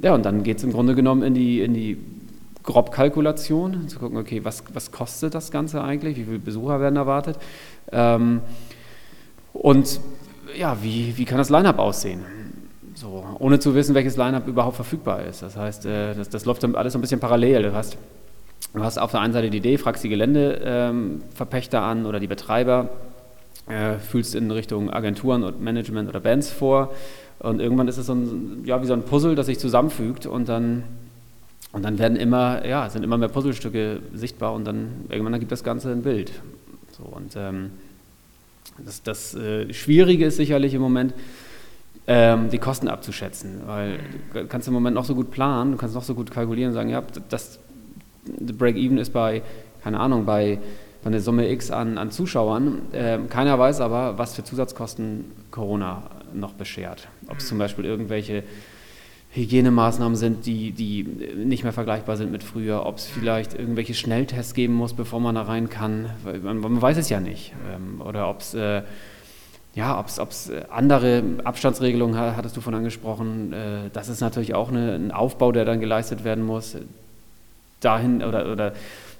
Ja, 0.00 0.14
und 0.14 0.24
dann 0.24 0.42
geht 0.42 0.58
es 0.58 0.64
im 0.64 0.72
Grunde 0.72 0.94
genommen 0.94 1.22
in 1.22 1.34
die, 1.34 1.60
in 1.60 1.74
die 1.74 1.98
Grobkalkulation, 2.62 3.88
zu 3.88 3.98
gucken, 3.98 4.16
okay, 4.18 4.44
was, 4.44 4.62
was 4.72 4.92
kostet 4.92 5.34
das 5.34 5.50
Ganze 5.50 5.82
eigentlich, 5.82 6.16
wie 6.16 6.24
viele 6.24 6.38
Besucher 6.38 6.80
werden 6.80 6.96
erwartet 6.96 7.36
ähm, 7.90 8.40
und 9.52 10.00
ja, 10.56 10.76
wie, 10.82 11.16
wie 11.16 11.24
kann 11.24 11.38
das 11.38 11.50
Line-Up 11.50 11.78
aussehen? 11.78 12.20
So, 13.02 13.24
ohne 13.40 13.58
zu 13.58 13.74
wissen, 13.74 13.96
welches 13.96 14.16
Line-Up 14.16 14.46
überhaupt 14.46 14.76
verfügbar 14.76 15.24
ist. 15.24 15.42
Das 15.42 15.56
heißt, 15.56 15.86
äh, 15.86 16.14
das, 16.14 16.28
das 16.28 16.44
läuft 16.44 16.62
dann 16.62 16.76
alles 16.76 16.92
so 16.92 17.00
ein 17.00 17.02
bisschen 17.02 17.18
parallel. 17.18 17.64
Du 17.64 17.74
hast, 17.74 17.96
du 18.72 18.84
hast 18.84 18.96
auf 18.96 19.10
der 19.10 19.20
einen 19.20 19.32
Seite 19.32 19.50
die 19.50 19.58
Idee, 19.58 19.76
fragst 19.76 20.04
die 20.04 20.08
Geländeverpächter 20.08 21.78
ähm, 21.78 21.84
an 21.84 22.06
oder 22.06 22.20
die 22.20 22.28
Betreiber, 22.28 22.90
äh, 23.68 23.94
fühlst 23.98 24.36
in 24.36 24.48
Richtung 24.52 24.88
Agenturen 24.88 25.42
und 25.42 25.60
Management 25.60 26.10
oder 26.10 26.20
Bands 26.20 26.48
vor 26.50 26.92
und 27.40 27.60
irgendwann 27.60 27.88
ist 27.88 27.96
es 27.96 28.06
so 28.06 28.14
ein, 28.14 28.62
ja, 28.66 28.80
wie 28.80 28.86
so 28.86 28.92
ein 28.92 29.02
Puzzle, 29.02 29.34
das 29.34 29.46
sich 29.46 29.58
zusammenfügt 29.58 30.26
und 30.26 30.48
dann, 30.48 30.84
und 31.72 31.84
dann 31.84 31.98
werden 31.98 32.16
immer, 32.16 32.64
ja, 32.64 32.88
sind 32.88 33.02
immer 33.02 33.18
mehr 33.18 33.30
Puzzlestücke 33.30 33.98
sichtbar 34.14 34.52
und 34.52 34.64
dann 34.64 35.06
irgendwann 35.08 35.32
ergibt 35.32 35.50
das 35.50 35.64
Ganze 35.64 35.90
ein 35.90 36.02
Bild. 36.02 36.30
So, 36.96 37.02
und 37.02 37.34
ähm, 37.36 37.70
das, 38.78 39.02
das 39.02 39.34
äh, 39.34 39.74
Schwierige 39.74 40.26
ist 40.26 40.36
sicherlich 40.36 40.72
im 40.74 40.82
Moment, 40.82 41.14
ähm, 42.06 42.50
die 42.50 42.58
Kosten 42.58 42.88
abzuschätzen, 42.88 43.62
weil 43.66 44.00
du 44.32 44.46
kannst 44.46 44.66
im 44.68 44.74
Moment 44.74 44.94
noch 44.94 45.04
so 45.04 45.14
gut 45.14 45.30
planen, 45.30 45.72
du 45.72 45.78
kannst 45.78 45.94
noch 45.94 46.02
so 46.02 46.14
gut 46.14 46.30
kalkulieren 46.30 46.70
und 46.70 46.74
sagen, 46.74 46.88
ja, 46.88 47.02
das 47.28 47.60
Break-Even 48.38 48.98
ist 48.98 49.12
bei, 49.12 49.42
keine 49.82 50.00
Ahnung, 50.00 50.24
bei, 50.24 50.58
bei 51.02 51.08
einer 51.08 51.20
Summe 51.20 51.50
X 51.50 51.70
an, 51.70 51.98
an 51.98 52.10
Zuschauern. 52.10 52.82
Ähm, 52.92 53.28
keiner 53.28 53.58
weiß 53.58 53.80
aber, 53.80 54.18
was 54.18 54.34
für 54.34 54.44
Zusatzkosten 54.44 55.24
Corona 55.50 56.02
noch 56.34 56.54
beschert. 56.54 57.08
Ob 57.28 57.38
es 57.38 57.48
zum 57.48 57.58
Beispiel 57.58 57.84
irgendwelche 57.84 58.44
Hygienemaßnahmen 59.30 60.16
sind, 60.16 60.44
die, 60.44 60.72
die 60.72 61.04
nicht 61.04 61.62
mehr 61.62 61.72
vergleichbar 61.72 62.16
sind 62.16 62.30
mit 62.30 62.42
früher, 62.42 62.84
ob 62.84 62.98
es 62.98 63.06
vielleicht 63.06 63.54
irgendwelche 63.54 63.94
Schnelltests 63.94 64.54
geben 64.54 64.74
muss, 64.74 64.92
bevor 64.92 65.20
man 65.20 65.34
da 65.34 65.42
rein 65.42 65.70
kann. 65.70 66.10
Man, 66.42 66.58
man 66.58 66.82
weiß 66.82 66.98
es 66.98 67.08
ja 67.08 67.18
nicht. 67.18 67.54
Ähm, 67.72 68.02
oder 68.02 68.28
ob 68.28 68.40
es 68.40 68.54
äh, 68.54 68.82
ja, 69.74 69.98
ob 69.98 70.06
es 70.06 70.50
andere 70.70 71.22
Abstandsregelungen 71.44 72.16
hattest 72.16 72.56
du 72.56 72.60
von 72.60 72.74
angesprochen. 72.74 73.52
Äh, 73.52 73.90
das 73.92 74.08
ist 74.08 74.20
natürlich 74.20 74.54
auch 74.54 74.68
eine, 74.68 74.94
ein 74.94 75.10
Aufbau, 75.10 75.50
der 75.52 75.64
dann 75.64 75.80
geleistet 75.80 76.24
werden 76.24 76.44
muss. 76.44 76.76
Dahin 77.80 78.22
oder, 78.22 78.52
oder 78.52 78.74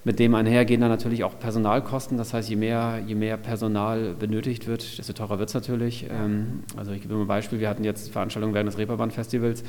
mit 0.04 0.18
dem 0.18 0.34
einhergehen 0.34 0.80
dann 0.80 0.90
natürlich 0.90 1.24
auch 1.24 1.38
Personalkosten. 1.38 2.18
Das 2.18 2.34
heißt, 2.34 2.50
je 2.50 2.56
mehr, 2.56 3.00
je 3.06 3.14
mehr 3.14 3.36
Personal 3.36 4.14
benötigt 4.18 4.66
wird, 4.66 4.98
desto 4.98 5.12
teurer 5.12 5.38
wird 5.38 5.48
es 5.48 5.54
natürlich. 5.54 6.06
Ähm, 6.10 6.64
also 6.76 6.92
ich 6.92 7.02
gebe 7.02 7.14
mal 7.14 7.22
ein 7.22 7.28
Beispiel. 7.28 7.60
Wir 7.60 7.68
hatten 7.68 7.84
jetzt 7.84 8.10
Veranstaltungen 8.10 8.54
während 8.54 8.68
des 8.68 8.78
Reeperbahn-Festivals 8.78 9.64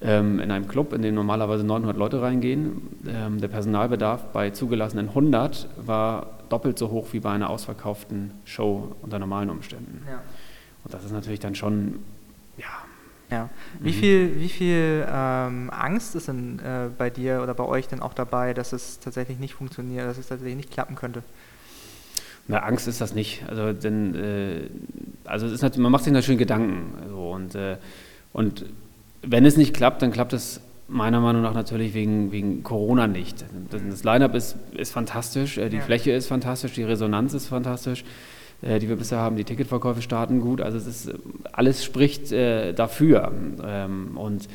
ähm, 0.00 0.40
in 0.40 0.50
einem 0.50 0.68
Club, 0.68 0.92
in 0.92 1.02
dem 1.02 1.14
normalerweise 1.14 1.64
900 1.64 1.96
Leute 1.96 2.22
reingehen. 2.22 2.82
Ähm, 3.06 3.40
der 3.40 3.48
Personalbedarf 3.48 4.32
bei 4.32 4.50
zugelassenen 4.50 5.08
100 5.08 5.68
war 5.84 6.33
doppelt 6.54 6.78
so 6.78 6.90
hoch 6.90 7.08
wie 7.10 7.18
bei 7.18 7.32
einer 7.32 7.50
ausverkauften 7.50 8.30
Show 8.44 8.94
unter 9.02 9.18
normalen 9.18 9.50
Umständen. 9.50 10.06
Ja. 10.08 10.22
Und 10.84 10.94
das 10.94 11.04
ist 11.04 11.10
natürlich 11.10 11.40
dann 11.40 11.56
schon, 11.56 11.98
ja. 12.56 12.84
Ja. 13.30 13.50
Wie 13.80 13.90
mhm. 13.90 13.94
viel, 13.94 14.40
wie 14.40 14.48
viel 14.48 15.04
ähm, 15.10 15.70
Angst 15.70 16.14
ist 16.14 16.28
denn 16.28 16.60
äh, 16.60 16.90
bei 16.96 17.10
dir 17.10 17.40
oder 17.42 17.54
bei 17.54 17.64
euch 17.64 17.88
denn 17.88 18.00
auch 18.00 18.14
dabei, 18.14 18.54
dass 18.54 18.72
es 18.72 19.00
tatsächlich 19.00 19.40
nicht 19.40 19.54
funktioniert, 19.54 20.06
dass 20.06 20.18
es 20.18 20.28
tatsächlich 20.28 20.56
nicht 20.56 20.70
klappen 20.70 20.94
könnte? 20.94 21.24
Na, 22.46 22.58
Angst 22.58 22.86
ist 22.86 23.00
das 23.00 23.14
nicht. 23.14 23.42
Also, 23.48 23.72
denn, 23.72 24.14
äh, 24.14 24.68
also 25.24 25.46
es 25.46 25.60
ist 25.60 25.78
man 25.78 25.90
macht 25.90 26.04
sich 26.04 26.12
natürlich 26.12 26.38
Gedanken. 26.38 26.92
So, 27.08 27.32
und, 27.32 27.56
äh, 27.56 27.78
und 28.32 28.66
wenn 29.22 29.44
es 29.44 29.56
nicht 29.56 29.74
klappt, 29.74 30.02
dann 30.02 30.12
klappt 30.12 30.34
es 30.34 30.60
meiner 30.88 31.20
Meinung 31.20 31.42
nach 31.42 31.54
natürlich 31.54 31.94
wegen, 31.94 32.32
wegen 32.32 32.62
Corona 32.62 33.06
nicht. 33.06 33.44
Das 33.70 34.04
Line-up 34.04 34.34
ist, 34.34 34.56
ist 34.76 34.92
fantastisch, 34.92 35.58
äh, 35.58 35.68
die 35.68 35.78
ja. 35.78 35.82
Fläche 35.82 36.12
ist 36.12 36.26
fantastisch, 36.26 36.72
die 36.72 36.82
Resonanz 36.82 37.34
ist 37.34 37.46
fantastisch, 37.46 38.04
äh, 38.62 38.78
die 38.78 38.88
wir 38.88 38.96
bisher 38.96 39.18
haben, 39.18 39.36
die 39.36 39.44
Ticketverkäufe 39.44 40.02
starten 40.02 40.40
gut. 40.40 40.60
Also 40.60 40.76
es 40.76 40.86
ist 40.86 41.14
alles 41.52 41.84
spricht 41.84 42.32
äh, 42.32 42.72
dafür. 42.72 43.32
Ähm, 43.64 44.16
und 44.16 44.48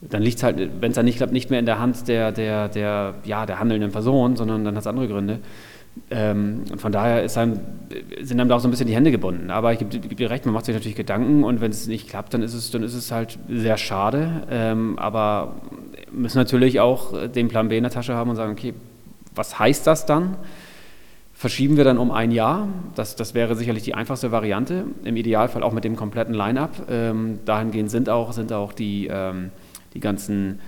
dann 0.00 0.22
liegt 0.22 0.38
es 0.38 0.42
halt, 0.42 0.58
wenn 0.80 0.90
es 0.90 0.96
dann 0.96 1.04
nicht 1.04 1.16
klappt, 1.16 1.32
nicht 1.32 1.50
mehr 1.50 1.60
in 1.60 1.66
der 1.66 1.78
Hand 1.78 2.08
der, 2.08 2.32
der, 2.32 2.68
der, 2.68 3.14
ja, 3.24 3.46
der 3.46 3.60
handelnden 3.60 3.92
Person, 3.92 4.36
sondern 4.36 4.64
dann 4.64 4.74
hat 4.74 4.82
es 4.82 4.86
andere 4.86 5.08
Gründe. 5.08 5.40
Ähm, 6.10 6.64
und 6.70 6.80
von 6.80 6.92
daher 6.92 7.28
einem, 7.36 7.60
sind 8.22 8.40
einem 8.40 8.48
da 8.48 8.56
auch 8.56 8.60
so 8.60 8.68
ein 8.68 8.70
bisschen 8.70 8.86
die 8.86 8.94
Hände 8.94 9.10
gebunden. 9.10 9.50
Aber 9.50 9.72
ich 9.72 9.78
gebe, 9.78 9.98
gebe 9.98 10.14
dir 10.14 10.30
recht, 10.30 10.44
man 10.44 10.54
macht 10.54 10.64
sich 10.64 10.74
natürlich 10.74 10.96
Gedanken 10.96 11.44
und 11.44 11.60
wenn 11.60 11.70
es 11.70 11.86
nicht 11.86 12.08
klappt, 12.08 12.34
dann 12.34 12.42
ist 12.42 12.54
es, 12.54 12.70
dann 12.70 12.82
ist 12.82 12.94
es 12.94 13.12
halt 13.12 13.38
sehr 13.48 13.76
schade. 13.76 14.46
Ähm, 14.50 14.98
aber 14.98 15.56
müssen 16.10 16.38
natürlich 16.38 16.80
auch 16.80 17.28
den 17.28 17.48
Plan 17.48 17.68
B 17.68 17.76
in 17.76 17.82
der 17.82 17.92
Tasche 17.92 18.14
haben 18.14 18.30
und 18.30 18.36
sagen, 18.36 18.52
okay, 18.52 18.74
was 19.34 19.58
heißt 19.58 19.86
das 19.86 20.06
dann? 20.06 20.36
Verschieben 21.32 21.76
wir 21.76 21.84
dann 21.84 21.98
um 21.98 22.10
ein 22.10 22.30
Jahr? 22.30 22.68
Das, 22.94 23.16
das 23.16 23.34
wäre 23.34 23.56
sicherlich 23.56 23.82
die 23.82 23.94
einfachste 23.94 24.30
Variante. 24.30 24.84
Im 25.04 25.16
Idealfall 25.16 25.62
auch 25.62 25.72
mit 25.72 25.82
dem 25.84 25.96
kompletten 25.96 26.34
Line-up. 26.34 26.86
Ähm, 26.88 27.40
dahingehend 27.44 27.90
sind 27.90 28.08
auch, 28.08 28.32
sind 28.32 28.52
auch 28.52 28.72
die, 28.72 29.08
ähm, 29.10 29.50
die 29.94 30.00
ganzen 30.00 30.60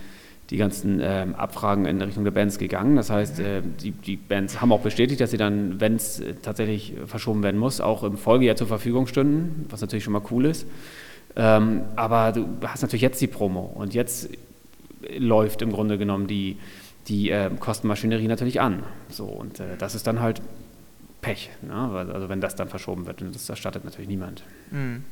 die 0.51 0.57
ganzen 0.59 1.01
ähm, 1.03 1.35
Abfragen 1.35 1.87
in 1.87 2.01
Richtung 2.03 2.25
der 2.25 2.31
Bands 2.31 2.59
gegangen. 2.59 2.97
Das 2.97 3.11
heißt, 3.11 3.41
äh, 3.41 3.63
die, 3.83 3.93
die, 3.93 4.17
Bands 4.17 4.61
haben 4.61 4.73
auch 4.73 4.81
bestätigt, 4.81 5.21
dass 5.21 5.31
sie 5.31 5.39
dann, 5.39 5.81
wenn 5.81 5.97
es 5.97 6.21
äh, 6.21 6.35
tatsächlich 6.35 6.95
verschoben 7.07 7.43
werden 7.43 7.59
muss, 7.59 7.81
auch 7.81 8.03
im 8.03 8.19
Folgejahr 8.19 8.57
zur 8.57 8.67
Verfügung 8.67 9.07
stünden, 9.07 9.67
was 9.71 9.81
natürlich 9.81 10.05
schon 10.05 10.13
mal 10.13 10.23
cool 10.31 10.45
ist. 10.45 10.67
Ähm, 11.37 11.83
aber 11.97 12.33
du 12.33 12.47
hast 12.67 12.83
natürlich 12.83 13.03
jetzt 13.03 13.21
die 13.21 13.27
Promo 13.27 13.73
und 13.75 13.95
jetzt 13.95 14.29
läuft 15.17 15.63
im 15.63 15.73
Grunde 15.73 15.99
genommen 15.99 16.27
die, 16.27 16.59
die 17.09 17.31
äh, 17.31 17.51
Kostenmaschinerie 17.59 18.29
natürlich 18.29 18.61
an. 18.61 18.83
So, 19.09 19.25
und 19.25 19.61
äh, 19.61 19.77
das 19.79 19.95
ist 19.95 20.07
dann 20.07 20.21
halt 20.21 20.43
Pech, 21.21 21.51
ne? 21.63 21.75
also 22.13 22.29
wenn 22.29 22.41
das 22.41 22.55
dann 22.55 22.69
verschoben 22.69 23.07
wird 23.07 23.23
und 23.23 23.35
das 23.35 23.49
erstattet 23.49 23.85
natürlich 23.85 24.09
niemand. 24.09 24.43
Mhm. 24.71 25.05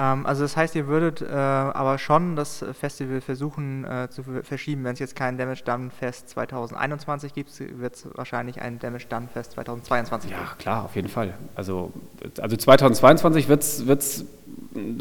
Ähm, 0.00 0.26
also 0.26 0.42
das 0.42 0.56
heißt, 0.56 0.74
ihr 0.76 0.86
würdet 0.86 1.20
äh, 1.20 1.34
aber 1.34 1.98
schon 1.98 2.34
das 2.36 2.64
Festival 2.72 3.20
versuchen 3.20 3.84
äh, 3.84 4.08
zu 4.08 4.22
verschieben. 4.42 4.84
Wenn 4.84 4.94
es 4.94 4.98
jetzt 4.98 5.14
kein 5.14 5.36
Damage 5.36 5.62
Done 5.64 5.90
Fest 5.90 6.30
2021 6.30 7.34
gibt, 7.34 7.50
wird 7.78 7.94
es 7.94 8.08
wahrscheinlich 8.14 8.62
ein 8.62 8.78
Damage 8.78 9.06
Done 9.08 9.28
Fest 9.32 9.52
2022 9.52 10.30
geben. 10.30 10.42
Ja, 10.42 10.54
klar, 10.56 10.84
auf 10.84 10.96
jeden 10.96 11.08
Fall. 11.08 11.34
Also, 11.54 11.92
also 12.40 12.56
2022 12.56 13.48
wird 13.48 13.62
es 13.62 14.24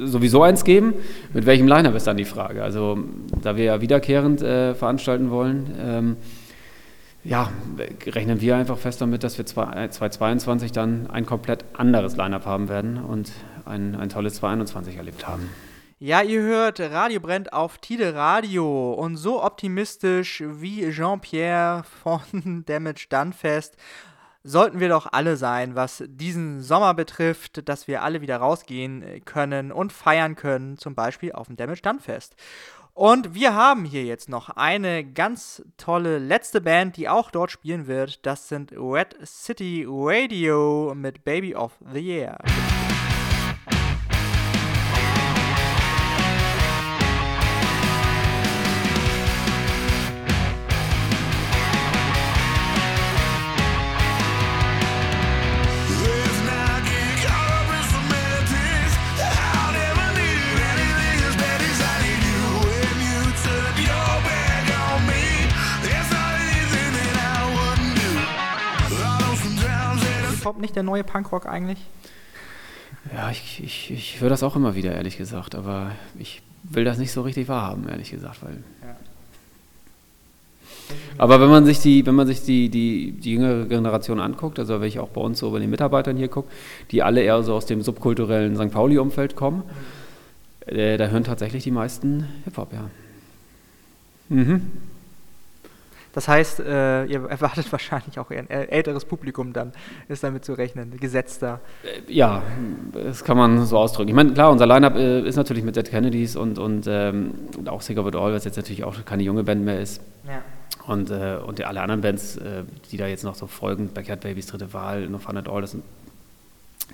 sowieso 0.03 0.43
eins 0.43 0.63
geben. 0.63 0.93
Mit 1.33 1.45
welchem 1.45 1.67
Liner 1.67 1.93
ist 1.95 2.07
dann 2.07 2.17
die 2.17 2.25
Frage? 2.25 2.63
Also 2.63 2.97
da 3.41 3.55
wir 3.55 3.63
ja 3.63 3.81
wiederkehrend 3.81 4.41
äh, 4.41 4.75
veranstalten 4.75 5.29
wollen, 5.29 5.75
ähm, 5.79 6.17
ja, 7.23 7.49
rechnen 8.07 8.39
wir 8.39 8.55
einfach 8.55 8.77
fest 8.77 9.01
damit, 9.01 9.23
dass 9.23 9.37
wir 9.37 9.45
2022 9.45 10.71
dann 10.71 11.09
ein 11.09 11.25
komplett 11.25 11.65
anderes 11.73 12.15
Line-Up 12.15 12.45
haben 12.45 12.69
werden 12.69 12.97
und 12.97 13.29
ein, 13.69 13.95
ein 13.95 14.09
tolles 14.09 14.35
2021 14.35 14.97
erlebt 14.97 15.27
haben. 15.27 15.49
Ja, 16.01 16.21
ihr 16.21 16.41
hört 16.41 16.79
Radio 16.79 17.19
brennt 17.19 17.51
auf 17.51 17.77
Tide 17.77 18.15
Radio 18.15 18.93
und 18.93 19.17
so 19.17 19.43
optimistisch 19.43 20.41
wie 20.45 20.89
Jean-Pierre 20.91 21.83
von 21.83 22.21
Damage 22.65 23.07
Done 23.09 23.33
Fest 23.33 23.75
sollten 24.43 24.79
wir 24.79 24.89
doch 24.89 25.07
alle 25.11 25.35
sein, 25.35 25.75
was 25.75 26.03
diesen 26.07 26.61
Sommer 26.61 26.93
betrifft, 26.93 27.67
dass 27.67 27.87
wir 27.87 28.03
alle 28.03 28.21
wieder 28.21 28.37
rausgehen 28.37 29.23
können 29.25 29.71
und 29.71 29.91
feiern 29.91 30.35
können, 30.35 30.77
zum 30.77 30.95
Beispiel 30.95 31.33
auf 31.33 31.47
dem 31.47 31.57
Damage 31.57 31.81
Done 31.81 31.99
Fest. 31.99 32.35
Und 32.93 33.33
wir 33.33 33.53
haben 33.53 33.85
hier 33.85 34.03
jetzt 34.03 34.29
noch 34.29 34.49
eine 34.49 35.05
ganz 35.05 35.63
tolle 35.77 36.17
letzte 36.17 36.61
Band, 36.61 36.97
die 36.97 37.07
auch 37.07 37.31
dort 37.31 37.51
spielen 37.51 37.87
wird. 37.87 38.25
Das 38.25 38.49
sind 38.49 38.71
Red 38.71 39.15
City 39.25 39.85
Radio 39.87 40.93
mit 40.95 41.23
Baby 41.23 41.55
of 41.55 41.77
the 41.93 41.99
Year. 41.99 42.37
Hip-Hop 70.49 70.61
nicht 70.61 70.75
der 70.75 70.83
neue 70.83 71.03
Punkrock 71.03 71.45
eigentlich? 71.45 71.79
Ja, 73.13 73.29
ich, 73.29 73.61
ich, 73.63 73.91
ich 73.91 74.21
höre 74.21 74.29
das 74.29 74.41
auch 74.41 74.55
immer 74.55 74.75
wieder, 74.75 74.93
ehrlich 74.93 75.17
gesagt, 75.17 75.53
aber 75.53 75.91
ich 76.17 76.41
will 76.63 76.83
das 76.83 76.97
nicht 76.97 77.11
so 77.11 77.21
richtig 77.21 77.47
wahrhaben, 77.47 77.87
ehrlich 77.87 78.09
gesagt, 78.09 78.41
weil. 78.41 78.57
Ja. 78.81 78.95
Aber 81.19 81.39
wenn 81.39 81.49
man 81.49 81.65
sich 81.65 81.79
die, 81.79 82.03
wenn 82.05 82.15
man 82.15 82.25
sich 82.25 82.41
die, 82.41 82.69
die, 82.69 83.11
die 83.11 83.33
jüngere 83.33 83.65
Generation 83.65 84.19
anguckt, 84.19 84.57
also 84.57 84.81
wenn 84.81 84.87
ich 84.87 84.97
auch 84.97 85.09
bei 85.09 85.21
uns 85.21 85.37
so 85.37 85.51
bei 85.51 85.59
den 85.59 85.69
Mitarbeitern 85.69 86.17
hier 86.17 86.29
gucke, 86.29 86.49
die 86.89 87.03
alle 87.03 87.21
eher 87.21 87.43
so 87.43 87.53
aus 87.53 87.67
dem 87.67 87.83
subkulturellen 87.83 88.55
St. 88.55 88.71
Pauli-Umfeld 88.71 89.35
kommen, 89.35 89.63
äh, 90.65 90.97
da 90.97 91.07
hören 91.07 91.23
tatsächlich 91.23 91.63
die 91.63 91.71
meisten 91.71 92.27
Hip-Hop, 92.45 92.73
ja. 92.73 92.89
Mhm. 94.29 94.71
Das 96.13 96.27
heißt, 96.27 96.59
äh, 96.61 97.05
ihr 97.05 97.25
erwartet 97.29 97.71
wahrscheinlich 97.71 98.19
auch 98.19 98.31
ein 98.31 98.49
älteres 98.49 99.05
Publikum 99.05 99.53
dann, 99.53 99.71
ist 100.07 100.23
damit 100.23 100.45
zu 100.45 100.53
rechnen, 100.53 100.97
gesetzter. 100.99 101.59
Äh, 101.83 102.11
ja, 102.11 102.43
das 102.93 103.23
kann 103.23 103.37
man 103.37 103.65
so 103.65 103.77
ausdrücken. 103.77 104.09
Ich 104.09 104.15
meine, 104.15 104.33
klar, 104.33 104.51
unser 104.51 104.65
Line-Up 104.65 104.95
äh, 104.95 105.21
ist 105.21 105.35
natürlich 105.35 105.63
mit 105.63 105.75
Dead 105.75 105.89
Kennedys 105.89 106.35
und, 106.35 106.57
und, 106.57 106.87
ähm, 106.87 107.33
und 107.57 107.69
auch 107.69 107.81
Sick 107.81 107.97
of 107.97 108.07
It 108.07 108.15
All, 108.15 108.33
was 108.33 108.45
jetzt 108.45 108.57
natürlich 108.57 108.83
auch 108.83 109.05
keine 109.05 109.23
junge 109.23 109.43
Band 109.43 109.63
mehr 109.63 109.79
ist. 109.79 110.01
Ja. 110.27 110.41
Und, 110.87 111.11
äh, 111.11 111.37
und 111.45 111.63
alle 111.63 111.81
anderen 111.81 112.01
Bands, 112.01 112.37
äh, 112.37 112.63
die 112.91 112.97
da 112.97 113.07
jetzt 113.07 113.23
noch 113.23 113.35
so 113.35 113.47
folgen, 113.47 113.89
Backyard 113.93 114.21
Babies, 114.21 114.47
Dritte 114.47 114.73
Wahl, 114.73 115.07
No 115.07 115.19
Fun 115.19 115.37
at 115.37 115.47
All, 115.47 115.61
das 115.61 115.71
sind, 115.71 115.83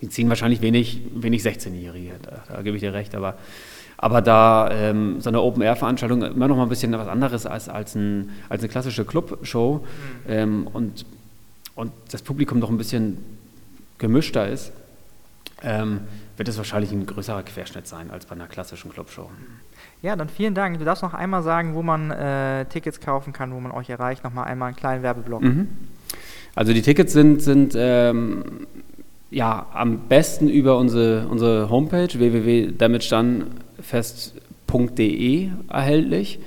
die 0.01 0.09
ziehen 0.09 0.27
wahrscheinlich 0.27 0.61
wenig, 0.61 1.01
wenig 1.13 1.43
16-Jährige, 1.43 2.15
da, 2.21 2.43
da 2.49 2.61
gebe 2.61 2.75
ich 2.75 2.81
dir 2.81 2.93
recht, 2.93 3.15
aber 3.15 3.37
aber 4.05 4.21
da 4.21 4.69
ähm, 4.69 5.19
so 5.19 5.31
eine 5.31 5.41
Open-Air-Veranstaltung 5.41 6.21
immer 6.21 6.47
noch 6.47 6.57
mal 6.57 6.61
ein 6.61 6.69
bisschen 6.69 6.91
was 6.91 7.07
anderes 7.07 7.47
als, 7.47 7.67
als, 7.67 7.95
ein, 7.95 8.29
als 8.49 8.61
eine 8.61 8.69
klassische 8.69 9.03
Clubshow 9.03 9.83
mhm. 10.27 10.31
ähm, 10.31 10.67
und, 10.71 11.07
und 11.73 11.91
das 12.11 12.21
Publikum 12.21 12.59
noch 12.59 12.69
ein 12.69 12.77
bisschen 12.77 13.17
gemischter 13.97 14.47
ist, 14.47 14.71
ähm, 15.63 16.01
wird 16.37 16.47
es 16.47 16.55
wahrscheinlich 16.59 16.91
ein 16.91 17.07
größerer 17.07 17.41
Querschnitt 17.41 17.87
sein 17.87 18.11
als 18.11 18.27
bei 18.27 18.35
einer 18.35 18.45
klassischen 18.45 18.91
Clubshow. 18.91 19.27
Ja, 20.03 20.15
dann 20.15 20.29
vielen 20.29 20.53
Dank. 20.53 20.77
Du 20.77 20.85
darfst 20.85 21.01
noch 21.01 21.15
einmal 21.15 21.41
sagen, 21.41 21.73
wo 21.73 21.81
man 21.81 22.11
äh, 22.11 22.65
Tickets 22.65 22.99
kaufen 22.99 23.33
kann, 23.33 23.55
wo 23.55 23.59
man 23.59 23.71
euch 23.71 23.89
erreicht. 23.89 24.23
Noch 24.23 24.33
mal 24.33 24.43
einmal 24.43 24.67
einen 24.67 24.75
kleinen 24.75 25.01
Werbeblock. 25.01 25.41
Mhm. 25.41 25.67
Also 26.53 26.73
die 26.73 26.83
Tickets 26.83 27.11
sind, 27.11 27.41
sind 27.41 27.73
ähm, 27.75 28.67
ja, 29.31 29.65
am 29.73 30.01
besten 30.07 30.47
über 30.47 30.77
unsere, 30.77 31.27
unsere 31.27 31.71
Homepage 31.71 32.19
www.damagedanfest.de 33.91 35.49
erhältlich. 35.69 36.39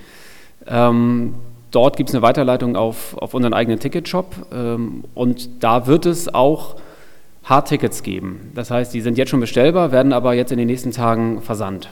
Ähm, 0.67 1.35
dort 1.71 1.97
gibt 1.97 2.11
es 2.11 2.15
eine 2.15 2.23
Weiterleitung 2.23 2.77
auf, 2.77 3.17
auf 3.17 3.35
unseren 3.35 3.55
eigenen 3.55 3.79
Ticketshop 3.79 4.47
ähm, 4.53 5.05
und 5.15 5.63
da 5.63 5.87
wird 5.87 6.07
es 6.07 6.33
auch 6.33 6.77
Hardtickets 7.45 8.03
geben. 8.03 8.53
Das 8.55 8.71
heißt, 8.71 8.93
die 8.93 9.01
sind 9.01 9.17
jetzt 9.17 9.31
schon 9.31 9.41
bestellbar, 9.41 9.91
werden 9.93 10.13
aber 10.13 10.35
jetzt 10.35 10.53
in 10.53 10.59
den 10.59 10.67
nächsten 10.67 10.91
Tagen 10.91 11.41
versandt. 11.41 11.89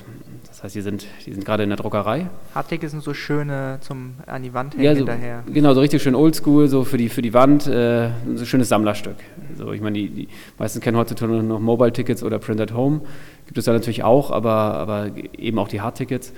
Das 0.57 0.65
heißt, 0.65 0.75
die 0.75 0.81
sind, 0.81 1.07
die 1.27 1.35
sind 1.35 1.45
gerade 1.45 1.65
in 1.65 1.69
der 1.69 1.77
Druckerei. 1.77 2.31
Hardtickets 2.55 2.93
sind 2.93 3.03
so 3.03 3.13
schöne 3.13 3.77
zum 3.83 4.15
an 4.25 4.43
die 4.43 4.55
Wand 4.55 4.73
hängen 4.73 4.85
ja, 4.85 4.93
so, 4.93 5.01
hinterher. 5.01 5.43
Genau, 5.53 5.75
so 5.75 5.81
richtig 5.81 6.03
schön 6.03 6.15
oldschool, 6.15 6.69
so 6.69 6.83
für 6.83 6.97
die, 6.97 7.11
für 7.11 7.21
die 7.21 7.35
Wand, 7.35 7.67
äh, 7.67 8.09
so 8.25 8.43
ein 8.43 8.47
schönes 8.47 8.71
Sammlerstück. 8.71 9.17
So, 9.59 9.73
ich 9.73 9.83
meine, 9.83 9.99
die, 9.99 10.09
die 10.09 10.29
meisten 10.59 10.81
kennen 10.81 10.97
heutzutage 10.97 11.31
noch 11.43 11.61
Mobile-Tickets 11.61 12.23
oder 12.23 12.39
Print 12.39 12.63
at 12.63 12.73
Home. 12.73 13.03
Gibt 13.45 13.59
es 13.59 13.67
da 13.67 13.75
natürlich 13.75 14.03
auch, 14.03 14.31
aber, 14.31 14.51
aber 14.51 15.11
eben 15.37 15.59
auch 15.59 15.69
die 15.69 15.83
Hardtickets. 15.83 16.33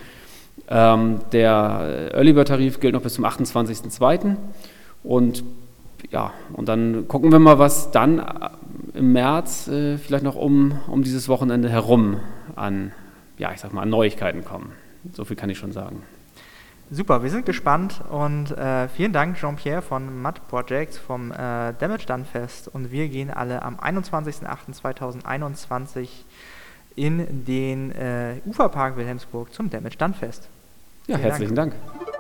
Ähm, 0.68 1.20
der 1.30 2.10
Early 2.12 2.32
Bird 2.32 2.48
Tarif 2.48 2.80
gilt 2.80 2.94
noch 2.94 3.02
bis 3.02 3.14
zum 3.14 3.24
28.02. 3.24 4.34
Und 5.04 5.44
ja, 6.10 6.32
und 6.54 6.68
dann 6.68 7.06
gucken 7.06 7.30
wir 7.30 7.38
mal, 7.38 7.60
was 7.60 7.92
dann 7.92 8.20
im 8.94 9.12
März 9.12 9.68
äh, 9.68 9.96
vielleicht 9.96 10.24
noch 10.24 10.34
um, 10.34 10.72
um 10.88 11.04
dieses 11.04 11.28
Wochenende 11.28 11.68
herum 11.68 12.16
an 12.56 12.90
ja, 13.38 13.52
ich 13.52 13.60
sag 13.60 13.72
mal, 13.72 13.82
an 13.82 13.90
Neuigkeiten 13.90 14.44
kommen. 14.44 14.72
So 15.12 15.24
viel 15.24 15.36
kann 15.36 15.50
ich 15.50 15.58
schon 15.58 15.72
sagen. 15.72 16.02
Super, 16.90 17.22
wir 17.22 17.28
sind 17.30 17.44
gespannt 17.44 18.00
und 18.10 18.56
äh, 18.56 18.88
vielen 18.88 19.12
Dank 19.12 19.36
Jean-Pierre 19.36 19.82
von 19.82 20.22
Mud 20.22 20.40
Projects 20.48 20.96
vom 20.96 21.30
äh, 21.30 21.34
Damage 21.36 22.06
Done 22.06 22.24
Fest 22.24 22.68
und 22.68 22.90
wir 22.90 23.08
gehen 23.08 23.30
alle 23.30 23.60
am 23.60 23.78
21.08.2021 23.78 26.08
in 26.96 27.44
den 27.44 27.92
äh, 27.92 28.36
Uferpark 28.46 28.96
Wilhelmsburg 28.96 29.52
zum 29.52 29.68
Damage 29.68 29.98
Done 29.98 30.14
Fest. 30.14 30.48
Ja, 31.06 31.16
vielen 31.16 31.28
herzlichen 31.28 31.54
Dank. 31.54 31.74
Dank. 31.74 32.17